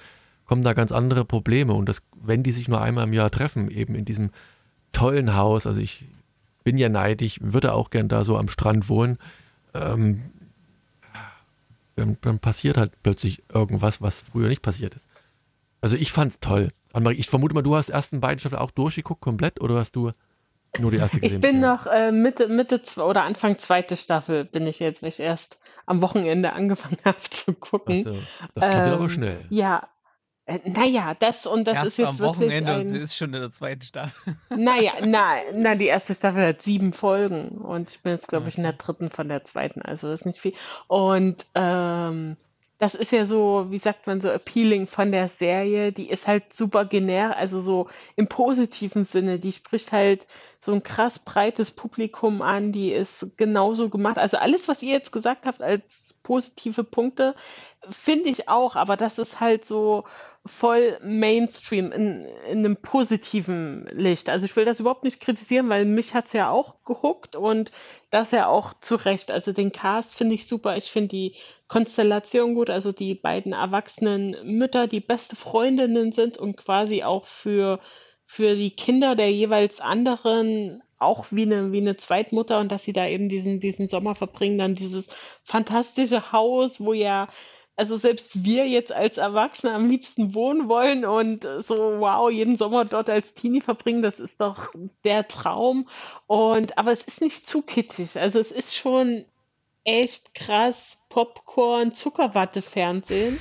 kommen 0.45 0.63
da 0.63 0.73
ganz 0.73 0.93
andere 0.93 1.25
Probleme. 1.25 1.73
Und 1.73 1.89
das, 1.89 2.01
wenn 2.23 2.45
die 2.45 2.53
sich 2.53 2.69
nur 2.69 2.81
einmal 2.81 3.09
im 3.09 3.13
Jahr 3.13 3.33
treffen, 3.33 3.69
eben 3.69 3.97
in 3.97 4.05
diesem 4.05 4.31
tollen 4.93 5.35
Haus, 5.35 5.67
also 5.67 5.81
ich 5.81 6.05
bin 6.63 6.79
ja 6.79 6.89
neidisch, 6.89 7.41
würde 7.43 7.73
auch 7.73 7.91
gern 7.91 8.07
da 8.07 8.23
so 8.23 8.39
am 8.39 8.47
Strand 8.47 8.89
wohnen. 8.89 9.19
Ähm, 9.75 10.31
dann, 11.99 12.17
dann 12.21 12.39
passiert 12.39 12.77
halt 12.77 12.93
plötzlich 13.03 13.43
irgendwas, 13.53 14.01
was 14.01 14.23
früher 14.23 14.49
nicht 14.49 14.63
passiert 14.63 14.95
ist. 14.95 15.07
Also 15.81 15.97
ich 15.97 16.13
fand's 16.13 16.41
toll. 16.41 16.71
Annemarie, 16.93 17.19
ich 17.19 17.29
vermute 17.29 17.55
mal, 17.55 17.63
du 17.63 17.77
hast 17.77 17.91
ersten 17.91 18.21
beiden 18.21 18.39
Staffeln 18.39 18.61
auch 18.61 18.71
durchgeguckt, 18.71 19.21
komplett, 19.21 19.61
oder 19.61 19.77
hast 19.77 19.95
du 19.95 20.11
nur 20.79 20.91
die 20.91 20.99
erste 20.99 21.21
gesehen? 21.21 21.37
Ich 21.37 21.51
bin 21.51 21.61
noch 21.61 21.87
äh, 21.87 22.13
Mitte, 22.13 22.49
Mitte 22.49 22.81
oder 22.97 23.23
Anfang 23.23 23.59
zweite 23.59 23.97
Staffel 23.97 24.45
bin 24.45 24.67
ich 24.67 24.79
jetzt, 24.79 25.03
weil 25.03 25.11
ich 25.11 25.21
erst 25.21 25.59
am 25.87 26.03
Wochenende 26.03 26.53
angefangen 26.55 26.99
habe 27.05 27.19
zu 27.31 27.53
gucken. 27.53 28.05
So, 28.05 28.17
das 28.55 28.71
geht 28.71 28.87
ähm, 28.87 28.93
aber 28.93 29.11
schnell. 29.11 29.45
Ja, 29.51 29.89
äh, 30.49 30.61
naja, 30.65 31.15
das 31.21 31.47
und 31.47 31.67
das 31.67 31.77
Erst 31.77 31.87
ist 31.89 31.97
jetzt 31.99 32.09
am 32.09 32.19
Wochenende 32.21 32.73
ein, 32.73 32.81
und 32.81 32.87
sie 32.87 32.99
ist 32.99 33.15
schon 33.15 33.35
in 33.35 33.41
der 33.41 33.51
zweiten 33.51 33.83
Staffel. 33.83 34.35
Naja, 34.57 34.93
na, 35.05 35.35
na, 35.53 35.75
die 35.75 35.87
erste 35.87 36.15
Staffel 36.15 36.45
hat 36.45 36.63
sieben 36.63 36.95
Folgen 36.95 37.49
und 37.59 37.91
ich 37.91 38.01
bin 38.01 38.13
jetzt, 38.13 38.29
glaube 38.29 38.49
ich, 38.49 38.57
in 38.57 38.63
der 38.63 38.73
dritten 38.73 39.11
von 39.11 39.29
der 39.29 39.45
zweiten, 39.45 39.83
also 39.83 40.09
das 40.09 40.21
ist 40.21 40.27
nicht 40.27 40.41
viel. 40.41 40.55
Und 40.87 41.45
ähm, 41.55 42.39
das 42.79 42.95
ist 42.95 43.11
ja 43.11 43.27
so, 43.27 43.67
wie 43.71 43.79
sagt 43.79 44.07
man 44.07 44.21
so, 44.21 44.31
appealing 44.31 44.87
von 44.87 45.11
der 45.11 45.29
Serie. 45.29 45.93
Die 45.93 46.09
ist 46.09 46.27
halt 46.27 46.55
super 46.55 46.85
generisch, 46.85 47.37
also 47.37 47.61
so 47.61 47.89
im 48.15 48.29
positiven 48.29 49.05
Sinne. 49.05 49.41
Die 49.41 49.53
spricht 49.53 49.91
halt 49.91 50.27
so 50.61 50.73
ein 50.73 50.85
krass 50.85 51.19
breites 51.19 51.73
Publikum 51.73 52.41
an. 52.41 52.71
Die 52.71 52.93
ist 52.93 53.27
genauso 53.37 53.89
gemacht. 53.89 54.17
Also 54.17 54.37
alles, 54.37 54.69
was 54.69 54.81
ihr 54.81 54.93
jetzt 54.93 55.11
gesagt 55.11 55.45
habt 55.45 55.61
als 55.61 56.08
positive 56.29 56.85
Punkte, 56.85 57.35
finde 57.89 58.29
ich 58.29 58.51
auch. 58.51 58.77
Aber 58.77 58.99
das 58.99 59.19
ist 59.19 59.41
halt 59.41 59.65
so 59.65 60.05
voll 60.45 60.99
Mainstream 61.03 61.91
in, 61.91 62.27
in 62.51 62.59
einem 62.59 62.77
positiven 62.77 63.89
Licht. 63.93 64.29
Also 64.29 64.45
ich 64.45 64.55
will 64.55 64.67
das 64.67 64.79
überhaupt 64.79 65.05
nicht 65.05 65.21
kritisieren, 65.21 65.71
weil 65.71 65.87
mich 65.87 66.13
hat 66.13 66.27
es 66.27 66.35
ja 66.35 66.51
auch 66.51 66.85
gehuckt 66.85 67.35
und 67.35 67.73
das 68.11 68.31
ja 68.31 68.47
auch 68.47 68.75
zu 68.75 68.97
Recht. 68.97 69.31
Also 69.31 69.53
den 69.53 69.73
Cast 69.73 70.15
finde 70.15 70.35
ich 70.35 70.47
super. 70.47 70.77
Ich 70.77 70.91
finde 70.91 71.09
die 71.09 71.35
Konstellation 71.67 72.55
gut. 72.55 72.69
Also 72.69 72.93
die 72.93 73.15
beiden 73.15 73.55
erwachsenen 73.55 74.37
Mütter, 74.45 74.87
die 74.87 75.01
beste 75.01 75.35
Freundinnen 75.35 76.13
sind 76.13 76.37
und 76.37 76.59
quasi 76.59 77.05
auch 77.05 77.25
für, 77.25 77.81
für 78.27 78.55
die 78.55 78.73
Kinder 78.73 79.17
der 79.17 79.33
jeweils 79.33 79.81
anderen 79.81 80.83
auch 80.99 81.27
wie 81.31 81.43
eine, 81.43 81.73
wie 81.73 81.81
eine 81.81 81.97
Zweitmutter 81.97 82.59
und 82.61 82.73
dass 82.73 82.85
sie 82.85 82.93
da 82.93 83.07
eben 83.07 83.29
diesen, 83.29 83.61
diesen 83.61 83.87
Sommer 83.87 84.15
verbringen, 84.15 84.59
dann 84.59 84.75
dieses 84.75 85.07
fantastische 85.45 86.33
Haus, 86.33 86.81
wo 86.81 86.93
ja 86.93 87.29
also 87.79 87.97
selbst 87.97 88.45
wir 88.45 88.67
jetzt 88.67 88.91
als 88.91 89.19
Erwachsene 89.19 89.73
am 89.73 89.89
liebsten 89.89 90.35
wohnen 90.35 90.69
wollen 90.69 91.05
und 91.05 91.47
so, 91.61 92.01
wow, 92.01 92.29
jeden 92.29 92.57
Sommer 92.57 92.85
dort 92.85 93.09
als 93.09 93.35
Teenie 93.35 93.61
verbringen, 93.61 94.03
das 94.03 94.19
ist 94.19 94.41
doch 94.41 94.73
der 95.05 95.29
Traum. 95.29 95.89
Und 96.27 96.77
aber 96.77 96.91
es 96.91 97.05
ist 97.05 97.21
nicht 97.21 97.49
zu 97.49 97.63
kitschig. 97.63 98.19
Also 98.19 98.41
es 98.41 98.51
ist 98.51 98.75
schon 98.75 99.27
echt 99.85 100.35
krass 100.35 100.99
Popcorn, 101.09 101.95
Zuckerwatte-Fernsehen. 101.95 103.39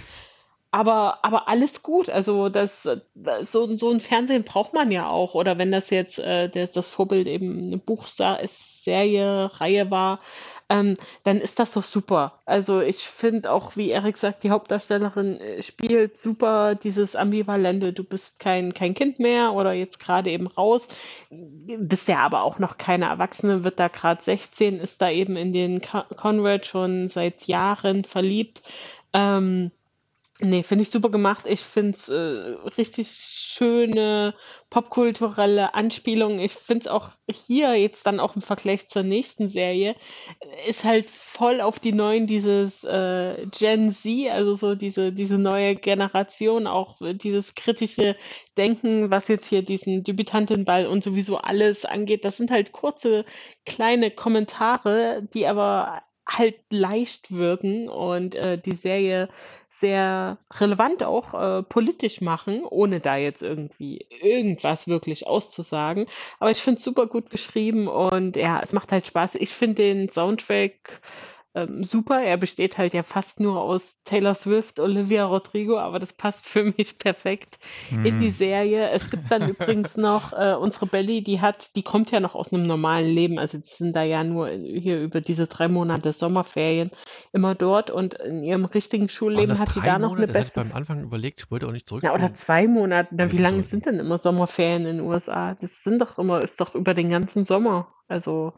Aber, 0.70 1.24
aber 1.24 1.48
alles 1.48 1.82
gut. 1.82 2.10
Also 2.10 2.50
das, 2.50 2.88
das, 3.16 3.52
so, 3.52 3.76
so 3.78 3.90
ein 3.90 4.02
Fernsehen 4.02 4.44
braucht 4.44 4.74
man 4.74 4.92
ja 4.92 5.08
auch. 5.10 5.34
Oder 5.34 5.58
wenn 5.58 5.72
das 5.72 5.90
jetzt 5.90 6.20
äh, 6.20 6.50
das, 6.50 6.72
das 6.72 6.90
Vorbild 6.90 7.26
eben 7.28 7.68
eine 7.68 7.78
Buchserie, 7.78 9.50
Reihe 9.60 9.90
war, 9.90 10.20
ähm, 10.70 10.96
dann 11.24 11.38
ist 11.38 11.60
das 11.60 11.72
doch 11.72 11.84
super. 11.84 12.42
Also 12.46 12.82
ich 12.82 12.98
finde 12.98 13.52
auch, 13.52 13.78
wie 13.78 13.92
Erik 13.92 14.18
sagt, 14.18 14.44
die 14.44 14.50
Hauptdarstellerin 14.50 15.40
äh, 15.40 15.64
spielt 15.64 16.18
super 16.18 16.76
dieses 16.76 17.16
Ambivalente. 17.16 17.94
Du 17.94 18.04
bist 18.04 18.40
kein, 18.40 18.74
kein 18.74 18.94
Kind 18.94 19.20
mehr 19.20 19.54
oder 19.54 19.72
jetzt 19.72 20.00
gerade 20.00 20.30
eben 20.32 20.48
raus. 20.48 20.88
Bist 21.30 22.10
ja 22.10 22.20
aber 22.20 22.44
auch 22.44 22.60
noch 22.60 22.78
keine 22.78 23.06
Erwachsene, 23.06 23.64
wird 23.64 23.80
da 23.80 23.88
gerade 23.88 24.22
16, 24.22 24.80
ist 24.82 25.02
da 25.02 25.10
eben 25.10 25.38
in 25.38 25.54
den 25.54 25.82
Conrad 25.82 26.66
schon 26.66 27.10
seit 27.10 27.44
Jahren 27.44 28.04
verliebt. 28.04 28.62
Ähm, 29.14 29.72
Nee, 30.40 30.62
finde 30.62 30.84
ich 30.84 30.92
super 30.92 31.10
gemacht. 31.10 31.46
Ich 31.48 31.62
finde 31.62 31.98
es 31.98 32.10
äh, 32.10 32.14
richtig 32.78 33.08
schöne 33.10 34.36
popkulturelle 34.70 35.74
Anspielungen. 35.74 36.40
Ich 36.40 36.54
finde 36.54 36.82
es 36.82 36.88
auch 36.88 37.10
hier 37.28 37.74
jetzt 37.74 38.06
dann 38.06 38.20
auch 38.20 38.36
im 38.36 38.44
Vergleich 38.44 38.88
zur 38.88 39.02
nächsten 39.02 39.50
Serie, 39.50 39.96
ist 40.68 40.84
halt 40.84 41.10
voll 41.10 41.60
auf 41.60 41.80
die 41.80 41.92
neuen 41.92 42.28
dieses 42.28 42.84
äh, 42.84 43.48
Gen 43.48 43.92
Z, 43.94 44.30
also 44.30 44.54
so 44.56 44.76
diese, 44.76 45.12
diese 45.12 45.40
neue 45.40 45.74
Generation, 45.76 46.68
auch 46.68 46.98
dieses 47.16 47.56
kritische 47.56 48.16
Denken, 48.58 49.10
was 49.10 49.30
jetzt 49.30 49.48
hier 49.48 49.64
diesen 49.64 50.04
Debütantenball 50.04 50.86
und 50.86 51.04
sowieso 51.04 51.38
alles 51.38 51.84
angeht. 51.84 52.24
Das 52.26 52.38
sind 52.38 52.52
halt 52.52 52.74
kurze, 52.74 53.26
kleine 53.66 54.12
Kommentare, 54.12 55.28
die 55.34 55.48
aber 55.48 56.04
halt 56.28 56.56
leicht 56.70 57.32
wirken 57.32 57.90
und 57.90 58.36
äh, 58.36 58.58
die 58.60 58.76
Serie 58.76 59.30
sehr 59.80 60.38
relevant 60.52 61.04
auch 61.04 61.34
äh, 61.34 61.64
politisch 61.64 62.22
machen, 62.22 62.64
ohne 62.64 63.00
da 63.00 63.18
jetzt 63.18 63.44
irgendwie 63.44 64.06
irgendwas 64.22 64.88
wirklich 64.88 65.28
auszusagen. 65.28 66.08
Aber 66.40 66.52
ich 66.52 66.62
finde 66.62 66.80
es 66.80 66.84
super 66.84 67.08
gut 67.08 67.30
geschrieben 67.30 67.88
und 67.88 68.36
ja, 68.36 68.60
es 68.62 68.74
macht 68.74 68.92
halt 68.92 69.08
Spaß. 69.08 69.36
Ich 69.36 69.54
finde 69.54 69.84
den 69.84 70.10
Soundtrack 70.10 71.02
ähm, 71.64 71.84
super. 71.84 72.22
Er 72.22 72.38
besteht 72.38 72.78
halt 72.78 72.94
ja 72.94 73.04
fast 73.04 73.40
nur 73.40 73.62
aus 73.62 73.98
Taylor 74.04 74.36
Swift, 74.36 74.80
Olivia 74.80 75.26
Rodrigo, 75.26 75.78
aber 75.80 76.00
das 76.00 76.14
passt 76.14 76.46
für 76.46 76.64
mich 76.78 77.00
perfekt 77.00 77.60
in 77.90 78.20
die 78.20 78.28
Hm. 78.28 78.32
Serie. 78.32 78.90
Es 78.92 79.10
gibt 79.10 79.32
dann 79.32 79.48
übrigens 79.50 79.98
noch 79.98 80.34
äh, 80.34 80.54
unsere 80.56 80.86
Belly, 80.88 81.24
die 81.24 81.42
hat, 81.42 81.76
die 81.76 81.84
kommt 81.84 82.12
ja 82.12 82.20
noch 82.20 82.36
aus 82.36 82.54
einem 82.54 82.68
normalen 82.68 83.08
Leben. 83.14 83.40
Also 83.40 83.58
die 83.58 83.68
sind 83.68 83.96
da 83.96 84.04
ja 84.04 84.24
nur 84.24 84.50
hier 84.50 85.02
über 85.02 85.22
diese 85.22 85.48
drei 85.48 85.68
Monate 85.68 86.14
Sommerferien 86.14 86.92
immer 87.34 87.56
dort 87.56 87.92
und 87.92 88.14
in 88.16 88.44
ihrem 88.44 88.66
richtigen 88.66 89.10
Schulleben 89.10 89.58
hat 89.58 89.70
sie 89.70 89.82
da 89.82 90.00
noch 90.00 90.16
eine 90.16 90.28
Monate? 90.28 90.28
Das 90.28 90.36
hatte 90.36 90.48
ich 90.48 90.54
beste. 90.54 90.60
beim 90.62 90.74
Anfang 90.74 91.04
überlegt. 91.04 91.40
Ich 91.42 91.52
wollte 91.52 91.68
auch 91.68 91.72
nicht 91.72 91.90
Ja, 92.02 92.14
oder 92.14 92.34
zwei 92.36 92.68
Monate. 92.68 93.10
Na, 93.12 93.32
wie 93.32 93.38
lange 93.38 93.64
so 93.64 93.70
sind 93.70 93.86
denn 93.86 94.00
immer 94.00 94.18
Sommerferien 94.18 94.86
in 94.86 94.98
den 94.98 95.06
USA? 95.06 95.56
Das 95.56 95.84
sind 95.84 96.00
doch 96.02 96.18
immer, 96.18 96.42
ist 96.42 96.60
doch 96.60 96.76
über 96.76 96.94
den 96.94 97.10
ganzen 97.10 97.44
Sommer. 97.44 97.88
Also, 98.08 98.54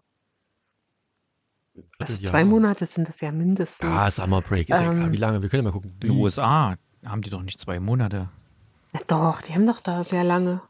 also 1.99 2.17
zwei. 2.17 2.43
Monate 2.45 2.85
sind 2.85 3.07
das 3.07 3.21
ja 3.21 3.31
mindestens. 3.31 3.87
Ja, 3.89 4.09
Summer 4.11 4.41
Break, 4.41 4.69
ist 4.69 4.79
ja 4.81 4.91
egal. 4.91 5.11
Wie 5.11 5.15
Ähm, 5.15 5.21
lange? 5.21 5.41
Wir 5.41 5.49
können 5.49 5.63
ja 5.63 5.69
mal 5.69 5.73
gucken. 5.73 5.91
In 5.95 5.99
den 6.09 6.15
Wie? 6.17 6.21
USA 6.21 6.75
haben 7.05 7.21
die 7.21 7.29
doch 7.29 7.41
nicht 7.41 7.59
zwei 7.59 7.79
Monate. 7.79 8.29
ja, 8.93 8.99
doch, 9.07 9.41
die 9.41 9.53
haben 9.53 9.65
doch 9.67 9.79
da 9.81 10.03
sehr 10.03 10.23
lange. 10.23 10.61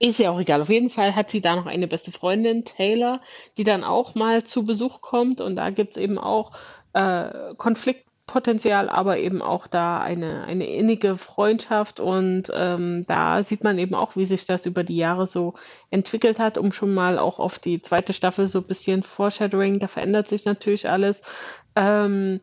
Ist 0.00 0.18
ja 0.18 0.30
auch 0.30 0.40
egal. 0.40 0.60
Auf 0.60 0.68
jeden 0.68 0.90
Fall 0.90 1.14
hat 1.14 1.30
sie 1.30 1.40
da 1.40 1.56
noch 1.56 1.66
eine 1.66 1.86
beste 1.86 2.12
Freundin, 2.12 2.64
Taylor, 2.64 3.20
die 3.56 3.64
dann 3.64 3.84
auch 3.84 4.14
mal 4.14 4.44
zu 4.44 4.64
Besuch 4.64 5.00
kommt. 5.00 5.40
Und 5.40 5.56
da 5.56 5.70
gibt 5.70 5.92
es 5.92 5.96
eben 5.96 6.18
auch 6.18 6.52
äh, 6.92 7.54
Konfliktpotenzial, 8.26 8.88
aber 8.88 9.18
eben 9.18 9.42
auch 9.42 9.66
da 9.66 10.00
eine, 10.00 10.44
eine 10.44 10.66
innige 10.66 11.16
Freundschaft. 11.16 12.00
Und 12.00 12.50
ähm, 12.54 13.04
da 13.06 13.42
sieht 13.42 13.64
man 13.64 13.78
eben 13.78 13.94
auch, 13.94 14.16
wie 14.16 14.24
sich 14.26 14.46
das 14.46 14.66
über 14.66 14.82
die 14.82 14.96
Jahre 14.96 15.26
so 15.26 15.54
entwickelt 15.90 16.38
hat, 16.38 16.58
um 16.58 16.72
schon 16.72 16.94
mal 16.94 17.18
auch 17.18 17.38
auf 17.38 17.58
die 17.58 17.82
zweite 17.82 18.12
Staffel 18.12 18.48
so 18.48 18.60
ein 18.60 18.66
bisschen 18.66 19.02
Foreshadowing. 19.02 19.78
Da 19.78 19.88
verändert 19.88 20.28
sich 20.28 20.44
natürlich 20.44 20.90
alles. 20.90 21.22
Ähm, 21.76 22.40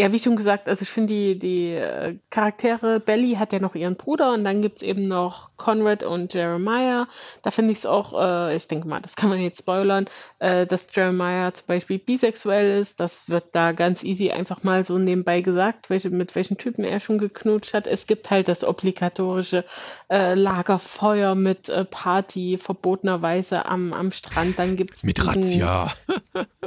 ja, 0.00 0.12
wie 0.12 0.18
schon 0.18 0.36
gesagt, 0.36 0.66
also 0.66 0.82
ich 0.82 0.88
finde 0.88 1.12
die, 1.12 1.38
die 1.38 1.74
äh, 1.74 2.16
Charaktere, 2.30 3.00
Belly 3.00 3.34
hat 3.34 3.52
ja 3.52 3.58
noch 3.58 3.74
ihren 3.74 3.96
Bruder 3.96 4.32
und 4.32 4.44
dann 4.44 4.62
gibt's 4.62 4.80
eben 4.80 5.06
noch 5.06 5.50
Conrad 5.58 6.02
und 6.02 6.32
Jeremiah. 6.32 7.06
Da 7.42 7.50
finde 7.50 7.72
ich 7.72 7.80
es 7.80 7.86
auch, 7.86 8.18
äh, 8.18 8.56
ich 8.56 8.66
denke 8.66 8.88
mal, 8.88 9.00
das 9.02 9.14
kann 9.14 9.28
man 9.28 9.40
jetzt 9.40 9.58
spoilern, 9.58 10.06
äh, 10.38 10.66
dass 10.66 10.88
Jeremiah 10.94 11.52
zum 11.52 11.66
Beispiel 11.66 11.98
bisexuell 11.98 12.80
ist. 12.80 12.98
Das 12.98 13.28
wird 13.28 13.44
da 13.52 13.72
ganz 13.72 14.02
easy 14.02 14.30
einfach 14.30 14.62
mal 14.62 14.84
so 14.84 14.96
nebenbei 14.96 15.42
gesagt, 15.42 15.90
welche, 15.90 16.08
mit 16.08 16.34
welchen 16.34 16.56
Typen 16.56 16.82
er 16.82 17.00
schon 17.00 17.18
geknutscht 17.18 17.74
hat. 17.74 17.86
Es 17.86 18.06
gibt 18.06 18.30
halt 18.30 18.48
das 18.48 18.64
obligatorische 18.64 19.66
äh, 20.08 20.32
Lagerfeuer 20.34 21.34
mit 21.34 21.68
äh, 21.68 21.84
Party 21.84 22.56
verbotenerweise 22.56 23.66
am, 23.66 23.92
am 23.92 24.12
Strand. 24.12 24.58
Dann 24.58 24.76
gibt's 24.76 25.02
Mit 25.02 25.18
diesen 25.18 25.28
Razzia. 25.28 25.92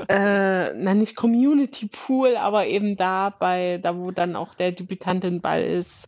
äh, 0.08 0.72
na 0.74 0.94
nicht 0.94 1.16
Community 1.16 1.88
Pool, 1.88 2.38
aber 2.38 2.68
eben 2.68 2.96
da 2.96 3.23
bei, 3.32 3.80
da 3.82 3.98
wo 3.98 4.12
dann 4.12 4.36
auch 4.36 4.54
der 4.54 4.72
Debütantenball 4.72 5.64
ist, 5.64 6.08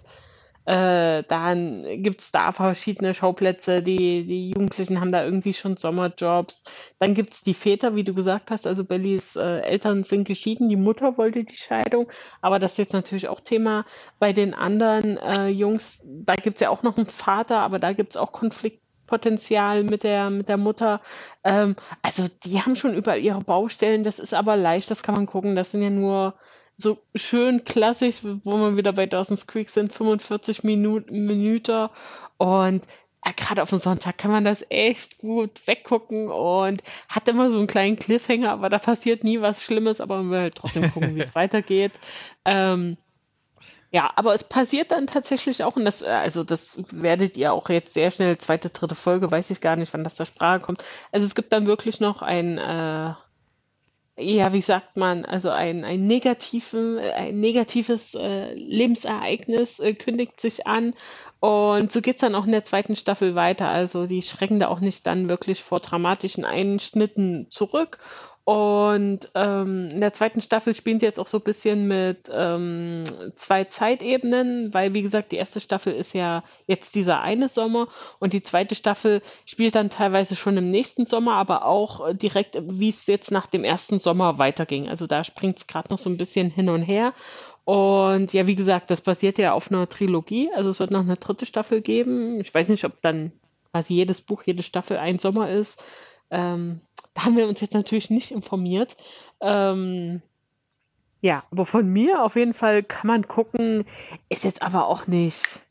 äh, 0.65 1.23
dann 1.27 1.83
gibt's 2.01 2.31
da 2.31 2.51
verschiedene 2.51 3.13
Schauplätze, 3.13 3.83
die, 3.83 4.25
die 4.25 4.49
Jugendlichen 4.49 4.99
haben 4.99 5.11
da 5.11 5.23
irgendwie 5.23 5.53
schon 5.53 5.77
Sommerjobs. 5.77 6.63
Dann 6.99 7.13
gibt's 7.13 7.43
die 7.43 7.53
Väter, 7.53 7.95
wie 7.95 8.03
du 8.03 8.15
gesagt 8.15 8.49
hast, 8.49 8.65
also 8.65 8.83
Bellys 8.83 9.35
äh, 9.35 9.59
Eltern 9.59 10.03
sind 10.03 10.27
geschieden, 10.27 10.69
die 10.69 10.75
Mutter 10.75 11.17
wollte 11.19 11.43
die 11.43 11.55
Scheidung, 11.55 12.09
aber 12.41 12.57
das 12.57 12.73
ist 12.73 12.77
jetzt 12.79 12.93
natürlich 12.93 13.27
auch 13.27 13.41
Thema 13.41 13.85
bei 14.17 14.33
den 14.33 14.55
anderen 14.55 15.17
äh, 15.17 15.47
Jungs, 15.49 16.01
da 16.03 16.33
gibt's 16.33 16.61
ja 16.61 16.69
auch 16.69 16.81
noch 16.81 16.97
einen 16.97 17.05
Vater, 17.05 17.59
aber 17.59 17.77
da 17.77 17.93
gibt's 17.93 18.17
auch 18.17 18.31
Konfliktpotenzial 18.31 19.83
mit 19.83 20.03
der, 20.03 20.31
mit 20.31 20.49
der 20.49 20.57
Mutter. 20.57 20.99
Ähm, 21.43 21.75
also 22.01 22.25
die 22.43 22.59
haben 22.59 22.75
schon 22.75 22.95
überall 22.95 23.19
ihre 23.19 23.41
Baustellen, 23.41 24.03
das 24.03 24.17
ist 24.17 24.33
aber 24.33 24.57
leicht, 24.57 24.89
das 24.89 25.03
kann 25.03 25.13
man 25.13 25.27
gucken, 25.27 25.55
das 25.55 25.69
sind 25.69 25.83
ja 25.83 25.91
nur 25.91 26.33
so 26.77 26.97
schön 27.15 27.63
klassisch, 27.63 28.17
wo 28.23 28.57
wir 28.57 28.77
wieder 28.77 28.93
bei 28.93 29.05
Dawson's 29.05 29.47
Creek 29.47 29.69
sind, 29.69 29.93
45 29.93 30.63
Minuten, 30.63 31.25
Minuten 31.25 31.89
und 32.37 32.83
ja, 33.25 33.31
gerade 33.35 33.63
auf 33.63 33.69
dem 33.69 33.79
Sonntag 33.79 34.17
kann 34.19 34.31
man 34.31 34.45
das 34.45 34.63
echt 34.69 35.17
gut 35.17 35.65
weggucken 35.65 36.29
und 36.29 36.83
hat 37.09 37.27
immer 37.27 37.49
so 37.49 37.57
einen 37.57 37.67
kleinen 37.67 37.97
Cliffhanger, 37.97 38.51
aber 38.51 38.69
da 38.69 38.77
passiert 38.77 39.23
nie 39.23 39.41
was 39.41 39.63
Schlimmes, 39.63 39.99
aber 39.99 40.17
man 40.17 40.29
will 40.29 40.39
halt 40.39 40.55
trotzdem 40.55 40.91
gucken, 40.91 41.15
wie 41.15 41.21
es 41.21 41.33
weitergeht. 41.35 41.93
Ähm, 42.45 42.97
ja, 43.91 44.11
aber 44.15 44.35
es 44.35 44.43
passiert 44.43 44.91
dann 44.91 45.07
tatsächlich 45.07 45.63
auch, 45.63 45.75
und 45.75 45.85
das, 45.85 46.01
äh, 46.01 46.05
also 46.05 46.43
das 46.43 46.77
werdet 46.91 47.37
ihr 47.37 47.53
auch 47.53 47.69
jetzt 47.69 47.93
sehr 47.93 48.11
schnell, 48.11 48.37
zweite, 48.37 48.69
dritte 48.69 48.93
Folge, 48.93 49.31
weiß 49.31 49.49
ich 49.49 49.61
gar 49.61 49.75
nicht, 49.75 49.93
wann 49.93 50.03
das 50.03 50.15
zur 50.15 50.25
Sprache 50.27 50.59
kommt. 50.59 50.83
Also 51.11 51.25
es 51.25 51.33
gibt 51.33 51.51
dann 51.51 51.65
wirklich 51.65 51.99
noch 51.99 52.21
ein, 52.21 52.57
äh, 52.57 53.13
ja, 54.17 54.53
wie 54.53 54.61
sagt 54.61 54.95
man, 54.95 55.25
also 55.25 55.49
ein, 55.49 55.83
ein, 55.83 56.07
negativen, 56.07 56.97
ein 56.97 57.39
negatives 57.39 58.13
äh, 58.15 58.53
Lebensereignis 58.53 59.79
äh, 59.79 59.93
kündigt 59.93 60.39
sich 60.39 60.65
an 60.67 60.93
und 61.41 61.91
so 61.91 62.01
geht's 62.01 62.21
dann 62.21 62.33
auch 62.33 62.45
in 62.45 62.53
der 62.53 62.63
zweiten 62.63 62.95
Staffel 62.95 63.35
weiter. 63.35 63.67
Also 63.67 64.07
die 64.07 64.21
schrecken 64.21 64.59
da 64.59 64.69
auch 64.69 64.79
nicht 64.79 65.05
dann 65.05 65.27
wirklich 65.27 65.63
vor 65.63 65.79
dramatischen 65.81 66.45
Einschnitten 66.45 67.47
zurück. 67.49 67.99
Und 68.45 69.31
ähm, 69.33 69.89
in 69.91 70.01
der 70.01 70.13
zweiten 70.13 70.39
Staffel 70.39 70.75
spielen 70.75 70.99
sie 70.99 71.07
jetzt 71.07 71.19
auch 71.19 71.25
so 71.25 71.39
ein 71.39 71.43
bisschen 71.43 71.87
mit 71.87 72.29
ähm, 72.31 73.03
zwei 73.35 73.63
Zeitebenen, 73.63 74.71
weil 74.71 74.93
wie 74.93 75.01
gesagt, 75.01 75.31
die 75.31 75.37
erste 75.37 75.59
Staffel 75.59 75.93
ist 75.93 76.13
ja 76.13 76.43
jetzt 76.67 76.93
dieser 76.93 77.21
eine 77.21 77.49
Sommer 77.49 77.87
und 78.19 78.33
die 78.33 78.43
zweite 78.43 78.75
Staffel 78.75 79.23
spielt 79.47 79.73
dann 79.73 79.89
teilweise 79.89 80.35
schon 80.35 80.57
im 80.57 80.69
nächsten 80.69 81.07
Sommer, 81.07 81.33
aber 81.33 81.65
auch 81.65 82.13
direkt, 82.13 82.55
wie 82.61 82.89
es 82.89 83.07
jetzt 83.07 83.31
nach 83.31 83.47
dem 83.47 83.63
ersten 83.63 83.97
Sommer 83.97 84.37
weiterging. 84.37 84.89
Also 84.89 85.07
da 85.07 85.23
springt 85.23 85.57
es 85.57 85.65
gerade 85.65 85.89
noch 85.89 85.99
so 85.99 86.11
ein 86.11 86.17
bisschen 86.17 86.51
hin 86.51 86.69
und 86.69 86.83
her. 86.83 87.13
Und 87.63 88.31
ja, 88.31 88.45
wie 88.45 88.55
gesagt, 88.55 88.91
das 88.91 89.01
basiert 89.01 89.39
ja 89.39 89.53
auf 89.53 89.71
einer 89.71 89.89
Trilogie. 89.89 90.51
Also 90.53 90.69
es 90.69 90.79
wird 90.79 90.91
noch 90.91 90.99
eine 90.99 91.17
dritte 91.17 91.47
Staffel 91.47 91.81
geben. 91.81 92.39
Ich 92.39 92.53
weiß 92.53 92.69
nicht, 92.69 92.85
ob 92.85 93.01
dann 93.01 93.31
quasi 93.71 93.95
jedes 93.95 94.21
Buch, 94.21 94.43
jede 94.43 94.61
Staffel 94.61 94.97
ein 94.97 95.17
Sommer 95.17 95.49
ist. 95.49 95.83
Ähm, 96.29 96.81
da 97.15 97.23
haben 97.25 97.37
wir 97.37 97.47
uns 97.47 97.61
jetzt 97.61 97.73
natürlich 97.73 98.11
nicht 98.11 98.31
informiert. 98.31 98.95
Ähm, 99.41 100.21
ja, 101.21 101.43
aber 101.49 101.65
von 101.65 101.87
mir 101.87 102.21
auf 102.21 102.35
jeden 102.35 102.53
Fall 102.53 102.83
kann 102.83 103.07
man 103.07 103.27
gucken, 103.27 103.85
ist 104.29 104.43
jetzt 104.43 104.61
aber 104.61 104.85
auch 104.85 105.07
nicht. 105.07 105.61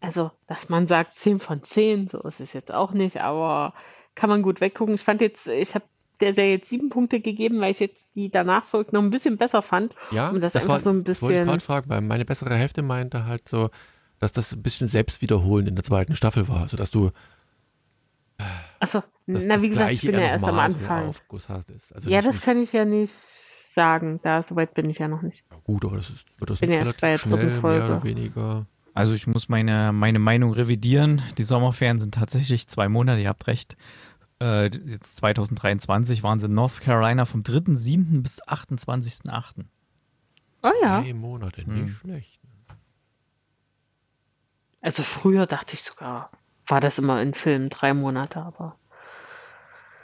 Also, 0.00 0.32
dass 0.48 0.68
man 0.68 0.86
sagt 0.86 1.18
10 1.18 1.40
von 1.40 1.62
10, 1.62 2.08
so 2.08 2.20
ist 2.22 2.40
es 2.40 2.52
jetzt 2.52 2.72
auch 2.72 2.92
nicht, 2.92 3.20
aber 3.20 3.74
kann 4.14 4.30
man 4.30 4.42
gut 4.42 4.60
weggucken. 4.60 4.94
Ich 4.94 5.02
fand 5.02 5.20
jetzt, 5.20 5.46
ich 5.46 5.74
habe 5.74 5.84
der 6.20 6.32
Serie 6.32 6.56
jetzt 6.56 6.70
sieben 6.70 6.88
Punkte 6.88 7.20
gegeben, 7.20 7.60
weil 7.60 7.70
ich 7.70 7.80
jetzt 7.80 8.08
die 8.14 8.30
danach 8.30 8.64
folgt 8.64 8.92
noch 8.92 9.02
ein 9.02 9.10
bisschen 9.10 9.36
besser 9.36 9.60
fand. 9.62 9.94
Ja, 10.10 10.32
das, 10.32 10.54
das, 10.54 10.68
war, 10.68 10.80
so 10.80 10.90
ein 10.90 11.04
das 11.04 11.20
wollte 11.20 11.34
ich 11.34 11.40
bisschen. 11.40 11.48
gerade 11.48 11.62
fragen, 11.62 11.90
weil 11.90 12.00
meine 12.00 12.24
bessere 12.24 12.54
Hälfte 12.54 12.82
meinte 12.82 13.26
halt 13.26 13.48
so, 13.48 13.68
dass 14.18 14.32
das 14.32 14.52
ein 14.52 14.62
bisschen 14.62 14.88
selbstwiederholend 14.88 15.68
in 15.68 15.74
der 15.74 15.84
zweiten 15.84 16.16
Staffel 16.16 16.48
war. 16.48 16.62
Also 16.62 16.78
dass 16.78 16.90
du 16.90 17.10
Achso, 18.80 19.02
das, 19.26 19.46
na, 19.46 19.54
das 19.54 19.62
wie 19.62 19.68
gesagt, 19.70 19.92
ich 19.92 20.00
gleiche 20.00 20.12
bin 20.12 20.20
ja 20.20 20.26
erst 20.32 20.44
am 20.44 20.58
Anfang. 20.58 21.14
Also 21.94 22.10
Ja, 22.10 22.20
das 22.20 22.40
kann 22.40 22.58
ich 22.62 22.72
ja 22.72 22.84
nicht 22.84 23.14
sagen. 23.74 24.20
Da, 24.22 24.42
soweit 24.42 24.74
bin 24.74 24.88
ich 24.90 24.98
ja 24.98 25.08
noch 25.08 25.22
nicht. 25.22 25.42
ja, 25.50 25.56
gut, 25.64 25.84
aber 25.84 25.96
das 25.96 26.10
ist, 26.10 26.26
wird 26.40 26.50
das 26.50 26.60
bin 26.60 26.70
nicht 26.70 26.78
ja 26.78 26.84
bei 26.84 26.90
relativ 26.90 27.00
der 27.00 27.16
dritten 27.38 27.50
schnell, 27.60 27.62
mehr 27.62 27.84
oder 27.84 28.00
Folge. 28.00 28.04
weniger. 28.08 28.66
Also 28.94 29.12
ich 29.14 29.26
muss 29.26 29.48
meine, 29.48 29.92
meine 29.92 30.18
Meinung 30.18 30.52
revidieren. 30.52 31.22
Die 31.38 31.42
Sommerferien 31.42 31.98
sind 31.98 32.14
tatsächlich 32.14 32.66
zwei 32.68 32.88
Monate, 32.88 33.20
ihr 33.20 33.28
habt 33.28 33.46
recht. 33.46 33.76
Äh, 34.40 34.64
jetzt 34.86 35.16
2023 35.16 36.22
waren 36.22 36.38
sie 36.38 36.46
in 36.46 36.54
North 36.54 36.80
Carolina 36.80 37.24
vom 37.24 37.42
3.7. 37.42 38.22
bis 38.22 38.42
28.8. 38.44 39.64
Oh 40.62 40.68
ja. 40.82 41.02
Zwei 41.02 41.12
Monate, 41.14 41.60
nicht 41.62 41.68
Hm. 41.68 41.88
schlecht. 41.88 42.40
Also 44.80 45.02
früher 45.02 45.46
dachte 45.46 45.74
ich 45.74 45.82
sogar, 45.82 46.30
war 46.66 46.80
das 46.80 46.98
immer 46.98 47.20
in 47.22 47.34
Filmen 47.34 47.68
drei 47.68 47.94
Monate, 47.94 48.40
aber. 48.40 48.76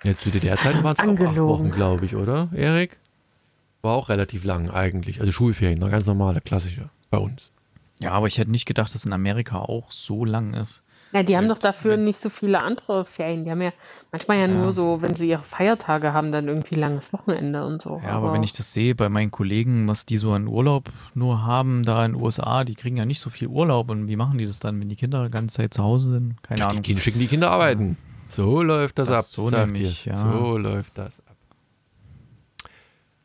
Ja, 0.04 0.16
zu 0.16 0.30
DDR-Zeiten 0.30 0.82
waren 0.82 0.94
es 0.94 1.00
auch 1.00 1.26
acht. 1.28 1.36
Wochen, 1.36 1.70
glaube 1.70 2.04
ich, 2.04 2.16
oder, 2.16 2.48
Erik? 2.54 2.98
War 3.82 3.94
auch 3.94 4.08
relativ 4.08 4.44
lang 4.44 4.70
eigentlich. 4.70 5.20
Also 5.20 5.32
Schulferien, 5.32 5.78
ne? 5.78 5.90
ganz 5.90 6.06
normale, 6.06 6.40
klassische 6.40 6.88
bei 7.10 7.18
uns. 7.18 7.50
Ja, 8.00 8.12
aber 8.12 8.26
ich 8.26 8.38
hätte 8.38 8.50
nicht 8.50 8.66
gedacht, 8.66 8.94
dass 8.94 9.04
in 9.04 9.12
Amerika 9.12 9.58
auch 9.58 9.92
so 9.92 10.24
lang 10.24 10.54
ist. 10.54 10.82
Ja, 11.12 11.22
die 11.22 11.36
haben 11.36 11.44
Ja, 11.44 11.50
doch 11.54 11.58
dafür 11.58 11.96
nicht 11.98 12.20
so 12.20 12.30
viele 12.30 12.60
andere 12.60 13.04
Ferien. 13.04 13.44
Die 13.44 13.50
haben 13.50 13.60
ja 13.60 13.72
manchmal 14.12 14.38
ja, 14.38 14.46
Ja. 14.46 14.54
nur 14.54 14.72
so, 14.72 15.02
wenn 15.02 15.14
sie 15.14 15.28
ihre 15.28 15.42
Feiertage 15.44 16.12
haben, 16.14 16.32
dann 16.32 16.48
irgendwie 16.48 16.74
langes 16.74 17.12
Wochenende 17.12 17.66
und 17.66 17.82
so. 17.82 18.00
Ja, 18.02 18.12
aber 18.12 18.32
wenn 18.32 18.42
ich 18.42 18.52
das 18.54 18.72
sehe 18.72 18.94
bei 18.94 19.08
meinen 19.10 19.30
Kollegen, 19.30 19.86
was 19.88 20.06
die 20.06 20.16
so 20.16 20.32
an 20.32 20.46
Urlaub 20.48 20.88
nur 21.14 21.44
haben, 21.44 21.84
da 21.84 22.04
in 22.06 22.12
den 22.12 22.22
USA, 22.22 22.64
die 22.64 22.74
kriegen 22.74 22.96
ja 22.96 23.04
nicht 23.04 23.20
so 23.20 23.28
viel 23.28 23.48
Urlaub. 23.48 23.90
Und 23.90 24.08
wie 24.08 24.16
machen 24.16 24.38
die 24.38 24.46
das 24.46 24.60
dann, 24.60 24.80
wenn 24.80 24.88
die 24.88 24.96
Kinder 24.96 25.24
die 25.24 25.30
ganze 25.30 25.56
Zeit 25.58 25.74
zu 25.74 25.82
Hause 25.82 26.08
sind? 26.10 26.42
Keine 26.42 26.60
Die 26.60 26.64
Ahnung. 26.64 26.82
Kinder 26.82 27.02
schicken 27.02 27.18
die 27.18 27.26
Kinder 27.26 27.50
arbeiten. 27.50 27.98
So 28.28 28.62
läuft 28.62 28.98
das, 28.98 29.08
Das 29.08 29.18
ab. 29.18 29.24
so 29.26 29.48
sag 29.48 29.66
nämlich, 29.66 30.06
ja. 30.06 30.14
So 30.16 30.56
läuft 30.56 30.96
das 30.96 31.20
ab. 31.26 31.36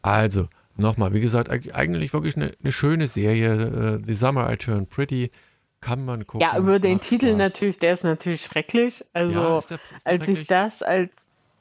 Also, 0.01 0.47
nochmal, 0.75 1.13
wie 1.13 1.21
gesagt, 1.21 1.49
eigentlich 1.49 2.13
wirklich 2.13 2.35
eine, 2.35 2.51
eine 2.61 2.71
schöne 2.71 3.07
Serie. 3.07 3.99
Äh, 3.99 4.05
The 4.05 4.13
Summer 4.13 4.51
I 4.51 4.57
Turned 4.57 4.89
Pretty 4.89 5.31
kann 5.81 6.05
man 6.05 6.25
gucken. 6.25 6.41
Ja, 6.41 6.57
über 6.57 6.79
den 6.79 7.01
Titel 7.01 7.29
Spaß. 7.29 7.37
natürlich, 7.37 7.79
der 7.79 7.93
ist 7.93 8.03
natürlich 8.03 8.43
schrecklich. 8.43 9.05
Also, 9.13 9.33
ja, 9.33 9.59
der, 9.61 9.79
als 10.03 10.15
schrecklich? 10.17 10.41
ich 10.41 10.47
das 10.47 10.81
als, 10.81 11.11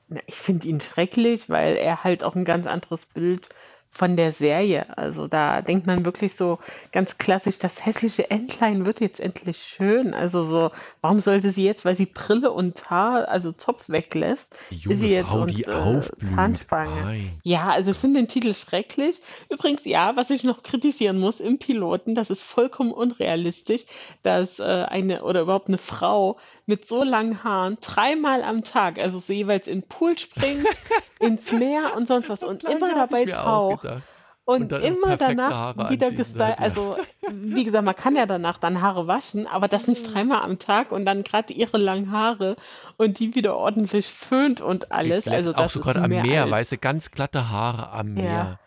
na, 0.08 0.20
ich 0.26 0.36
finde 0.36 0.68
ihn 0.68 0.80
schrecklich, 0.80 1.50
weil 1.50 1.76
er 1.76 2.04
halt 2.04 2.24
auch 2.24 2.34
ein 2.34 2.44
ganz 2.44 2.66
anderes 2.66 3.06
Bild 3.06 3.48
von 3.96 4.16
der 4.16 4.32
Serie. 4.32 4.86
Also 4.96 5.26
da 5.26 5.62
denkt 5.62 5.86
man 5.86 6.04
wirklich 6.04 6.34
so 6.34 6.58
ganz 6.92 7.18
klassisch, 7.18 7.58
das 7.58 7.84
hässliche 7.84 8.30
Entlein 8.30 8.84
wird 8.84 9.00
jetzt 9.00 9.20
endlich 9.20 9.56
schön. 9.58 10.12
Also 10.12 10.44
so, 10.44 10.70
warum 11.00 11.20
sollte 11.20 11.50
sie 11.50 11.64
jetzt, 11.64 11.84
weil 11.84 11.96
sie 11.96 12.06
Brille 12.06 12.52
und 12.52 12.90
Haar, 12.90 13.28
also 13.28 13.52
Zopf 13.52 13.88
weglässt, 13.88 14.54
die 14.70 14.76
junge 14.76 14.96
sie 14.96 15.08
jetzt 15.08 15.28
Frau, 15.28 15.42
und, 15.42 15.56
die 15.56 15.62
äh, 15.62 15.72
aufblüht. 15.72 16.34
Zahnspange. 16.34 17.00
Nein. 17.02 17.40
Ja, 17.42 17.68
also 17.68 17.90
ich 17.90 17.96
finde 17.96 18.20
den 18.20 18.28
Titel 18.28 18.54
schrecklich. 18.54 19.20
Übrigens, 19.48 19.84
ja, 19.84 20.14
was 20.14 20.30
ich 20.30 20.44
noch 20.44 20.62
kritisieren 20.62 21.18
muss 21.18 21.40
im 21.40 21.58
Piloten, 21.58 22.14
das 22.14 22.30
ist 22.30 22.42
vollkommen 22.42 22.92
unrealistisch, 22.92 23.86
dass 24.22 24.58
äh, 24.58 24.62
eine 24.62 25.22
oder 25.22 25.40
überhaupt 25.42 25.68
eine 25.68 25.78
Frau 25.78 26.36
mit 26.66 26.86
so 26.86 27.02
langen 27.02 27.42
Haaren 27.42 27.78
dreimal 27.80 28.42
am 28.42 28.62
Tag, 28.62 28.98
also 28.98 29.20
so 29.20 29.32
jeweils 29.32 29.66
in 29.66 29.80
den 29.80 29.88
Pool 29.88 30.18
springt, 30.18 30.66
ins 31.18 31.50
Meer 31.50 31.96
und 31.96 32.08
sonst 32.08 32.28
was 32.28 32.40
das 32.40 32.48
und 32.48 32.64
immer 32.64 32.94
dabei 32.94 33.24
taucht 33.24 33.85
und, 34.46 34.72
und 34.72 34.80
immer 34.80 35.16
danach 35.16 35.90
wieder 35.90 36.12
gestylt. 36.12 36.58
Also, 36.58 36.96
wie 37.28 37.64
gesagt, 37.64 37.84
man 37.84 37.96
kann 37.96 38.14
ja 38.14 38.26
danach 38.26 38.58
dann 38.58 38.80
Haare 38.80 39.06
waschen, 39.06 39.46
aber 39.46 39.66
das 39.68 39.88
nicht 39.88 40.06
mhm. 40.06 40.12
dreimal 40.12 40.42
am 40.42 40.58
Tag 40.58 40.92
und 40.92 41.04
dann 41.04 41.24
gerade 41.24 41.52
ihre 41.52 41.78
langen 41.78 42.12
Haare 42.12 42.56
und 42.96 43.18
die 43.18 43.34
wieder 43.34 43.56
ordentlich 43.56 44.06
föhnt 44.06 44.60
und 44.60 44.92
alles. 44.92 45.26
Also, 45.26 45.52
das 45.52 45.60
auch 45.60 45.70
so 45.70 45.80
gerade 45.80 46.00
am 46.00 46.10
Meer, 46.10 46.48
weißt 46.48 46.72
du, 46.72 46.78
ganz 46.78 47.10
glatte 47.10 47.50
Haare 47.50 47.90
am 47.90 48.14
Meer. 48.14 48.24
Ja. 48.24 48.58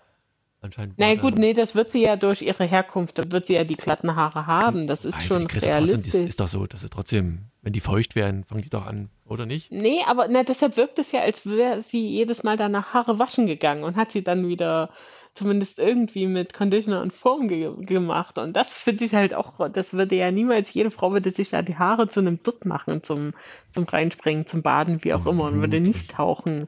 Anscheinend. 0.62 0.96
Na 0.98 1.16
gut, 1.16 1.38
nee, 1.38 1.54
das 1.54 1.74
wird 1.74 1.92
sie 1.94 2.04
ja 2.04 2.18
durch 2.18 2.42
ihre 2.42 2.66
Herkunft, 2.66 3.18
da 3.18 3.32
wird 3.32 3.46
sie 3.46 3.54
ja 3.54 3.64
die 3.64 3.78
glatten 3.78 4.18
Haare 4.18 4.46
haben. 4.46 4.88
Das 4.88 5.06
ist 5.06 5.22
schon 5.24 5.48
realistisch. 5.48 6.12
Das 6.12 6.22
ist 6.22 6.40
doch 6.42 6.50
so, 6.50 6.68
dass 6.68 6.82
sie 6.82 6.90
trotzdem, 6.90 7.46
wenn 7.62 7.74
die 7.74 7.82
feucht 7.82 8.16
werden, 8.16 8.46
fangen 8.46 8.62
die 8.62 8.70
doch 8.70 8.86
an, 8.86 9.10
oder 9.26 9.46
nicht? 9.46 9.72
Nee, 9.72 10.00
aber 10.08 10.28
na, 10.30 10.44
deshalb 10.44 10.78
wirkt 10.78 10.98
es 10.98 11.12
ja, 11.12 11.22
als 11.22 11.46
wäre 11.46 11.82
sie 11.82 12.08
jedes 12.08 12.44
Mal 12.44 12.56
danach 12.56 12.94
Haare 12.94 13.20
waschen 13.20 13.48
gegangen 13.48 13.84
und 13.84 13.98
hat 13.98 14.12
sie 14.12 14.24
dann 14.24 14.48
wieder 14.48 14.90
zumindest 15.34 15.78
irgendwie 15.78 16.28
mit 16.28 16.54
Conditioner 16.54 17.02
und 17.02 17.14
Form 17.14 17.48
ge 17.48 17.72
gemacht. 17.80 18.38
Und 18.38 18.54
das 18.54 18.74
finde 18.74 19.06
ich 19.06 19.14
halt 19.14 19.34
auch, 19.34 19.70
das 19.70 19.94
würde 19.94 20.16
ja 20.16 20.32
niemals, 20.32 20.74
jede 20.74 20.92
Frau 20.92 21.12
würde 21.12 21.32
sich 21.32 21.50
da 21.50 21.62
die 21.62 21.78
Haare 21.78 22.08
zu 22.08 22.22
einem 22.22 22.42
Dutt 22.44 22.66
machen, 22.66 23.04
zum, 23.04 23.34
zum 23.72 23.84
Reinspringen, 23.84 24.48
zum 24.48 24.62
Baden, 24.62 25.04
wie 25.04 25.14
auch 25.14 25.26
immer, 25.26 25.46
und 25.46 25.60
würde 25.60 25.82
nicht 25.82 26.12
tauchen. 26.12 26.68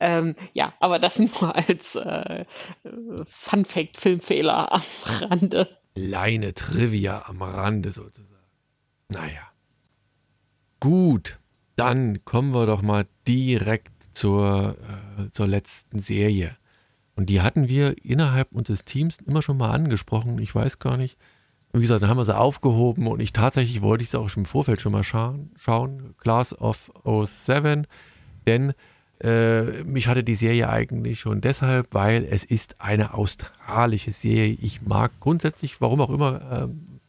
Ähm, 0.00 0.34
ja, 0.52 0.74
aber 0.80 0.98
das 0.98 1.18
nur 1.18 1.54
als 1.54 1.94
äh, 1.94 2.44
Fun-Fact-Filmfehler 3.24 4.72
am 4.72 4.82
Rande. 5.04 5.68
Kleine 5.94 6.54
Trivia 6.54 7.24
am 7.26 7.40
Rande 7.40 7.92
sozusagen. 7.92 8.34
Naja. 9.08 9.53
Gut, 10.84 11.38
dann 11.76 12.26
kommen 12.26 12.52
wir 12.52 12.66
doch 12.66 12.82
mal 12.82 13.06
direkt 13.26 13.90
zur, 14.12 14.76
äh, 15.18 15.30
zur 15.30 15.46
letzten 15.46 15.98
Serie. 16.00 16.58
Und 17.16 17.30
die 17.30 17.40
hatten 17.40 17.68
wir 17.68 18.04
innerhalb 18.04 18.52
unseres 18.52 18.84
Teams 18.84 19.16
immer 19.24 19.40
schon 19.40 19.56
mal 19.56 19.70
angesprochen. 19.70 20.38
Ich 20.40 20.54
weiß 20.54 20.80
gar 20.80 20.98
nicht. 20.98 21.16
Wie 21.72 21.80
gesagt, 21.80 22.02
dann 22.02 22.10
haben 22.10 22.18
wir 22.18 22.26
sie 22.26 22.36
aufgehoben 22.36 23.06
und 23.06 23.20
ich 23.20 23.32
tatsächlich 23.32 23.80
wollte 23.80 24.04
ich 24.04 24.10
sie 24.10 24.20
auch 24.20 24.28
im 24.36 24.44
Vorfeld 24.44 24.82
schon 24.82 24.92
mal 24.92 25.02
schauen. 25.02 25.52
schauen. 25.56 26.14
Class 26.18 26.52
of 26.52 26.92
07. 27.02 27.86
Denn 28.46 28.74
äh, 29.22 29.84
mich 29.84 30.06
hatte 30.06 30.22
die 30.22 30.34
Serie 30.34 30.68
eigentlich 30.68 31.20
schon 31.20 31.40
deshalb, 31.40 31.94
weil 31.94 32.26
es 32.28 32.44
ist 32.44 32.82
eine 32.82 33.14
australische 33.14 34.10
Serie. 34.10 34.58
Ich 34.60 34.82
mag 34.82 35.12
grundsätzlich, 35.20 35.80
warum 35.80 36.02
auch 36.02 36.10
immer, 36.10 36.68
äh, 36.68 36.68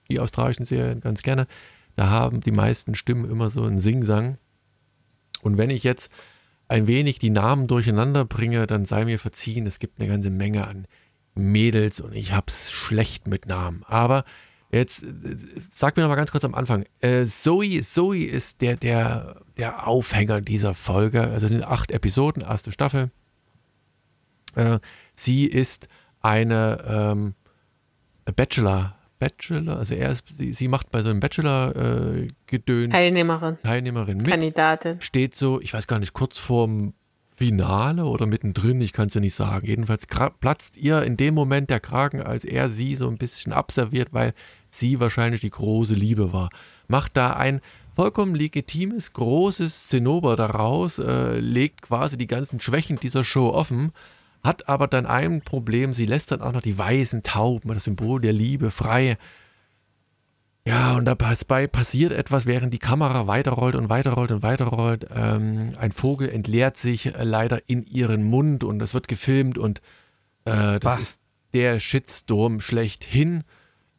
die 0.09 0.21
australischen 0.21 0.63
Serien 0.63 1.01
ganz 1.01 1.23
gerne. 1.23 1.45
Da 1.95 2.09
haben 2.09 2.41
die 2.41 2.51
meisten 2.51 2.95
Stimmen 2.95 3.29
immer 3.29 3.49
so 3.49 3.63
einen 3.63 3.79
Singsang. 3.79 4.37
Und 5.41 5.57
wenn 5.57 5.69
ich 5.69 5.83
jetzt 5.83 6.11
ein 6.67 6.87
wenig 6.87 7.19
die 7.19 7.29
Namen 7.29 7.67
durcheinander 7.67 8.25
bringe, 8.25 8.67
dann 8.67 8.85
sei 8.85 9.05
mir 9.05 9.19
verziehen. 9.19 9.65
Es 9.67 9.79
gibt 9.79 9.99
eine 9.99 10.09
ganze 10.09 10.29
Menge 10.29 10.67
an 10.67 10.87
Mädels 11.35 12.01
und 12.01 12.13
ich 12.13 12.33
hab's 12.33 12.71
schlecht 12.71 13.27
mit 13.27 13.45
Namen. 13.45 13.83
Aber 13.85 14.23
jetzt 14.71 15.05
sag 15.69 15.95
mir 15.95 16.03
noch 16.03 16.09
mal 16.09 16.15
ganz 16.15 16.31
kurz 16.31 16.43
am 16.43 16.55
Anfang. 16.55 16.85
Äh, 17.01 17.25
Zoe, 17.25 17.81
Zoe 17.81 18.25
ist 18.25 18.61
der, 18.61 18.77
der, 18.77 19.41
der 19.57 19.87
Aufhänger 19.87 20.41
dieser 20.41 20.73
Folge. 20.73 21.21
Also 21.21 21.45
es 21.45 21.51
sind 21.51 21.63
acht 21.63 21.91
Episoden, 21.91 22.41
erste 22.41 22.71
Staffel. 22.71 23.11
Äh, 24.55 24.79
sie 25.13 25.45
ist 25.45 25.87
eine 26.21 26.83
ähm, 26.87 27.35
Bachelor, 28.35 28.97
Bachelor, 29.19 29.77
also 29.77 29.93
er 29.95 30.11
ist, 30.11 30.27
sie, 30.27 30.53
sie 30.53 30.67
macht 30.67 30.91
bei 30.91 31.01
so 31.01 31.09
einem 31.09 31.19
Bachelor-Gedöns. 31.19 32.93
Äh, 32.93 32.97
Teilnehmerin. 32.97 33.57
Teilnehmerin 33.63 34.17
mit. 34.17 34.27
Kandidatin. 34.27 34.99
Steht 35.01 35.35
so, 35.35 35.61
ich 35.61 35.73
weiß 35.73 35.87
gar 35.87 35.99
nicht, 35.99 36.13
kurz 36.13 36.37
vorm 36.37 36.93
Finale 37.35 38.05
oder 38.05 38.25
mittendrin, 38.25 38.79
ich 38.79 38.93
kann 38.93 39.07
es 39.07 39.13
ja 39.13 39.21
nicht 39.21 39.35
sagen. 39.35 39.67
Jedenfalls 39.67 40.07
platzt 40.39 40.77
ihr 40.77 41.03
in 41.03 41.17
dem 41.17 41.33
Moment 41.33 41.69
der 41.69 41.81
Kragen, 41.81 42.21
als 42.21 42.45
er 42.45 42.69
sie 42.69 42.95
so 42.95 43.09
ein 43.09 43.17
bisschen 43.17 43.51
abserviert, 43.51 44.09
weil 44.11 44.33
sie 44.69 44.99
wahrscheinlich 44.99 45.41
die 45.41 45.49
große 45.49 45.95
Liebe 45.95 46.31
war. 46.31 46.49
Macht 46.87 47.17
da 47.17 47.33
ein 47.33 47.59
vollkommen 47.93 48.35
legitimes, 48.35 49.13
großes 49.13 49.87
Zinnober 49.87 50.35
daraus, 50.35 50.99
äh, 50.99 51.39
legt 51.39 51.81
quasi 51.81 52.17
die 52.17 52.27
ganzen 52.27 52.59
Schwächen 52.59 52.97
dieser 52.97 53.23
Show 53.23 53.49
offen 53.49 53.91
hat 54.45 54.69
aber 54.69 54.87
dann 54.87 55.05
ein 55.05 55.41
Problem, 55.41 55.93
sie 55.93 56.05
lässt 56.05 56.31
dann 56.31 56.41
auch 56.41 56.53
noch 56.53 56.61
die 56.61 56.77
weißen 56.77 57.23
Tauben, 57.23 57.73
das 57.73 57.85
Symbol 57.85 58.21
der 58.21 58.33
Liebe, 58.33 58.71
frei. 58.71 59.17
Ja, 60.67 60.95
und 60.95 61.05
dabei 61.05 61.67
passiert 61.67 62.11
etwas, 62.11 62.47
während 62.47 62.73
die 62.73 62.79
Kamera 62.79 63.27
weiterrollt 63.27 63.75
und 63.75 63.89
weiterrollt 63.89 64.31
und 64.31 64.41
weiterrollt. 64.41 65.07
Ähm, 65.13 65.73
ein 65.77 65.91
Vogel 65.91 66.29
entleert 66.29 66.75
sich 66.75 67.07
äh, 67.07 67.23
leider 67.23 67.61
in 67.67 67.83
ihren 67.83 68.23
Mund 68.23 68.63
und 68.63 68.79
das 68.79 68.93
wird 68.93 69.07
gefilmt 69.07 69.57
und 69.57 69.79
äh, 70.45 70.79
das 70.79 70.81
bah. 70.81 70.97
ist 70.97 71.21
der 71.53 71.79
Shitstorm 71.79 72.61
schlechthin. 72.61 73.43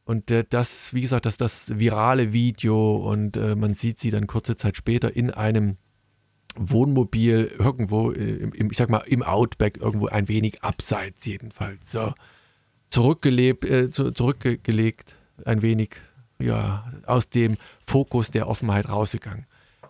Und 0.05 0.31
äh, 0.31 0.45
das, 0.49 0.93
wie 0.93 1.03
gesagt, 1.03 1.27
das 1.27 1.35
ist 1.35 1.41
das 1.41 1.79
virale 1.79 2.33
Video 2.33 2.97
und 2.97 3.37
äh, 3.37 3.55
man 3.55 3.75
sieht 3.75 4.01
sie 4.01 4.11
dann 4.11 4.27
kurze 4.27 4.57
Zeit 4.57 4.77
später 4.77 5.15
in 5.15 5.31
einem 5.31 5.77
Wohnmobil 6.59 7.53
irgendwo, 7.59 8.11
im, 8.11 8.53
im, 8.53 8.71
ich 8.71 8.77
sag 8.77 8.91
mal, 8.91 9.05
im 9.07 9.23
Outback, 9.23 9.79
irgendwo 9.79 10.07
ein 10.07 10.29
wenig 10.29 10.63
abseits 10.63 11.25
jedenfalls. 11.27 11.93
So, 11.93 12.13
zurückgelebt, 12.91 13.65
äh, 13.65 13.91
zu, 13.91 14.11
zurückgelegt, 14.13 15.17
ein 15.45 15.63
wenig, 15.63 15.97
ja, 16.39 16.91
aus 17.07 17.29
dem 17.29 17.57
Fokus 17.87 18.31
der 18.31 18.49
Offenheit 18.49 18.89
rausgegangen. 18.89 19.47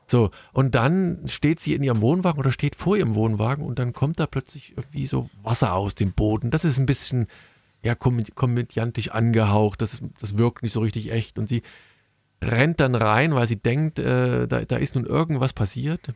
So, 0.09 0.31
und 0.53 0.75
dann 0.75 1.27
steht 1.27 1.59
sie 1.59 1.75
in 1.75 1.83
ihrem 1.83 2.01
Wohnwagen 2.01 2.39
oder 2.39 2.53
steht 2.53 2.77
vor 2.77 2.97
ihrem 2.97 3.17
Wohnwagen 3.17 3.64
und 3.64 3.79
dann 3.79 3.93
kommt 3.93 4.21
da 4.21 4.27
plötzlich 4.27 4.77
irgendwie 4.77 5.07
so 5.07 5.31
Wasser 5.43 5.75
aus 5.75 5.97
dem 5.97 6.12
Boden. 6.12 6.51
Das 6.51 6.64
ist 6.64 6.79
ein 6.79 6.87
bisschen, 6.87 7.27
ja, 7.83 7.95
komödiantisch 7.97 9.11
angehaucht, 9.11 9.83
das, 9.83 10.01
das 10.21 10.39
wirkt 10.39 10.62
nicht 10.62 10.73
so 10.73 10.81
richtig 10.81 11.11
echt. 11.11 11.39
Und 11.39 11.49
sie 11.49 11.62
rennt 12.43 12.79
dann 12.79 12.95
rein, 12.95 13.35
weil 13.35 13.49
sie 13.49 13.57
denkt, 13.57 13.99
äh, 13.99 14.47
da, 14.47 14.64
da 14.64 14.77
ist 14.77 14.95
nun 14.95 15.07
irgendwas 15.07 15.53
passiert 15.53 16.12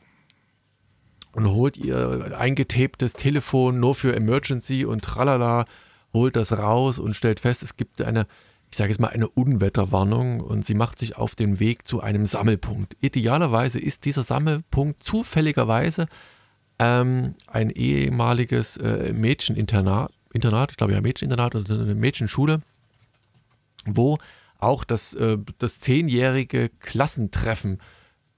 und 1.32 1.48
holt 1.48 1.76
ihr 1.76 2.36
eingetaptes 2.38 3.12
Telefon 3.12 3.80
nur 3.80 3.94
für 3.94 4.14
Emergency 4.14 4.84
und 4.84 5.02
tralala, 5.02 5.64
holt 6.12 6.36
das 6.36 6.52
raus 6.52 6.98
und 6.98 7.14
stellt 7.14 7.40
fest, 7.40 7.62
es 7.62 7.76
gibt 7.76 8.02
eine, 8.02 8.26
ich 8.70 8.76
sage 8.76 8.90
jetzt 8.90 9.00
mal, 9.00 9.08
eine 9.08 9.28
Unwetterwarnung 9.28 10.40
und 10.40 10.64
sie 10.64 10.74
macht 10.74 10.98
sich 10.98 11.16
auf 11.16 11.34
den 11.34 11.60
Weg 11.60 11.86
zu 11.86 12.00
einem 12.00 12.26
Sammelpunkt. 12.26 12.96
Idealerweise 13.00 13.78
ist 13.78 14.04
dieser 14.04 14.22
Sammelpunkt 14.22 15.02
zufälligerweise 15.02 16.06
ähm, 16.78 17.34
ein 17.46 17.70
ehemaliges 17.70 18.76
äh, 18.78 19.12
Mädcheninternat, 19.12 20.12
Internat, 20.32 20.70
ich 20.72 20.76
glaube 20.76 20.92
ja 20.92 21.00
Mädcheninternat 21.00 21.54
oder 21.54 21.74
eine 21.74 21.94
Mädchenschule, 21.94 22.62
wo 23.84 24.18
auch 24.58 24.84
das, 24.84 25.14
äh, 25.14 25.38
das 25.58 25.80
zehnjährige 25.80 26.70
Klassentreffen 26.80 27.80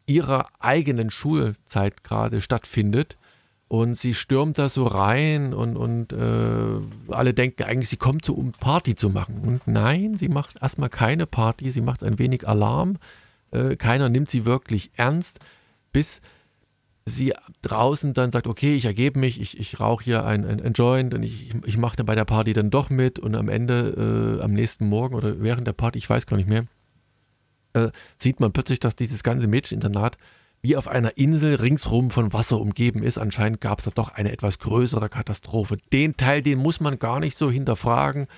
ihrer 0.07 0.49
eigenen 0.59 1.11
Schulzeit 1.11 2.05
gerade 2.05 2.41
stattfindet. 2.41 3.17
Und 3.69 3.97
sie 3.97 4.13
stürmt 4.13 4.59
da 4.59 4.69
so 4.69 4.87
rein 4.87 5.55
und, 5.55 5.79
und 5.79 6.13
äh, 6.13 6.81
alle 7.09 7.33
denken 7.33 7.63
eigentlich, 7.63 7.89
sie 7.89 7.97
kommt 7.97 8.23
so, 8.23 8.35
um 8.35 8.53
Party 8.53 8.95
zu 8.95 9.09
machen. 9.09 9.39
Und 9.39 9.67
nein, 9.67 10.17
sie 10.19 10.29
macht 10.29 10.61
erstmal 10.61 10.91
keine 10.91 11.27
Party, 11.27 11.71
sie 11.71 11.81
macht 11.81 12.05
ein 12.05 12.19
wenig 12.19 12.47
Alarm. 12.47 12.99
Äh, 13.51 13.77
keiner 13.77 14.11
nimmt 14.11 14.29
sie 14.29 14.45
wirklich 14.45 14.91
ernst, 14.97 15.41
bis 15.91 16.21
sie 17.07 17.33
draußen 17.63 18.15
dann 18.15 18.31
sagt, 18.31 18.47
okay, 18.47 18.75
ich 18.75 18.85
ergebe 18.85 19.19
mich, 19.19 19.41
ich, 19.41 19.59
ich 19.59 19.81
rauche 19.81 20.05
hier 20.05 20.25
ein, 20.25 20.45
ein, 20.45 20.61
ein, 20.61 20.73
Joint 20.73 21.15
und 21.15 21.23
ich, 21.23 21.51
ich 21.65 21.77
mache 21.77 21.97
dann 21.97 22.07
bei 22.07 22.15
der 22.15 22.25
Party 22.25 22.53
dann 22.53 22.71
doch 22.71 22.91
mit 22.91 23.19
und 23.19 23.35
am 23.35 23.49
Ende, 23.49 24.39
äh, 24.39 24.43
am 24.43 24.53
nächsten 24.53 24.89
Morgen 24.89 25.15
oder 25.15 25.41
während 25.41 25.67
der 25.67 25.73
Party, 25.73 25.99
ich 25.99 26.09
weiß 26.09 26.27
gar 26.27 26.37
nicht 26.37 26.49
mehr, 26.49 26.67
äh, 27.75 27.91
sieht 28.17 28.41
man 28.41 28.53
plötzlich, 28.53 28.81
dass 28.81 28.97
dieses 28.97 29.23
ganze 29.23 29.47
Mädcheninternat 29.47 30.17
wie 30.63 30.77
auf 30.77 30.87
einer 30.87 31.17
Insel 31.19 31.57
ringsrum 31.57 32.11
von 32.11 32.33
Wasser 32.33 32.61
umgeben 32.61 33.03
ist. 33.03 33.19
Anscheinend 33.19 33.61
gab 33.61 33.81
es 33.81 33.85
da 33.85 33.91
doch 33.93 34.11
eine 34.11 34.31
etwas 34.31 34.61
größere 34.61 35.09
Katastrophe. 35.09 35.77
Den 35.93 36.17
Teil, 36.17 36.41
den 36.41 36.61
muss 36.61 36.81
man 36.81 37.01
gar 37.01 37.19
nicht 37.19 37.37
so 37.37 37.51
hinterfragen, 37.51 38.29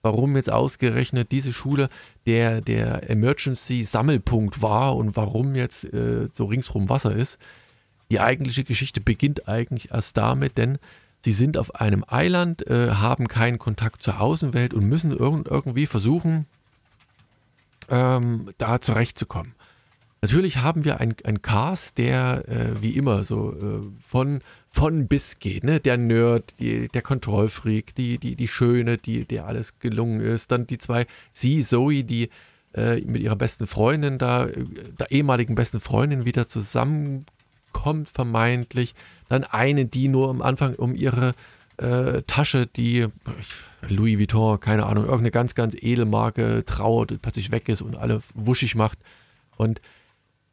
warum 0.00 0.36
jetzt 0.36 0.50
ausgerechnet 0.50 1.32
diese 1.32 1.52
Schule 1.52 1.88
der, 2.26 2.60
der 2.60 3.10
Emergency-Sammelpunkt 3.10 4.62
war 4.62 4.96
und 4.96 5.16
warum 5.16 5.56
jetzt 5.56 5.84
äh, 5.92 6.28
so 6.32 6.44
ringsrum 6.44 6.88
Wasser 6.88 7.14
ist. 7.14 7.38
Die 8.12 8.20
eigentliche 8.20 8.62
Geschichte 8.62 9.00
beginnt 9.00 9.48
eigentlich 9.48 9.90
erst 9.90 10.16
damit, 10.16 10.58
denn 10.58 10.78
sie 11.24 11.32
sind 11.32 11.56
auf 11.56 11.74
einem 11.76 12.04
Eiland, 12.06 12.66
äh, 12.66 12.90
haben 12.90 13.26
keinen 13.26 13.58
Kontakt 13.58 14.02
zur 14.02 14.20
Außenwelt 14.20 14.72
und 14.72 14.84
müssen 14.84 15.10
irg 15.16 15.46
irgendwie 15.50 15.86
versuchen, 15.86 16.46
ähm, 17.92 18.52
da 18.58 18.80
zurechtzukommen. 18.80 19.54
Natürlich 20.22 20.58
haben 20.58 20.84
wir 20.84 21.00
einen 21.00 21.42
Cast, 21.42 21.98
der 21.98 22.48
äh, 22.48 22.80
wie 22.80 22.96
immer 22.96 23.24
so 23.24 23.52
äh, 23.52 23.82
von, 24.00 24.40
von 24.70 25.08
bis 25.08 25.40
geht. 25.40 25.64
Ne? 25.64 25.80
Der 25.80 25.96
Nerd, 25.96 26.60
die, 26.60 26.86
der 26.88 27.02
Kontrollfreak, 27.02 27.94
die, 27.96 28.18
die, 28.18 28.36
die 28.36 28.46
Schöne, 28.48 28.98
die, 28.98 29.24
der 29.24 29.46
alles 29.46 29.80
gelungen 29.80 30.20
ist. 30.20 30.52
Dann 30.52 30.68
die 30.68 30.78
zwei, 30.78 31.06
sie, 31.32 31.62
Zoe, 31.62 32.04
die 32.04 32.30
äh, 32.72 33.00
mit 33.00 33.20
ihrer 33.20 33.34
besten 33.34 33.66
Freundin 33.66 34.18
da, 34.18 34.46
äh, 34.46 34.64
der 34.96 35.10
ehemaligen 35.10 35.56
besten 35.56 35.80
Freundin 35.80 36.24
wieder 36.24 36.46
zusammenkommt, 36.46 38.08
vermeintlich. 38.08 38.94
Dann 39.28 39.42
eine, 39.42 39.86
die 39.86 40.06
nur 40.06 40.30
am 40.30 40.40
Anfang 40.40 40.76
um 40.76 40.94
ihre 40.94 41.34
äh, 41.82 42.22
Tasche, 42.26 42.66
die 42.66 43.06
Louis 43.88 44.18
Vuitton, 44.18 44.60
keine 44.60 44.86
Ahnung, 44.86 45.04
irgendeine 45.04 45.30
ganz, 45.30 45.54
ganz 45.54 45.74
Edelmarke 45.74 46.64
trauert, 46.64 47.20
plötzlich 47.20 47.50
weg 47.50 47.68
ist 47.68 47.82
und 47.82 47.96
alle 47.96 48.20
wuschig 48.34 48.74
macht. 48.74 48.98
Und 49.56 49.80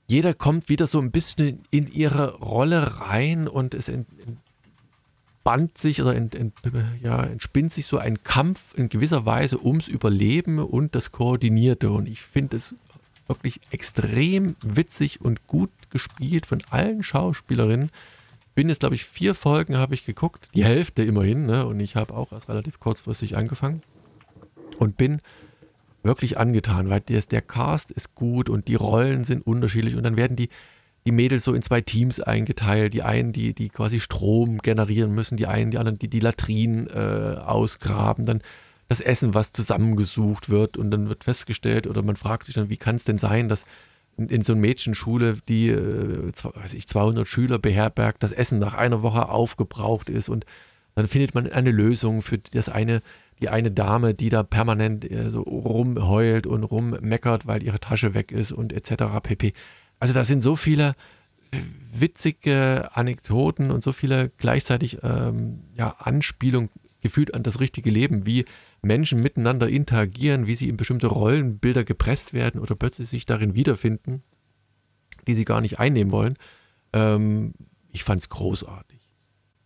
jeder 0.07 0.33
kommt 0.33 0.69
wieder 0.69 0.87
so 0.87 0.99
ein 0.99 1.11
bisschen 1.11 1.63
in 1.69 1.87
ihre 1.87 2.35
Rolle 2.37 2.99
rein 2.99 3.47
und 3.47 3.75
es 3.75 3.89
entband 3.89 5.77
sich 5.77 6.01
oder 6.01 6.15
ent, 6.15 6.33
ent, 6.33 6.53
ja, 7.01 7.23
entspinnt 7.23 7.71
sich 7.71 7.85
so 7.85 7.99
ein 7.99 8.23
Kampf 8.23 8.73
in 8.75 8.89
gewisser 8.89 9.25
Weise 9.27 9.63
ums 9.63 9.87
Überleben 9.87 10.57
und 10.57 10.95
das 10.95 11.11
Koordinierte. 11.11 11.91
Und 11.91 12.07
ich 12.07 12.21
finde 12.21 12.57
es 12.57 12.73
wirklich 13.27 13.61
extrem 13.69 14.55
witzig 14.63 15.21
und 15.21 15.45
gut 15.45 15.69
gespielt 15.91 16.47
von 16.47 16.63
allen 16.71 17.03
Schauspielerinnen. 17.03 17.91
Bin 18.59 18.67
jetzt, 18.67 18.81
glaube 18.81 18.95
ich, 18.95 19.05
vier 19.05 19.35
Folgen 19.35 19.77
habe 19.77 19.93
ich 19.93 20.05
geguckt, 20.05 20.49
die 20.53 20.65
Hälfte 20.65 21.01
immerhin, 21.01 21.45
ne? 21.45 21.65
und 21.65 21.79
ich 21.79 21.95
habe 21.95 22.13
auch 22.13 22.33
erst 22.33 22.49
relativ 22.49 22.77
kurzfristig 22.81 23.37
angefangen 23.37 23.83
und 24.77 24.97
bin 24.97 25.21
wirklich 26.03 26.37
angetan, 26.37 26.89
weil 26.89 26.99
der, 26.99 27.21
der 27.21 27.41
Cast 27.41 27.89
ist 27.89 28.15
gut 28.15 28.49
und 28.49 28.67
die 28.67 28.75
Rollen 28.75 29.23
sind 29.23 29.47
unterschiedlich 29.47 29.95
und 29.95 30.03
dann 30.03 30.17
werden 30.17 30.35
die, 30.35 30.49
die 31.07 31.13
Mädels 31.13 31.45
so 31.45 31.53
in 31.53 31.61
zwei 31.61 31.79
Teams 31.79 32.19
eingeteilt. 32.19 32.93
Die 32.93 33.01
einen, 33.01 33.31
die, 33.31 33.53
die 33.53 33.69
quasi 33.69 34.01
Strom 34.01 34.57
generieren 34.57 35.15
müssen, 35.15 35.37
die 35.37 35.47
einen, 35.47 35.71
die 35.71 35.77
anderen, 35.77 35.97
die 35.97 36.09
die 36.09 36.19
Latrinen 36.19 36.87
äh, 36.87 37.37
ausgraben, 37.39 38.25
dann 38.25 38.41
das 38.89 38.99
Essen, 38.99 39.33
was 39.33 39.53
zusammengesucht 39.53 40.49
wird 40.49 40.75
und 40.75 40.91
dann 40.91 41.07
wird 41.07 41.23
festgestellt 41.23 41.87
oder 41.87 42.03
man 42.03 42.17
fragt 42.17 42.47
sich 42.47 42.55
dann, 42.55 42.69
wie 42.69 42.75
kann 42.75 42.97
es 42.97 43.05
denn 43.05 43.19
sein, 43.19 43.47
dass 43.47 43.63
in, 44.27 44.43
so 44.43 44.53
einer 44.53 44.61
Mädchenschule, 44.61 45.37
die 45.47 45.69
äh, 45.69 46.31
weiß 46.31 46.73
ich, 46.73 46.87
200 46.87 47.27
Schüler 47.27 47.59
beherbergt, 47.59 48.23
das 48.23 48.31
Essen 48.31 48.59
nach 48.59 48.73
einer 48.73 49.01
Woche 49.01 49.29
aufgebraucht 49.29 50.09
ist 50.09 50.29
und 50.29 50.45
dann 50.95 51.07
findet 51.07 51.33
man 51.33 51.49
eine 51.51 51.71
Lösung 51.71 52.21
für 52.21 52.37
das 52.37 52.67
eine 52.67 53.01
die 53.41 53.49
eine 53.49 53.71
Dame, 53.71 54.13
die 54.13 54.29
da 54.29 54.43
permanent 54.43 55.09
äh, 55.09 55.29
so 55.29 55.41
rumheult 55.41 56.45
und 56.45 56.63
rummeckert, 56.63 57.47
weil 57.47 57.63
ihre 57.63 57.79
Tasche 57.79 58.13
weg 58.13 58.31
ist 58.31 58.51
und 58.51 58.73
etc. 58.73 59.03
pp. 59.23 59.53
Also 59.99 60.13
da 60.13 60.23
sind 60.23 60.41
so 60.41 60.55
viele 60.55 60.95
witzige 61.91 62.89
Anekdoten 62.93 63.71
und 63.71 63.83
so 63.83 63.91
viele 63.91 64.31
gleichzeitig 64.37 64.99
ähm, 65.03 65.61
ja, 65.75 65.95
Anspielungen 65.99 66.69
gefühlt 67.01 67.33
an 67.33 67.43
das 67.43 67.59
richtige 67.59 67.89
Leben, 67.89 68.25
wie 68.25 68.45
Menschen 68.81 69.21
miteinander 69.21 69.67
interagieren, 69.67 70.47
wie 70.47 70.55
sie 70.55 70.69
in 70.69 70.77
bestimmte 70.77 71.07
Rollenbilder 71.07 71.83
gepresst 71.83 72.33
werden 72.33 72.61
oder 72.61 72.75
plötzlich 72.75 73.09
sich 73.09 73.25
darin 73.25 73.55
wiederfinden, 73.55 74.23
die 75.27 75.35
sie 75.35 75.45
gar 75.45 75.61
nicht 75.61 75.79
einnehmen 75.79 76.11
wollen. 76.11 76.35
Ähm, 76.93 77.53
ich 77.91 78.03
fand 78.03 78.21
es 78.21 78.29
großartig 78.29 78.99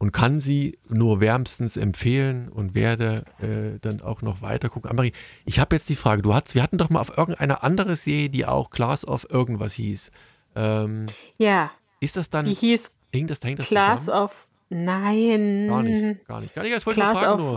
und 0.04 0.12
kann 0.12 0.42
sie 0.42 0.78
nur 0.90 1.22
wärmstens 1.22 1.78
empfehlen 1.78 2.50
und 2.50 2.76
werde 2.76 3.24
äh, 3.40 3.80
dann 3.80 4.02
auch 4.02 4.22
noch 4.22 4.42
weiter 4.42 4.68
gucken. 4.68 4.90
Amari, 4.90 5.14
ich 5.46 5.60
habe 5.60 5.76
jetzt 5.76 5.88
die 5.88 5.96
Frage, 5.96 6.22
du 6.22 6.34
hattest, 6.34 6.56
wir 6.56 6.64
hatten 6.64 6.78
doch 6.78 6.90
mal 6.90 7.00
auf 7.00 7.18
irgendeine 7.18 7.64
andere 7.64 7.96
Serie, 7.96 8.30
die 8.30 8.46
auch 8.46 8.70
Class 8.70 9.08
of 9.08 9.26
irgendwas 9.30 9.74
hieß. 9.74 10.12
Ähm, 10.56 11.06
ja. 11.38 11.72
Ist 12.02 12.18
das 12.18 12.30
dann, 12.30 12.46
die 12.46 12.54
hieß 12.54 12.82
hing 13.14 13.28
das, 13.28 13.40
hing 13.42 13.56
das 13.56 13.68
Class 13.68 14.02
zusammen? 14.02 14.24
of 14.24 14.48
Nein. 14.74 15.68
Gar 15.68 15.84
nicht, 15.84 16.26
gar 16.28 16.42
nicht. 16.42 16.56
Gar 16.56 16.64
nicht, 16.64 16.76
das 16.76 16.86
wollte 16.86 17.00
ich 17.02 17.06
Class 17.06 17.20
fragen 17.20 17.42
of 17.42 17.54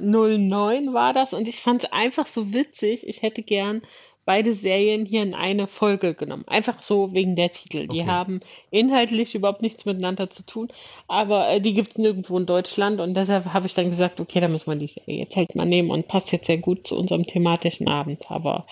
nur. 0.00 0.28
äh, 0.28 0.38
09 0.38 0.94
war 0.94 1.12
das 1.12 1.32
und 1.32 1.48
ich 1.48 1.60
fand 1.60 1.84
es 1.84 1.92
einfach 1.92 2.26
so 2.26 2.52
witzig. 2.52 3.06
Ich 3.08 3.22
hätte 3.22 3.42
gern 3.42 3.82
beide 4.24 4.54
Serien 4.54 5.06
hier 5.06 5.22
in 5.22 5.34
eine 5.34 5.68
Folge 5.68 6.14
genommen. 6.14 6.42
Einfach 6.48 6.82
so 6.82 7.14
wegen 7.14 7.36
der 7.36 7.50
Titel. 7.50 7.86
Die 7.86 8.00
Okay. 8.00 8.10
haben 8.10 8.40
inhaltlich 8.70 9.36
überhaupt 9.36 9.62
nichts 9.62 9.84
miteinander 9.84 10.28
zu 10.30 10.44
tun, 10.44 10.68
aber 11.06 11.48
äh, 11.48 11.60
die 11.60 11.74
gibt 11.74 11.90
es 11.90 11.98
nirgendwo 11.98 12.36
in 12.36 12.46
Deutschland 12.46 13.00
und 13.00 13.14
deshalb 13.14 13.44
habe 13.52 13.66
ich 13.66 13.74
dann 13.74 13.90
gesagt, 13.90 14.18
okay, 14.18 14.40
da 14.40 14.48
muss 14.48 14.66
man 14.66 14.80
die 14.80 14.88
Serie 14.88 15.18
jetzt 15.20 15.36
halt 15.36 15.54
mal 15.54 15.64
nehmen 15.64 15.90
und 15.92 16.08
passt 16.08 16.32
jetzt 16.32 16.46
sehr 16.46 16.58
gut 16.58 16.88
zu 16.88 16.96
unserem 16.98 17.24
thematischen 17.24 17.86
Abend. 17.88 18.24
Aber 18.28 18.66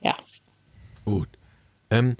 ja, 0.00 0.16
Gut. 1.04 1.28
Ähm, 1.90 2.16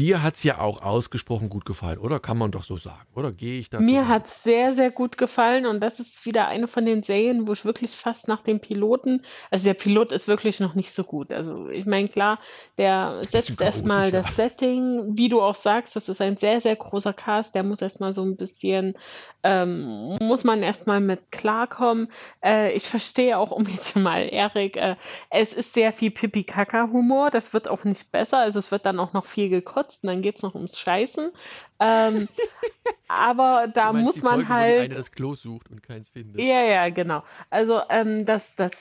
dir 0.00 0.22
hat 0.22 0.36
es 0.36 0.44
ja 0.44 0.58
auch 0.58 0.82
ausgesprochen 0.82 1.50
gut 1.50 1.64
gefallen, 1.64 1.98
oder? 1.98 2.20
Kann 2.20 2.38
man 2.38 2.50
doch 2.50 2.64
so 2.64 2.76
sagen, 2.76 3.06
oder? 3.14 3.32
Gehe 3.32 3.58
ich 3.60 3.68
da 3.68 3.80
Mir 3.80 4.08
hat 4.08 4.26
es 4.26 4.42
sehr, 4.42 4.74
sehr 4.74 4.90
gut 4.90 5.18
gefallen 5.18 5.66
und 5.66 5.80
das 5.80 6.00
ist 6.00 6.24
wieder 6.24 6.48
eine 6.48 6.68
von 6.68 6.86
den 6.86 7.02
Serien, 7.02 7.46
wo 7.46 7.52
ich 7.52 7.64
wirklich 7.64 7.90
fast 7.92 8.26
nach 8.26 8.40
dem 8.40 8.60
Piloten, 8.60 9.22
also 9.50 9.64
der 9.64 9.74
Pilot 9.74 10.12
ist 10.12 10.26
wirklich 10.26 10.58
noch 10.58 10.74
nicht 10.74 10.94
so 10.94 11.04
gut. 11.04 11.30
Also 11.30 11.68
ich 11.68 11.84
meine, 11.84 12.08
klar, 12.08 12.38
der 12.78 13.20
setzt 13.30 13.60
erstmal 13.60 14.10
das 14.10 14.34
Setting, 14.36 15.16
wie 15.16 15.28
du 15.28 15.42
auch 15.42 15.54
sagst, 15.54 15.94
das 15.96 16.08
ist 16.08 16.20
ein 16.20 16.38
sehr, 16.38 16.60
sehr 16.60 16.76
großer 16.76 17.12
Cast, 17.12 17.54
der 17.54 17.62
muss 17.62 17.82
erstmal 17.82 18.14
so 18.14 18.22
ein 18.22 18.36
bisschen, 18.36 18.96
ähm, 19.42 20.16
muss 20.22 20.44
man 20.44 20.62
erstmal 20.62 21.00
mit 21.00 21.30
klarkommen. 21.30 22.08
Äh, 22.42 22.72
ich 22.72 22.88
verstehe 22.88 23.36
auch, 23.36 23.50
um 23.50 23.66
jetzt 23.66 23.96
mal 23.96 24.22
Erik, 24.22 24.76
äh, 24.76 24.96
es 25.28 25.52
ist 25.52 25.74
sehr 25.74 25.92
viel 25.92 26.10
Pipi-Kaka-Humor, 26.10 27.30
das 27.30 27.52
wird 27.52 27.68
auch 27.68 27.84
nicht 27.84 28.10
besser, 28.10 28.38
also 28.38 28.58
es 28.58 28.70
wird 28.70 28.86
dann 28.86 28.98
auch 28.98 29.12
noch 29.12 29.26
viel 29.26 29.50
gekotzt 29.50 29.89
und 30.02 30.06
dann 30.08 30.22
geht 30.22 30.36
es 30.36 30.42
noch 30.42 30.54
ums 30.54 30.78
Scheißen. 30.78 31.32
Ähm, 31.80 32.28
aber 33.08 33.68
da 33.72 33.92
meinst 33.92 34.06
muss 34.06 34.22
man 34.22 34.34
Folge, 34.34 34.48
wo 34.48 34.54
halt. 34.54 34.80
eine 34.80 34.94
das 34.94 35.12
Klo 35.12 35.34
sucht 35.34 35.70
und 35.70 35.82
keins 35.82 36.10
findet. 36.10 36.40
Ja, 36.40 36.62
ja, 36.62 36.88
genau. 36.90 37.22
Also, 37.48 37.80
ähm, 37.88 38.26
das, 38.26 38.54
das, 38.56 38.72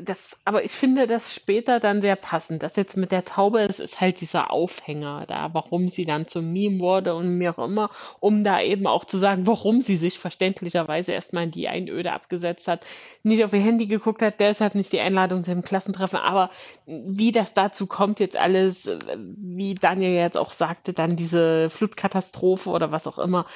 das, 0.00 0.18
aber 0.44 0.64
ich 0.64 0.70
finde 0.70 1.06
das 1.06 1.34
später 1.34 1.80
dann 1.80 2.00
sehr 2.00 2.16
passend. 2.16 2.62
Das 2.62 2.76
jetzt 2.76 2.96
mit 2.96 3.10
der 3.10 3.24
Taube, 3.24 3.66
das 3.66 3.80
ist 3.80 4.00
halt 4.00 4.20
dieser 4.20 4.52
Aufhänger 4.52 5.26
da, 5.26 5.52
warum 5.52 5.88
sie 5.88 6.04
dann 6.04 6.28
zum 6.28 6.52
Meme 6.52 6.78
wurde 6.78 7.14
und 7.14 7.36
mir 7.36 7.58
auch 7.58 7.64
immer, 7.66 7.90
um 8.20 8.44
da 8.44 8.60
eben 8.60 8.86
auch 8.86 9.04
zu 9.04 9.18
sagen, 9.18 9.46
warum 9.48 9.82
sie 9.82 9.96
sich 9.96 10.20
verständlicherweise 10.20 11.12
erstmal 11.12 11.44
in 11.44 11.50
die 11.50 11.68
Einöde 11.68 12.12
abgesetzt 12.12 12.68
hat, 12.68 12.86
nicht 13.24 13.44
auf 13.44 13.52
ihr 13.52 13.60
Handy 13.60 13.86
geguckt 13.86 14.22
hat, 14.22 14.38
deshalb 14.38 14.76
nicht 14.76 14.92
die 14.92 15.00
Einladung 15.00 15.44
zum 15.44 15.62
Klassentreffen, 15.62 16.18
aber 16.20 16.50
wie 16.86 17.32
das 17.32 17.52
dazu 17.52 17.86
kommt 17.86 18.20
jetzt 18.20 18.36
alles, 18.36 18.86
äh, 18.86 18.98
wie 19.18 19.74
Daniel 19.74 20.14
jetzt 20.14 20.38
auch 20.38 20.52
sagte, 20.52 20.92
dann 20.92 21.16
diese 21.16 21.68
Flutkatastrophe 21.70 22.43
oder 22.66 22.92
was 22.92 23.06
auch 23.06 23.18
immer, 23.18 23.46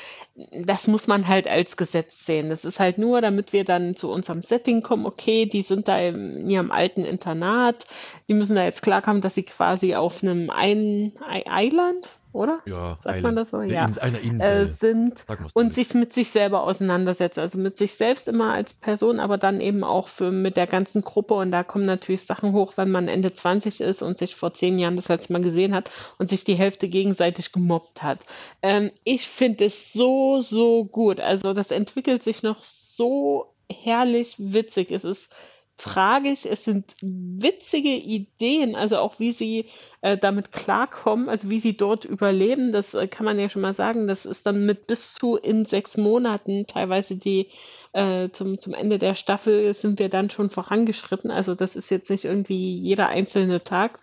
das 0.52 0.86
muss 0.86 1.06
man 1.06 1.28
halt 1.28 1.46
als 1.46 1.76
Gesetz 1.76 2.24
sehen. 2.26 2.48
Das 2.50 2.64
ist 2.64 2.80
halt 2.80 2.98
nur, 2.98 3.20
damit 3.20 3.52
wir 3.52 3.64
dann 3.64 3.96
zu 3.96 4.10
unserem 4.10 4.42
Setting 4.42 4.82
kommen, 4.82 5.06
okay, 5.06 5.46
die 5.46 5.62
sind 5.62 5.88
da 5.88 5.98
in 5.98 6.48
ihrem 6.48 6.70
alten 6.70 7.04
Internat, 7.04 7.86
die 8.28 8.34
müssen 8.34 8.56
da 8.56 8.64
jetzt 8.64 8.82
klarkommen, 8.82 9.20
dass 9.22 9.34
sie 9.34 9.44
quasi 9.44 9.94
auf 9.94 10.22
einem 10.22 10.50
ein 10.50 11.12
Ei- 11.26 11.46
Eiland, 11.46 12.08
oder? 12.32 12.60
Ja, 12.66 12.98
Sagt 13.02 13.06
man 13.06 13.16
Island. 13.16 13.38
das 13.38 13.50
so? 13.50 13.56
Eine 13.58 13.72
Ja. 13.72 13.84
Ins- 13.86 13.98
einer 13.98 14.18
Äh, 14.18 14.26
Insel. 14.26 14.66
sind 14.68 15.24
Sag 15.26 15.40
mal's 15.40 15.52
und 15.54 15.72
sich 15.74 15.94
mit 15.94 16.12
sich 16.12 16.30
selber 16.30 16.62
auseinandersetzen. 16.64 17.40
Also 17.40 17.58
mit 17.58 17.76
sich 17.78 17.94
selbst 17.94 18.28
immer 18.28 18.52
als 18.52 18.74
Person, 18.74 19.18
aber 19.20 19.38
dann 19.38 19.60
eben 19.60 19.82
auch 19.84 20.08
für, 20.08 20.30
mit 20.30 20.56
der 20.56 20.66
ganzen 20.66 21.02
Gruppe. 21.02 21.34
Und 21.34 21.50
da 21.50 21.64
kommen 21.64 21.86
natürlich 21.86 22.22
Sachen 22.26 22.52
hoch, 22.52 22.72
wenn 22.76 22.90
man 22.90 23.08
Ende 23.08 23.32
20 23.32 23.80
ist 23.80 24.02
und 24.02 24.18
sich 24.18 24.36
vor 24.36 24.54
zehn 24.54 24.78
Jahren 24.78 24.96
das 24.96 25.08
letzte 25.08 25.32
Mal 25.32 25.42
gesehen 25.42 25.74
hat 25.74 25.90
und 26.18 26.30
sich 26.30 26.44
die 26.44 26.54
Hälfte 26.54 26.88
gegenseitig 26.88 27.52
gemobbt 27.52 28.02
hat. 28.02 28.24
Ähm, 28.62 28.90
ich 29.04 29.28
finde 29.28 29.64
es 29.66 29.92
so, 29.92 30.40
so 30.40 30.84
gut. 30.84 31.20
Also 31.20 31.54
das 31.54 31.70
entwickelt 31.70 32.22
sich 32.22 32.42
noch 32.42 32.62
so 32.62 33.54
herrlich 33.70 34.34
witzig. 34.38 34.90
Es 34.92 35.04
ist 35.04 35.30
tragisch, 35.78 36.44
es 36.44 36.64
sind 36.64 36.94
witzige 37.00 37.88
Ideen, 37.94 38.74
also 38.74 38.98
auch 38.98 39.18
wie 39.18 39.32
sie 39.32 39.66
äh, 40.00 40.18
damit 40.18 40.52
klarkommen, 40.52 41.28
also 41.28 41.48
wie 41.48 41.60
sie 41.60 41.76
dort 41.76 42.04
überleben, 42.04 42.72
das 42.72 42.94
äh, 42.94 43.06
kann 43.06 43.24
man 43.24 43.38
ja 43.38 43.48
schon 43.48 43.62
mal 43.62 43.74
sagen, 43.74 44.08
das 44.08 44.26
ist 44.26 44.44
dann 44.44 44.66
mit 44.66 44.88
bis 44.88 45.14
zu 45.14 45.36
in 45.36 45.64
sechs 45.64 45.96
Monaten, 45.96 46.66
teilweise 46.66 47.16
die 47.16 47.48
äh, 47.92 48.28
zum, 48.30 48.58
zum 48.58 48.74
Ende 48.74 48.98
der 48.98 49.14
Staffel 49.14 49.72
sind 49.72 50.00
wir 50.00 50.08
dann 50.08 50.30
schon 50.30 50.50
vorangeschritten, 50.50 51.30
also 51.30 51.54
das 51.54 51.76
ist 51.76 51.90
jetzt 51.90 52.10
nicht 52.10 52.24
irgendwie 52.24 52.76
jeder 52.76 53.08
einzelne 53.08 53.62
Tag, 53.62 54.00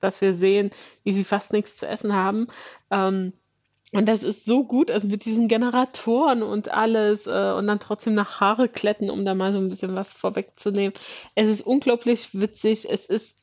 dass 0.00 0.20
wir 0.20 0.34
sehen, 0.34 0.70
wie 1.04 1.12
sie 1.12 1.24
fast 1.24 1.52
nichts 1.52 1.76
zu 1.76 1.86
essen 1.86 2.12
haben. 2.12 2.48
Ähm, 2.90 3.32
Und 3.92 4.06
das 4.06 4.22
ist 4.22 4.46
so 4.46 4.64
gut, 4.64 4.90
also 4.90 5.06
mit 5.06 5.26
diesen 5.26 5.48
Generatoren 5.48 6.42
und 6.42 6.70
alles 6.70 7.26
äh, 7.26 7.52
und 7.52 7.66
dann 7.66 7.78
trotzdem 7.78 8.14
nach 8.14 8.40
Haare 8.40 8.68
kletten, 8.68 9.10
um 9.10 9.24
da 9.24 9.34
mal 9.34 9.52
so 9.52 9.58
ein 9.58 9.68
bisschen 9.68 9.94
was 9.94 10.12
vorwegzunehmen. 10.14 10.94
Es 11.34 11.46
ist 11.46 11.66
unglaublich 11.66 12.30
witzig. 12.32 12.88
Es 12.90 13.04
ist 13.04 13.36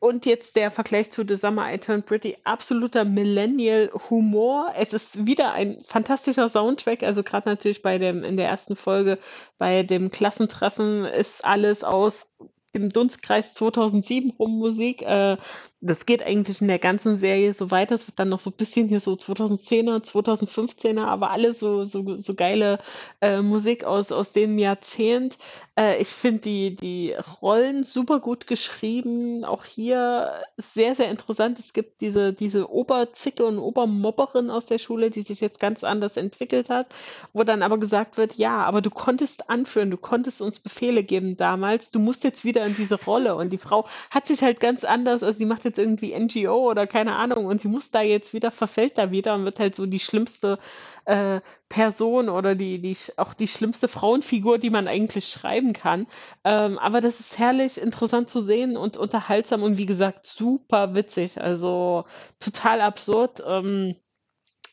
und 0.00 0.24
jetzt 0.24 0.56
der 0.56 0.70
Vergleich 0.70 1.10
zu 1.10 1.24
The 1.28 1.36
Summer 1.36 1.72
I 1.72 1.76
Turned 1.76 2.06
Pretty, 2.06 2.38
absoluter 2.44 3.04
Millennial-Humor. 3.04 4.72
Es 4.74 4.94
ist 4.94 5.26
wieder 5.26 5.52
ein 5.52 5.82
fantastischer 5.86 6.48
Soundtrack, 6.48 7.02
also 7.02 7.22
gerade 7.22 7.50
natürlich 7.50 7.82
bei 7.82 7.98
dem, 7.98 8.24
in 8.24 8.38
der 8.38 8.48
ersten 8.48 8.76
Folge, 8.76 9.18
bei 9.58 9.82
dem 9.82 10.10
Klassentreffen 10.10 11.04
ist 11.04 11.44
alles 11.44 11.84
aus 11.84 12.32
dem 12.74 12.88
Dunstkreis 12.88 13.54
2007 13.54 14.32
rum 14.38 14.58
Musik. 14.58 15.02
Äh, 15.02 15.36
das 15.82 16.04
geht 16.04 16.22
eigentlich 16.22 16.60
in 16.60 16.68
der 16.68 16.78
ganzen 16.78 17.16
Serie 17.16 17.54
so 17.54 17.70
weiter. 17.70 17.94
Es 17.94 18.06
wird 18.06 18.18
dann 18.18 18.28
noch 18.28 18.40
so 18.40 18.50
ein 18.50 18.56
bisschen 18.56 18.88
hier 18.88 19.00
so 19.00 19.12
2010er, 19.12 20.04
2015er, 20.04 21.04
aber 21.04 21.30
alles 21.30 21.58
so, 21.58 21.84
so, 21.84 22.18
so 22.18 22.34
geile 22.34 22.80
äh, 23.22 23.40
Musik 23.40 23.84
aus, 23.84 24.12
aus 24.12 24.32
dem 24.32 24.58
Jahrzehnt. 24.58 25.38
Äh, 25.78 26.00
ich 26.02 26.08
finde 26.08 26.42
die, 26.42 26.76
die 26.76 27.14
Rollen 27.40 27.82
super 27.84 28.20
gut 28.20 28.46
geschrieben. 28.46 29.44
Auch 29.46 29.64
hier 29.64 30.42
sehr, 30.58 30.94
sehr 30.94 31.10
interessant. 31.10 31.58
Es 31.58 31.72
gibt 31.72 32.02
diese, 32.02 32.34
diese 32.34 32.70
Oberzicke 32.70 33.46
und 33.46 33.58
Obermobberin 33.58 34.50
aus 34.50 34.66
der 34.66 34.78
Schule, 34.78 35.10
die 35.10 35.22
sich 35.22 35.40
jetzt 35.40 35.60
ganz 35.60 35.82
anders 35.82 36.18
entwickelt 36.18 36.68
hat, 36.68 36.88
wo 37.32 37.42
dann 37.42 37.62
aber 37.62 37.78
gesagt 37.78 38.18
wird, 38.18 38.34
ja, 38.34 38.64
aber 38.64 38.82
du 38.82 38.90
konntest 38.90 39.48
anführen, 39.48 39.90
du 39.90 39.96
konntest 39.96 40.42
uns 40.42 40.60
Befehle 40.60 41.04
geben 41.04 41.38
damals, 41.38 41.90
du 41.90 42.00
musst 42.00 42.22
jetzt 42.22 42.44
wieder 42.44 42.59
in 42.64 42.76
diese 42.76 43.02
Rolle. 43.02 43.34
Und 43.36 43.50
die 43.50 43.58
Frau 43.58 43.86
hat 44.10 44.26
sich 44.26 44.42
halt 44.42 44.60
ganz 44.60 44.84
anders, 44.84 45.22
also 45.22 45.38
sie 45.38 45.46
macht 45.46 45.64
jetzt 45.64 45.78
irgendwie 45.78 46.18
NGO 46.18 46.70
oder 46.70 46.86
keine 46.86 47.16
Ahnung 47.16 47.46
und 47.46 47.60
sie 47.60 47.68
muss 47.68 47.90
da 47.90 48.02
jetzt 48.02 48.32
wieder, 48.32 48.50
verfällt 48.50 48.98
da 48.98 49.10
wieder 49.10 49.34
und 49.34 49.44
wird 49.44 49.58
halt 49.58 49.74
so 49.74 49.86
die 49.86 49.98
schlimmste 49.98 50.58
äh, 51.04 51.40
Person 51.68 52.28
oder 52.28 52.54
die, 52.54 52.80
die, 52.80 52.96
auch 53.16 53.34
die 53.34 53.48
schlimmste 53.48 53.88
Frauenfigur, 53.88 54.58
die 54.58 54.70
man 54.70 54.88
eigentlich 54.88 55.28
schreiben 55.28 55.72
kann. 55.72 56.06
Ähm, 56.44 56.78
aber 56.78 57.00
das 57.00 57.20
ist 57.20 57.38
herrlich 57.38 57.80
interessant 57.80 58.30
zu 58.30 58.40
sehen 58.40 58.76
und 58.76 58.96
unterhaltsam 58.96 59.62
und 59.62 59.78
wie 59.78 59.86
gesagt, 59.86 60.26
super 60.26 60.94
witzig. 60.94 61.40
Also 61.40 62.04
total 62.38 62.80
absurd. 62.80 63.42
Ähm, 63.46 63.96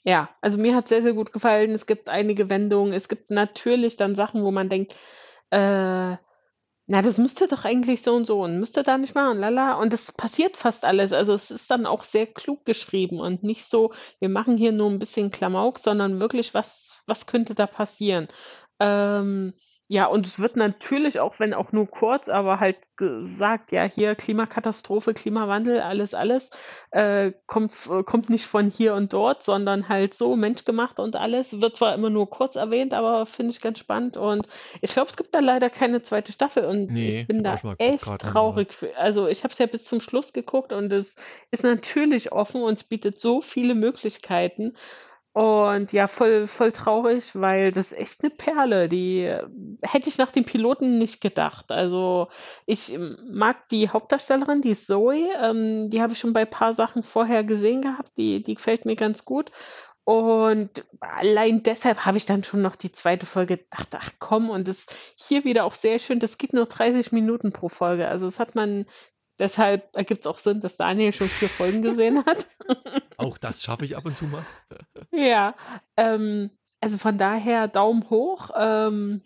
ja, 0.04 0.30
also 0.42 0.58
mir 0.58 0.74
hat 0.74 0.88
sehr, 0.88 1.02
sehr 1.02 1.14
gut 1.14 1.34
gefallen. 1.34 1.72
Es 1.72 1.86
gibt 1.86 2.08
einige 2.08 2.50
Wendungen. 2.50 2.94
Es 2.94 3.10
gibt 3.10 3.30
natürlich 3.30 3.98
dann 3.98 4.16
Sachen, 4.16 4.42
wo 4.44 4.52
man 4.52 4.70
denkt, 4.70 4.96
äh, 5.50 6.16
na, 6.88 7.02
das 7.02 7.18
müsste 7.18 7.48
doch 7.50 7.66
eigentlich 7.66 8.02
so 8.02 8.16
und 8.16 8.26
so 8.26 8.42
und 8.44 8.60
müsste 8.60 8.82
da 8.82 8.98
nicht 8.98 9.14
machen, 9.14 9.40
lala. 9.40 9.76
Und 9.76 9.94
es 9.94 10.12
passiert 10.14 10.56
fast 10.56 10.86
alles. 10.86 11.12
Also 11.12 11.34
es 11.34 11.52
ist 11.52 11.70
dann 11.70 11.86
auch 11.86 12.04
sehr 12.06 12.26
klug 12.28 12.64
geschrieben 12.66 13.20
und 13.20 13.44
nicht 13.44 13.70
so, 13.70 13.94
wir 14.20 14.30
machen 14.30 14.58
hier 14.58 14.72
nur 14.72 14.90
ein 14.90 15.00
bisschen 15.00 15.30
Klamauk, 15.30 15.80
sondern 15.80 16.22
wirklich, 16.22 16.54
was, 16.54 17.02
was 17.06 17.26
könnte 17.26 17.56
da 17.56 17.68
passieren? 17.68 18.30
Ähm, 18.80 19.54
ja, 19.90 20.06
und 20.08 20.28
es 20.28 20.38
wird 20.40 20.58
natürlich 20.58 21.22
auch, 21.22 21.40
wenn 21.40 21.54
auch 21.54 21.72
nur 21.72 21.88
kurz, 21.88 22.28
aber 22.28 22.60
halt 22.60 22.78
gesagt, 22.98 23.72
ja, 23.72 23.84
hier 23.84 24.16
Klimakatastrophe, 24.16 25.14
Klimawandel, 25.14 25.80
alles, 25.80 26.14
alles, 26.14 26.50
äh, 26.92 27.32
kommt, 27.46 27.72
äh, 27.90 28.04
kommt 28.04 28.30
nicht 28.30 28.48
von 28.48 28.70
hier 28.70 28.96
und 28.96 29.14
dort, 29.14 29.44
sondern 29.44 29.88
halt 29.88 30.14
so 30.14 30.36
menschgemacht 30.36 31.00
und 31.00 31.16
alles. 31.16 31.62
Wird 31.62 31.78
zwar 31.78 31.96
immer 31.96 32.10
nur 32.10 32.30
kurz 32.30 32.56
erwähnt, 32.56 32.94
aber 32.94 33.26
finde 33.26 33.52
ich 33.52 33.62
ganz 33.62 33.80
spannend. 33.80 34.18
Und 34.18 34.50
ich 34.82 34.92
glaube, 34.92 35.10
es 35.10 35.16
gibt 35.16 35.34
da 35.34 35.40
leider 35.40 35.70
keine 35.70 36.02
zweite 36.02 36.34
Staffel 36.34 36.66
und 36.66 36.92
Nee, 36.92 37.22
ich 37.22 37.28
bin 37.28 37.44
da 37.44 37.56
echt 37.78 38.04
traurig. 38.20 38.74
Für, 38.74 38.98
also 38.98 39.28
ich 39.28 39.44
habe 39.44 39.54
es 39.54 39.60
ja 39.60 39.68
bis 39.68 39.86
zum 39.86 40.02
Schluss 40.02 40.34
geguckt 40.34 40.74
und 40.74 40.92
es 40.92 41.16
ist 41.52 41.64
natürlich 41.64 42.34
offen 42.34 42.62
und 42.62 42.74
es 42.74 42.84
bietet 42.84 43.20
so 43.20 43.42
viele 43.42 43.76
Möglichkeiten. 43.76 44.76
Und 45.38 45.94
ja, 45.94 46.08
voll, 46.08 46.48
voll 46.48 46.72
traurig, 46.72 47.36
weil 47.36 47.72
das 47.72 47.92
ist 47.92 48.00
echt 48.00 48.24
eine 48.24 48.32
Perle. 48.32 48.90
Die 48.90 49.20
äh, 49.22 49.44
hätte 49.84 50.10
ich 50.10 50.18
nach 50.18 50.32
dem 50.32 50.46
Piloten 50.46 50.98
nicht 50.98 51.22
gedacht. 51.22 51.70
Also 51.70 52.30
ich 52.66 52.98
mag 53.30 53.70
die 53.70 53.88
Hauptdarstellerin, 53.88 54.62
die 54.64 54.74
Zoe. 54.74 55.30
Ähm, 55.40 55.92
die 55.92 56.02
habe 56.02 56.14
ich 56.14 56.20
schon 56.20 56.34
bei 56.34 56.42
ein 56.42 56.50
paar 56.50 56.74
Sachen 56.74 57.04
vorher 57.04 57.44
gesehen 57.44 57.84
gehabt. 57.84 58.18
Die, 58.18 58.42
die 58.42 58.56
gefällt 58.56 58.86
mir 58.86 58.96
ganz 58.96 59.26
gut. 59.26 59.52
Und 60.06 60.84
allein 61.02 61.62
deshalb 61.62 62.04
habe 62.04 62.18
ich 62.18 62.26
dann 62.26 62.44
schon 62.44 62.64
noch 62.64 62.76
die 62.76 62.92
zweite 62.92 63.28
Folge 63.28 63.58
gedacht, 63.58 63.90
ach 63.92 64.14
komm, 64.18 64.50
und 64.50 64.68
das 64.68 64.88
hier 65.18 65.44
wieder 65.44 65.66
auch 65.66 65.74
sehr 65.74 66.00
schön, 66.00 66.18
das 66.18 66.40
geht 66.40 66.54
nur 66.54 66.66
30 66.66 67.12
Minuten 67.12 67.52
pro 67.52 67.70
Folge. 67.70 68.08
Also 68.08 68.26
das 68.26 68.40
hat 68.40 68.56
man 68.56 68.88
Deshalb 69.40 69.96
ergibt 69.96 70.22
es 70.22 70.28
auch 70.28 70.40
Sinn, 70.40 70.62
dass 70.62 70.78
Daniel 70.78 71.14
schon 71.14 71.28
vier 71.28 71.50
Folgen 71.50 71.82
gesehen 71.84 72.26
hat. 72.26 72.48
Auch 73.18 73.38
das 73.38 73.62
schaffe 73.64 73.86
ich 73.86 73.96
ab 73.96 74.06
und 74.06 74.18
zu 74.18 74.26
mal. 74.26 74.46
Ja, 75.12 75.56
ähm, 75.96 76.50
also 76.82 76.98
von 76.98 77.18
daher 77.18 77.68
Daumen 77.68 78.10
hoch. 78.10 78.50
Ähm, 78.56 79.22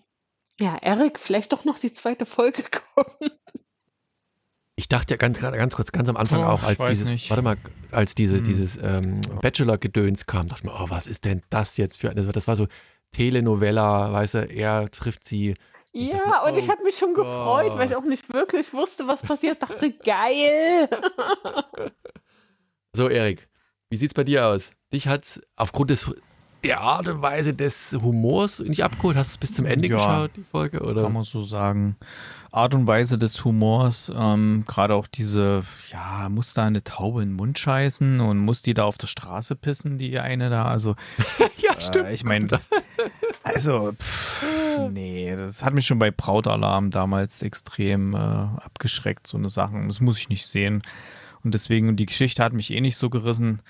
ja, 0.59 0.75
Erik, 0.77 1.17
vielleicht 1.19 1.53
doch 1.53 1.63
noch 1.65 1.79
die 1.79 1.93
zweite 1.93 2.25
Folge 2.25 2.63
gucken. 2.95 3.31
Ich 4.75 4.87
dachte 4.87 5.13
ja 5.13 5.17
ganz, 5.17 5.39
ganz 5.39 5.75
kurz, 5.75 5.91
ganz 5.91 6.09
am 6.09 6.17
Anfang 6.17 6.43
Oh, 6.43 6.47
auch, 6.47 6.63
als 6.63 6.79
dieses, 6.79 7.07
nicht. 7.09 7.29
warte 7.29 7.43
mal, 7.43 7.57
als 7.91 8.15
diese, 8.15 8.37
Hm. 8.37 8.43
dieses 8.43 8.77
ähm, 8.77 9.21
Bachelor-Gedöns 9.41 10.25
kam, 10.25 10.47
dachte 10.47 10.65
ich 10.65 10.71
mir, 10.71 10.77
oh, 10.79 10.89
was 10.89 11.07
ist 11.07 11.25
denn 11.25 11.41
das 11.49 11.77
jetzt 11.77 11.99
für 11.99 12.09
eine, 12.09 12.25
das 12.25 12.47
war 12.47 12.55
so 12.55 12.67
Telenovella, 13.11 14.11
weißt 14.13 14.33
du, 14.35 14.45
er 14.47 14.89
trifft 14.89 15.25
sie. 15.25 15.55
Ich 15.93 16.09
dachte 16.09 16.23
Ja, 16.25 16.41
mir, 16.45 16.51
und 16.51 16.57
ich 16.57 16.67
oh 16.67 16.71
habe 16.71 16.83
mich 16.83 16.97
schon 16.97 17.13
gefreut, 17.13 17.73
weil 17.77 17.89
ich 17.89 17.95
auch 17.95 18.03
nicht 18.03 18.33
wirklich 18.33 18.73
wusste, 18.73 19.07
was 19.07 19.21
passiert. 19.21 19.61
Dachte, 19.61 19.91
geil. 19.91 20.89
So, 22.93 23.07
Erik, 23.09 23.47
wie 23.89 23.95
sieht's 23.97 24.13
bei 24.13 24.25
dir 24.25 24.47
aus? 24.47 24.71
Dich 24.91 25.07
hat's 25.07 25.39
aufgrund 25.55 25.91
des, 25.91 26.11
der 26.65 26.81
Art 26.81 27.07
und 27.07 27.21
Weise 27.21 27.53
des 27.53 27.97
Humors 28.01 28.59
nicht 28.59 28.83
abgeholt? 28.83 29.15
Hast 29.15 29.29
du 29.29 29.33
es 29.35 29.37
bis 29.37 29.53
zum 29.53 29.65
Ende 29.65 29.87
Ja. 29.87 29.95
geschaut, 29.95 30.35
die 30.35 30.43
Folge? 30.43 30.81
Oder? 30.81 31.03
Kann 31.03 31.13
man 31.13 31.23
so 31.23 31.41
sagen. 31.43 31.95
Art 32.51 32.73
und 32.73 32.85
Weise 32.87 33.17
des 33.17 33.45
Humors, 33.45 34.11
ähm, 34.13 34.65
gerade 34.67 34.93
auch 34.95 35.07
diese, 35.07 35.63
ja, 35.89 36.27
muss 36.27 36.53
da 36.53 36.65
eine 36.65 36.83
Taube 36.83 37.21
in 37.23 37.29
den 37.29 37.35
Mund 37.37 37.57
scheißen 37.57 38.19
und 38.19 38.39
muss 38.39 38.61
die 38.61 38.73
da 38.73 38.83
auf 38.83 38.97
der 38.97 39.07
Straße 39.07 39.55
pissen, 39.55 39.97
die 39.97 40.19
eine 40.19 40.49
da, 40.49 40.65
also. 40.65 40.95
Das, 41.39 41.61
Ja, 41.61 41.79
stimmt. 41.79 42.07
Äh, 42.07 42.13
ich 42.13 42.25
meine, 42.25 42.47
also, 43.43 43.93
pff, 43.93 44.79
nee, 44.91 45.35
das 45.35 45.63
hat 45.63 45.73
mich 45.73 45.85
schon 45.85 45.99
bei 45.99 46.11
Brautalarm 46.11 46.91
damals 46.91 47.41
extrem 47.41 48.13
äh, 48.13 48.17
abgeschreckt, 48.17 49.27
so 49.27 49.37
eine 49.37 49.49
Sachen. 49.49 49.87
Das 49.87 49.99
muss 49.99 50.19
ich 50.19 50.29
nicht 50.29 50.47
sehen. 50.47 50.81
Und 51.43 51.53
deswegen, 51.53 51.95
die 51.95 52.05
Geschichte 52.05 52.43
hat 52.43 52.53
mich 52.53 52.71
eh 52.71 52.81
nicht 52.81 52.97
so 52.97 53.09
gerissen. 53.09 53.61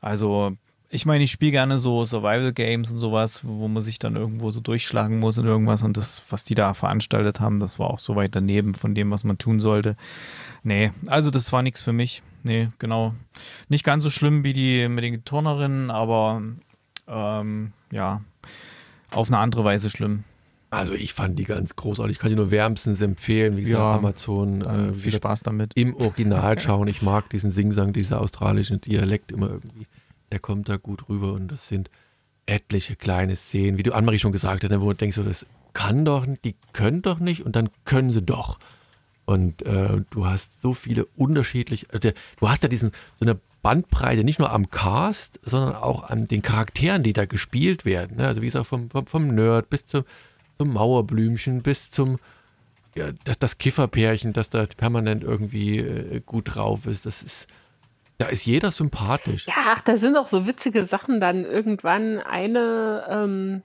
Also, 0.00 0.56
ich 0.90 1.06
meine, 1.06 1.24
ich 1.24 1.30
spiele 1.30 1.50
gerne 1.50 1.78
so 1.78 2.04
Survival 2.04 2.52
Games 2.52 2.92
und 2.92 2.98
sowas, 2.98 3.40
wo 3.44 3.66
man 3.66 3.82
sich 3.82 3.98
dann 3.98 4.14
irgendwo 4.14 4.50
so 4.50 4.60
durchschlagen 4.60 5.18
muss 5.18 5.38
und 5.38 5.46
irgendwas. 5.46 5.82
Und 5.82 5.96
das, 5.96 6.22
was 6.30 6.44
die 6.44 6.54
da 6.54 6.74
veranstaltet 6.74 7.40
haben, 7.40 7.58
das 7.58 7.78
war 7.78 7.90
auch 7.90 7.98
so 7.98 8.14
weit 8.14 8.36
daneben 8.36 8.74
von 8.74 8.94
dem, 8.94 9.10
was 9.10 9.24
man 9.24 9.38
tun 9.38 9.58
sollte. 9.58 9.96
Nee, 10.62 10.92
also 11.06 11.30
das 11.30 11.52
war 11.52 11.62
nichts 11.62 11.82
für 11.82 11.92
mich. 11.92 12.22
Nee, 12.42 12.68
genau. 12.78 13.14
Nicht 13.68 13.84
ganz 13.84 14.02
so 14.02 14.10
schlimm 14.10 14.44
wie 14.44 14.52
die 14.52 14.86
mit 14.88 15.02
den 15.02 15.24
Turnerinnen, 15.24 15.90
aber 15.90 16.42
ähm, 17.08 17.72
ja, 17.90 18.20
auf 19.14 19.28
eine 19.28 19.38
andere 19.38 19.64
Weise 19.64 19.90
schlimm. 19.90 20.24
Also 20.70 20.94
ich 20.94 21.14
fand 21.14 21.38
die 21.38 21.44
ganz 21.44 21.76
großartig. 21.76 22.16
Ich 22.16 22.20
kann 22.20 22.30
die 22.30 22.36
nur 22.36 22.50
wärmstens 22.50 23.00
empfehlen. 23.00 23.56
Wie 23.56 23.62
gesagt, 23.62 23.80
Ja, 23.80 23.94
Amazon. 23.94 24.62
Äh, 24.62 24.64
viel 24.66 24.94
wie 24.94 25.02
gesagt, 25.04 25.22
Spaß 25.22 25.42
damit. 25.44 25.72
Im 25.76 25.94
Original 25.94 26.58
schauen. 26.60 26.88
Ich 26.88 27.00
mag 27.00 27.30
diesen 27.30 27.52
Singsang, 27.52 27.92
dieser 27.92 28.20
australische 28.20 28.78
Dialekt 28.78 29.30
immer 29.30 29.50
irgendwie. 29.50 29.86
Der 30.32 30.40
kommt 30.40 30.68
da 30.68 30.76
gut 30.76 31.08
rüber 31.08 31.32
und 31.32 31.48
das 31.48 31.68
sind 31.68 31.90
etliche 32.46 32.96
kleine 32.96 33.36
Szenen, 33.36 33.78
wie 33.78 33.82
du 33.84 33.92
Annemarie 33.92 34.18
schon 34.18 34.32
gesagt 34.32 34.64
hast, 34.64 34.70
ne, 34.70 34.80
wo 34.80 34.90
du 34.90 34.96
denkst, 34.96 35.16
so, 35.16 35.22
das 35.22 35.46
kann 35.72 36.04
doch, 36.04 36.26
nicht, 36.26 36.44
die 36.44 36.56
können 36.72 37.02
doch 37.02 37.18
nicht 37.18 37.44
und 37.46 37.56
dann 37.56 37.68
können 37.84 38.10
sie 38.10 38.22
doch. 38.22 38.58
Und 39.26 39.62
äh, 39.62 40.02
du 40.10 40.26
hast 40.26 40.60
so 40.60 40.74
viele 40.74 41.06
unterschiedliche, 41.16 41.86
äh, 41.92 42.12
du 42.38 42.48
hast 42.48 42.62
ja 42.62 42.68
diesen, 42.68 42.90
so 43.18 43.26
eine 43.26 43.38
Bandbreite, 43.64 44.24
nicht 44.24 44.38
nur 44.38 44.52
am 44.52 44.70
Cast, 44.70 45.40
sondern 45.42 45.74
auch 45.74 46.04
an 46.04 46.26
den 46.26 46.42
Charakteren, 46.42 47.02
die 47.02 47.14
da 47.14 47.24
gespielt 47.24 47.86
werden. 47.86 48.18
Ne? 48.18 48.26
Also 48.26 48.42
wie 48.42 48.46
gesagt, 48.46 48.66
vom, 48.66 48.90
vom, 48.90 49.06
vom 49.06 49.28
Nerd 49.28 49.70
bis 49.70 49.86
zum, 49.86 50.04
zum 50.58 50.74
Mauerblümchen, 50.74 51.62
bis 51.62 51.90
zum, 51.90 52.18
ja, 52.94 53.06
das, 53.24 53.38
das 53.38 53.56
Kifferpärchen, 53.56 54.34
das 54.34 54.50
da 54.50 54.66
permanent 54.66 55.24
irgendwie 55.24 55.78
äh, 55.78 56.20
gut 56.24 56.54
drauf 56.54 56.84
ist. 56.84 57.06
Das 57.06 57.22
ist, 57.22 57.48
da 58.18 58.26
ist 58.26 58.44
jeder 58.44 58.70
sympathisch. 58.70 59.46
Ja, 59.46 59.54
ach, 59.74 59.80
da 59.80 59.96
sind 59.96 60.14
auch 60.18 60.28
so 60.28 60.46
witzige 60.46 60.84
Sachen 60.84 61.18
dann 61.18 61.46
irgendwann. 61.46 62.18
Eine, 62.18 63.06
ähm, 63.08 63.62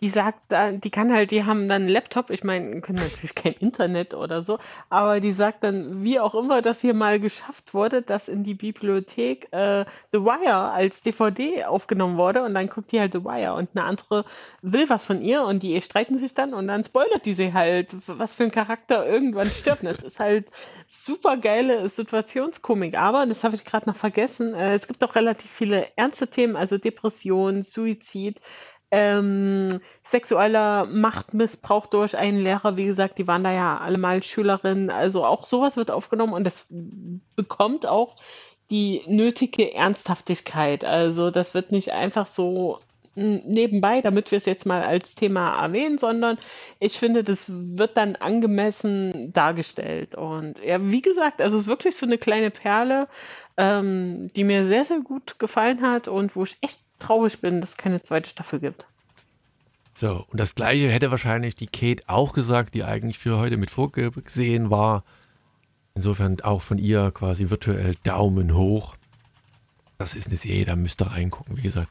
die 0.00 0.10
sagt 0.10 0.52
die 0.84 0.90
kann 0.90 1.12
halt, 1.12 1.30
die 1.30 1.44
haben 1.44 1.68
dann 1.68 1.82
einen 1.82 1.88
Laptop, 1.88 2.30
ich 2.30 2.44
meine, 2.44 2.80
können 2.82 2.98
natürlich 2.98 3.34
kein 3.34 3.54
Internet 3.54 4.14
oder 4.14 4.42
so, 4.42 4.58
aber 4.90 5.20
die 5.20 5.32
sagt 5.32 5.64
dann, 5.64 6.04
wie 6.04 6.20
auch 6.20 6.34
immer 6.34 6.60
das 6.62 6.80
hier 6.80 6.94
mal 6.94 7.18
geschafft 7.18 7.72
wurde, 7.72 8.02
dass 8.02 8.28
in 8.28 8.44
die 8.44 8.54
Bibliothek 8.54 9.52
äh, 9.52 9.84
The 10.12 10.20
Wire 10.20 10.70
als 10.70 11.02
DVD 11.02 11.64
aufgenommen 11.64 12.18
wurde 12.18 12.42
und 12.42 12.54
dann 12.54 12.68
guckt 12.68 12.92
die 12.92 13.00
halt 13.00 13.12
The 13.12 13.24
Wire 13.24 13.54
und 13.54 13.70
eine 13.74 13.84
andere 13.84 14.24
will 14.62 14.88
was 14.88 15.04
von 15.04 15.22
ihr 15.22 15.42
und 15.42 15.62
die 15.62 15.80
streiten 15.80 16.18
sich 16.18 16.34
dann 16.34 16.52
und 16.52 16.68
dann 16.68 16.84
spoilert 16.84 17.24
die 17.24 17.34
sie 17.34 17.54
halt, 17.54 17.94
was 18.06 18.34
für 18.34 18.44
ein 18.44 18.50
Charakter 18.50 19.06
irgendwann 19.06 19.48
stirbt. 19.48 19.84
Das 19.84 20.02
ist 20.02 20.20
halt 20.20 20.50
super 20.88 21.36
geile 21.36 21.88
Situationskomik, 21.88 22.96
aber, 22.96 23.26
das 23.26 23.44
habe 23.44 23.54
ich 23.54 23.64
gerade 23.64 23.88
noch 23.88 23.96
vergessen, 23.96 24.54
äh, 24.54 24.74
es 24.74 24.86
gibt 24.86 25.02
auch 25.02 25.14
relativ 25.14 25.50
viele 25.50 25.88
ernste 25.96 26.28
Themen, 26.28 26.56
also 26.56 26.78
Depression, 26.78 27.62
Suizid, 27.62 28.40
ähm, 28.90 29.80
sexueller 30.04 30.86
Machtmissbrauch 30.86 31.86
durch 31.86 32.16
einen 32.16 32.38
Lehrer, 32.38 32.76
wie 32.76 32.84
gesagt, 32.84 33.18
die 33.18 33.26
waren 33.26 33.44
da 33.44 33.52
ja 33.52 33.78
alle 33.78 33.98
mal 33.98 34.22
Schülerinnen, 34.22 34.90
also 34.90 35.24
auch 35.24 35.46
sowas 35.46 35.76
wird 35.76 35.90
aufgenommen 35.90 36.32
und 36.32 36.44
das 36.44 36.66
bekommt 37.34 37.86
auch 37.86 38.16
die 38.70 39.02
nötige 39.06 39.74
Ernsthaftigkeit. 39.74 40.84
Also 40.84 41.30
das 41.30 41.54
wird 41.54 41.72
nicht 41.72 41.92
einfach 41.92 42.26
so 42.26 42.80
nebenbei, 43.16 44.02
damit 44.02 44.30
wir 44.30 44.38
es 44.38 44.44
jetzt 44.44 44.66
mal 44.66 44.82
als 44.82 45.14
Thema 45.14 45.62
erwähnen, 45.62 45.96
sondern 45.96 46.36
ich 46.78 46.98
finde, 46.98 47.24
das 47.24 47.46
wird 47.48 47.96
dann 47.96 48.16
angemessen 48.16 49.32
dargestellt. 49.32 50.14
Und 50.14 50.62
ja, 50.62 50.78
wie 50.82 51.00
gesagt, 51.00 51.40
also 51.40 51.56
es 51.56 51.62
ist 51.62 51.68
wirklich 51.68 51.96
so 51.96 52.04
eine 52.04 52.18
kleine 52.18 52.50
Perle, 52.50 53.08
ähm, 53.56 54.30
die 54.36 54.44
mir 54.44 54.66
sehr, 54.66 54.84
sehr 54.84 55.00
gut 55.00 55.38
gefallen 55.38 55.80
hat 55.80 56.08
und 56.08 56.36
wo 56.36 56.44
ich 56.44 56.58
echt 56.60 56.80
traurig 56.98 57.40
bin, 57.40 57.60
dass 57.60 57.70
es 57.70 57.76
keine 57.76 58.02
zweite 58.02 58.28
Staffel 58.28 58.60
gibt. 58.60 58.86
So, 59.94 60.26
und 60.30 60.38
das 60.38 60.54
gleiche 60.54 60.90
hätte 60.90 61.10
wahrscheinlich 61.10 61.56
die 61.56 61.68
Kate 61.68 62.02
auch 62.06 62.34
gesagt, 62.34 62.74
die 62.74 62.84
eigentlich 62.84 63.18
für 63.18 63.38
heute 63.38 63.56
mit 63.56 63.70
vorgesehen 63.70 64.70
war. 64.70 65.04
Insofern 65.94 66.38
auch 66.42 66.60
von 66.60 66.76
ihr 66.76 67.10
quasi 67.12 67.48
virtuell 67.48 67.96
Daumen 68.02 68.54
hoch. 68.54 68.96
Das 69.96 70.14
ist 70.14 70.28
eine 70.28 70.36
Serie, 70.36 70.66
da 70.66 70.76
müsst 70.76 71.00
ihr 71.00 71.06
reingucken, 71.06 71.56
wie 71.56 71.62
gesagt. 71.62 71.88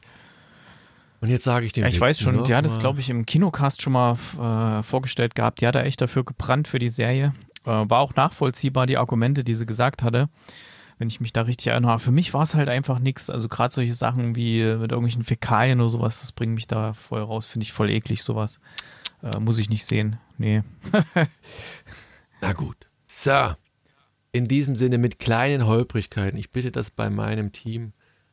Und 1.20 1.30
jetzt 1.30 1.42
sage 1.42 1.66
ich 1.66 1.72
dem. 1.72 1.82
Ja, 1.82 1.88
ich 1.88 2.00
weiß 2.00 2.20
schon, 2.20 2.44
die 2.44 2.54
hat 2.54 2.64
es, 2.66 2.78
glaube 2.78 3.00
ich, 3.00 3.10
im 3.10 3.26
Kinocast 3.26 3.82
schon 3.82 3.94
mal 3.94 4.16
äh, 4.38 4.82
vorgestellt 4.84 5.34
gehabt. 5.34 5.60
Die 5.60 5.66
hat 5.66 5.74
da 5.74 5.82
echt 5.82 6.00
dafür 6.00 6.24
gebrannt 6.24 6.68
für 6.68 6.78
die 6.78 6.90
Serie. 6.90 7.32
Äh, 7.64 7.70
war 7.70 7.98
auch 7.98 8.14
nachvollziehbar, 8.14 8.86
die 8.86 8.98
Argumente, 8.98 9.42
die 9.42 9.54
sie 9.54 9.66
gesagt 9.66 10.04
hatte 10.04 10.28
wenn 10.98 11.08
ich 11.08 11.20
mich 11.20 11.32
da 11.32 11.42
richtig 11.42 11.68
erinnere. 11.68 11.98
Für 11.98 12.12
mich 12.12 12.32
war 12.34 12.42
es 12.42 12.54
halt 12.54 12.68
einfach 12.68 12.98
nichts. 12.98 13.28
Also 13.28 13.48
gerade 13.48 13.72
solche 13.72 13.94
Sachen 13.94 14.34
wie 14.34 14.62
mit 14.62 14.92
irgendwelchen 14.92 15.24
Fäkalien 15.24 15.80
oder 15.80 15.90
sowas, 15.90 16.20
das 16.20 16.32
bringt 16.32 16.54
mich 16.54 16.66
da 16.66 16.94
voll 16.94 17.22
raus. 17.22 17.46
Finde 17.46 17.64
ich 17.64 17.72
voll 17.72 17.90
eklig, 17.90 18.22
sowas. 18.22 18.60
Äh, 19.22 19.38
muss 19.40 19.58
ich 19.58 19.68
nicht 19.68 19.84
sehen. 19.84 20.18
Nee. 20.38 20.62
Na 22.40 22.52
gut. 22.52 22.76
So. 23.06 23.54
In 24.32 24.46
diesem 24.46 24.76
Sinne 24.76 24.98
mit 24.98 25.18
kleinen 25.18 25.66
Holprigkeiten. 25.66 26.38
Ich 26.38 26.50
bitte 26.50 26.70
das 26.70 26.90
bei 26.90 27.10
meinem 27.10 27.52
Team 27.52 27.92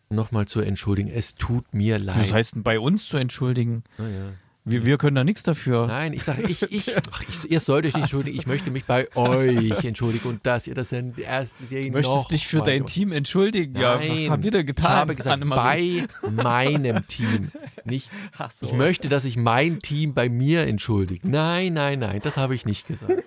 nochmal 0.09 0.47
zu 0.47 0.61
entschuldigen. 0.61 1.09
Es 1.09 1.35
tut 1.35 1.73
mir 1.73 1.99
leid. 1.99 2.19
Was 2.19 2.33
heißt 2.33 2.55
denn 2.55 2.63
bei 2.63 2.79
uns 2.79 3.07
zu 3.07 3.17
entschuldigen? 3.17 3.83
Ah, 3.97 4.07
ja. 4.07 4.31
Wir, 4.65 4.85
wir 4.85 4.97
können 4.97 5.15
da 5.15 5.25
nichts 5.25 5.43
dafür. 5.43 5.87
Nein, 5.87 6.13
ich 6.13 6.23
sage, 6.23 6.43
ich, 6.47 6.61
ich, 6.63 6.87
ich, 7.29 7.51
ihr 7.51 7.59
sollt 7.59 7.85
euch 7.85 7.93
nicht 7.93 8.03
entschuldigen, 8.03 8.37
ich 8.37 8.47
möchte 8.47 8.71
mich 8.71 8.85
bei 8.85 9.13
euch 9.15 9.83
entschuldigen 9.83 10.29
und 10.29 10.45
dass 10.45 10.67
ihr 10.67 10.75
das 10.75 10.93
in 10.93 11.17
ersten 11.17 11.67
Serie 11.67 11.87
Du 11.87 11.97
möchtest 11.97 12.31
dich 12.31 12.47
für 12.47 12.61
dein 12.61 12.85
Team 12.85 13.11
entschuldigen? 13.11 13.73
Nein, 13.73 13.81
ja, 13.81 14.13
was 14.13 14.29
haben 14.29 14.43
wir 14.43 14.51
denn 14.51 14.65
getan? 14.65 14.85
Ich 14.85 14.97
habe 14.99 15.15
gesagt, 15.15 15.49
bei 15.49 16.07
meinem 16.31 17.05
Team. 17.07 17.51
Nicht, 17.83 18.09
so. 18.51 18.67
Ich 18.67 18.73
möchte, 18.73 19.09
dass 19.09 19.23
sich 19.23 19.35
mein 19.35 19.81
Team 19.81 20.13
bei 20.13 20.29
mir 20.29 20.65
entschuldigt. 20.65 21.25
Nein, 21.25 21.73
nein, 21.73 21.99
nein, 21.99 22.21
das 22.23 22.37
habe 22.37 22.55
ich 22.55 22.65
nicht 22.65 22.87
gesagt. 22.87 23.23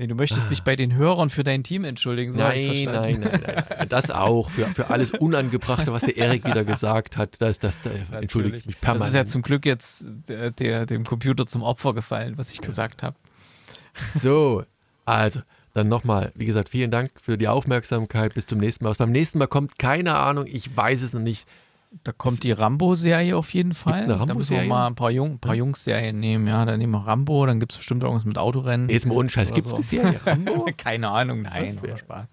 Nee, 0.00 0.06
du 0.06 0.14
möchtest 0.14 0.46
ah. 0.46 0.48
dich 0.48 0.62
bei 0.62 0.76
den 0.76 0.94
Hörern 0.94 1.28
für 1.28 1.44
dein 1.44 1.62
Team 1.62 1.84
entschuldigen, 1.84 2.32
so 2.32 2.38
nein, 2.38 2.58
nein, 2.66 2.84
nein, 2.84 3.20
nein, 3.20 3.42
nein. 3.44 3.88
Das 3.90 4.10
auch, 4.10 4.48
für, 4.48 4.64
für 4.68 4.88
alles 4.88 5.10
Unangebrachte, 5.10 5.92
was 5.92 6.00
der 6.00 6.16
Erik 6.16 6.46
wieder 6.46 6.64
gesagt 6.64 7.18
hat. 7.18 7.36
Das, 7.42 7.58
das, 7.58 7.78
das 7.82 8.08
entschuldige 8.18 8.56
ich 8.56 8.64
mich 8.64 8.80
permanent. 8.80 9.02
Das 9.02 9.08
ist 9.08 9.14
ja 9.14 9.26
zum 9.26 9.42
Glück 9.42 9.66
jetzt 9.66 10.06
der, 10.26 10.52
der, 10.52 10.86
dem 10.86 11.04
Computer 11.04 11.46
zum 11.46 11.62
Opfer 11.62 11.92
gefallen, 11.92 12.38
was 12.38 12.50
ich 12.50 12.62
gesagt 12.62 13.02
habe. 13.02 13.14
So, 14.14 14.64
also, 15.04 15.40
dann 15.74 15.88
nochmal, 15.88 16.32
wie 16.34 16.46
gesagt, 16.46 16.70
vielen 16.70 16.90
Dank 16.90 17.10
für 17.20 17.36
die 17.36 17.48
Aufmerksamkeit. 17.48 18.32
Bis 18.32 18.46
zum 18.46 18.58
nächsten 18.58 18.84
Mal. 18.84 18.90
Was 18.90 18.96
beim 18.96 19.12
nächsten 19.12 19.36
Mal 19.36 19.48
kommt, 19.48 19.78
keine 19.78 20.14
Ahnung, 20.14 20.46
ich 20.46 20.74
weiß 20.74 21.02
es 21.02 21.12
noch 21.12 21.20
nicht. 21.20 21.46
Da 22.04 22.12
kommt 22.12 22.44
die 22.44 22.52
Rambo-Serie 22.52 23.36
auf 23.36 23.52
jeden 23.52 23.74
Fall. 23.74 24.08
Rambo 24.08 24.24
da 24.24 24.34
müssen 24.34 24.56
wir 24.56 24.64
mal 24.64 24.86
ein 24.86 24.94
paar, 24.94 25.10
Jung, 25.10 25.40
paar 25.40 25.56
Jungs-Serien 25.56 26.20
nehmen. 26.20 26.46
Ja, 26.46 26.64
dann 26.64 26.78
nehmen 26.78 26.92
wir 26.92 27.00
Rambo, 27.00 27.44
dann 27.46 27.58
gibt 27.58 27.72
es 27.72 27.78
bestimmt 27.78 28.04
irgendwas 28.04 28.24
mit 28.24 28.38
Autorennen. 28.38 28.88
Jetzt 28.88 29.06
mal 29.06 29.16
ohne 29.16 29.28
Scheiß, 29.28 29.52
gibt 29.52 29.66
es 29.66 29.72
so. 29.72 29.76
die 29.76 29.82
Serie 29.82 30.20
Rambo? 30.24 30.66
Keine 30.76 31.10
Ahnung, 31.10 31.42
nein, 31.42 31.78
aber 31.78 31.98
Spaß. 31.98 32.28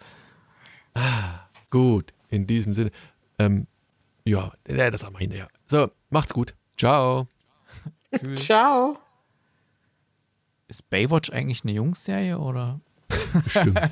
Ah, 0.94 1.40
gut, 1.72 2.14
in 2.30 2.46
diesem 2.46 2.76
Sinne. 2.76 2.92
Ähm, 3.40 3.66
ja, 4.26 4.52
das 4.66 5.04
haben 5.04 5.16
wir 5.16 5.20
hinterher. 5.20 5.48
So, 5.66 5.90
macht's 6.12 6.34
gut. 6.34 6.54
Ciao. 6.78 7.28
Tschüss. 8.16 8.46
Ciao. 8.46 9.00
Ist 10.68 10.88
Baywatch 10.90 11.32
eigentlich 11.32 11.64
eine 11.64 11.72
Jungs-Serie 11.72 12.38
oder? 12.38 12.80
Stimmt. 13.48 13.80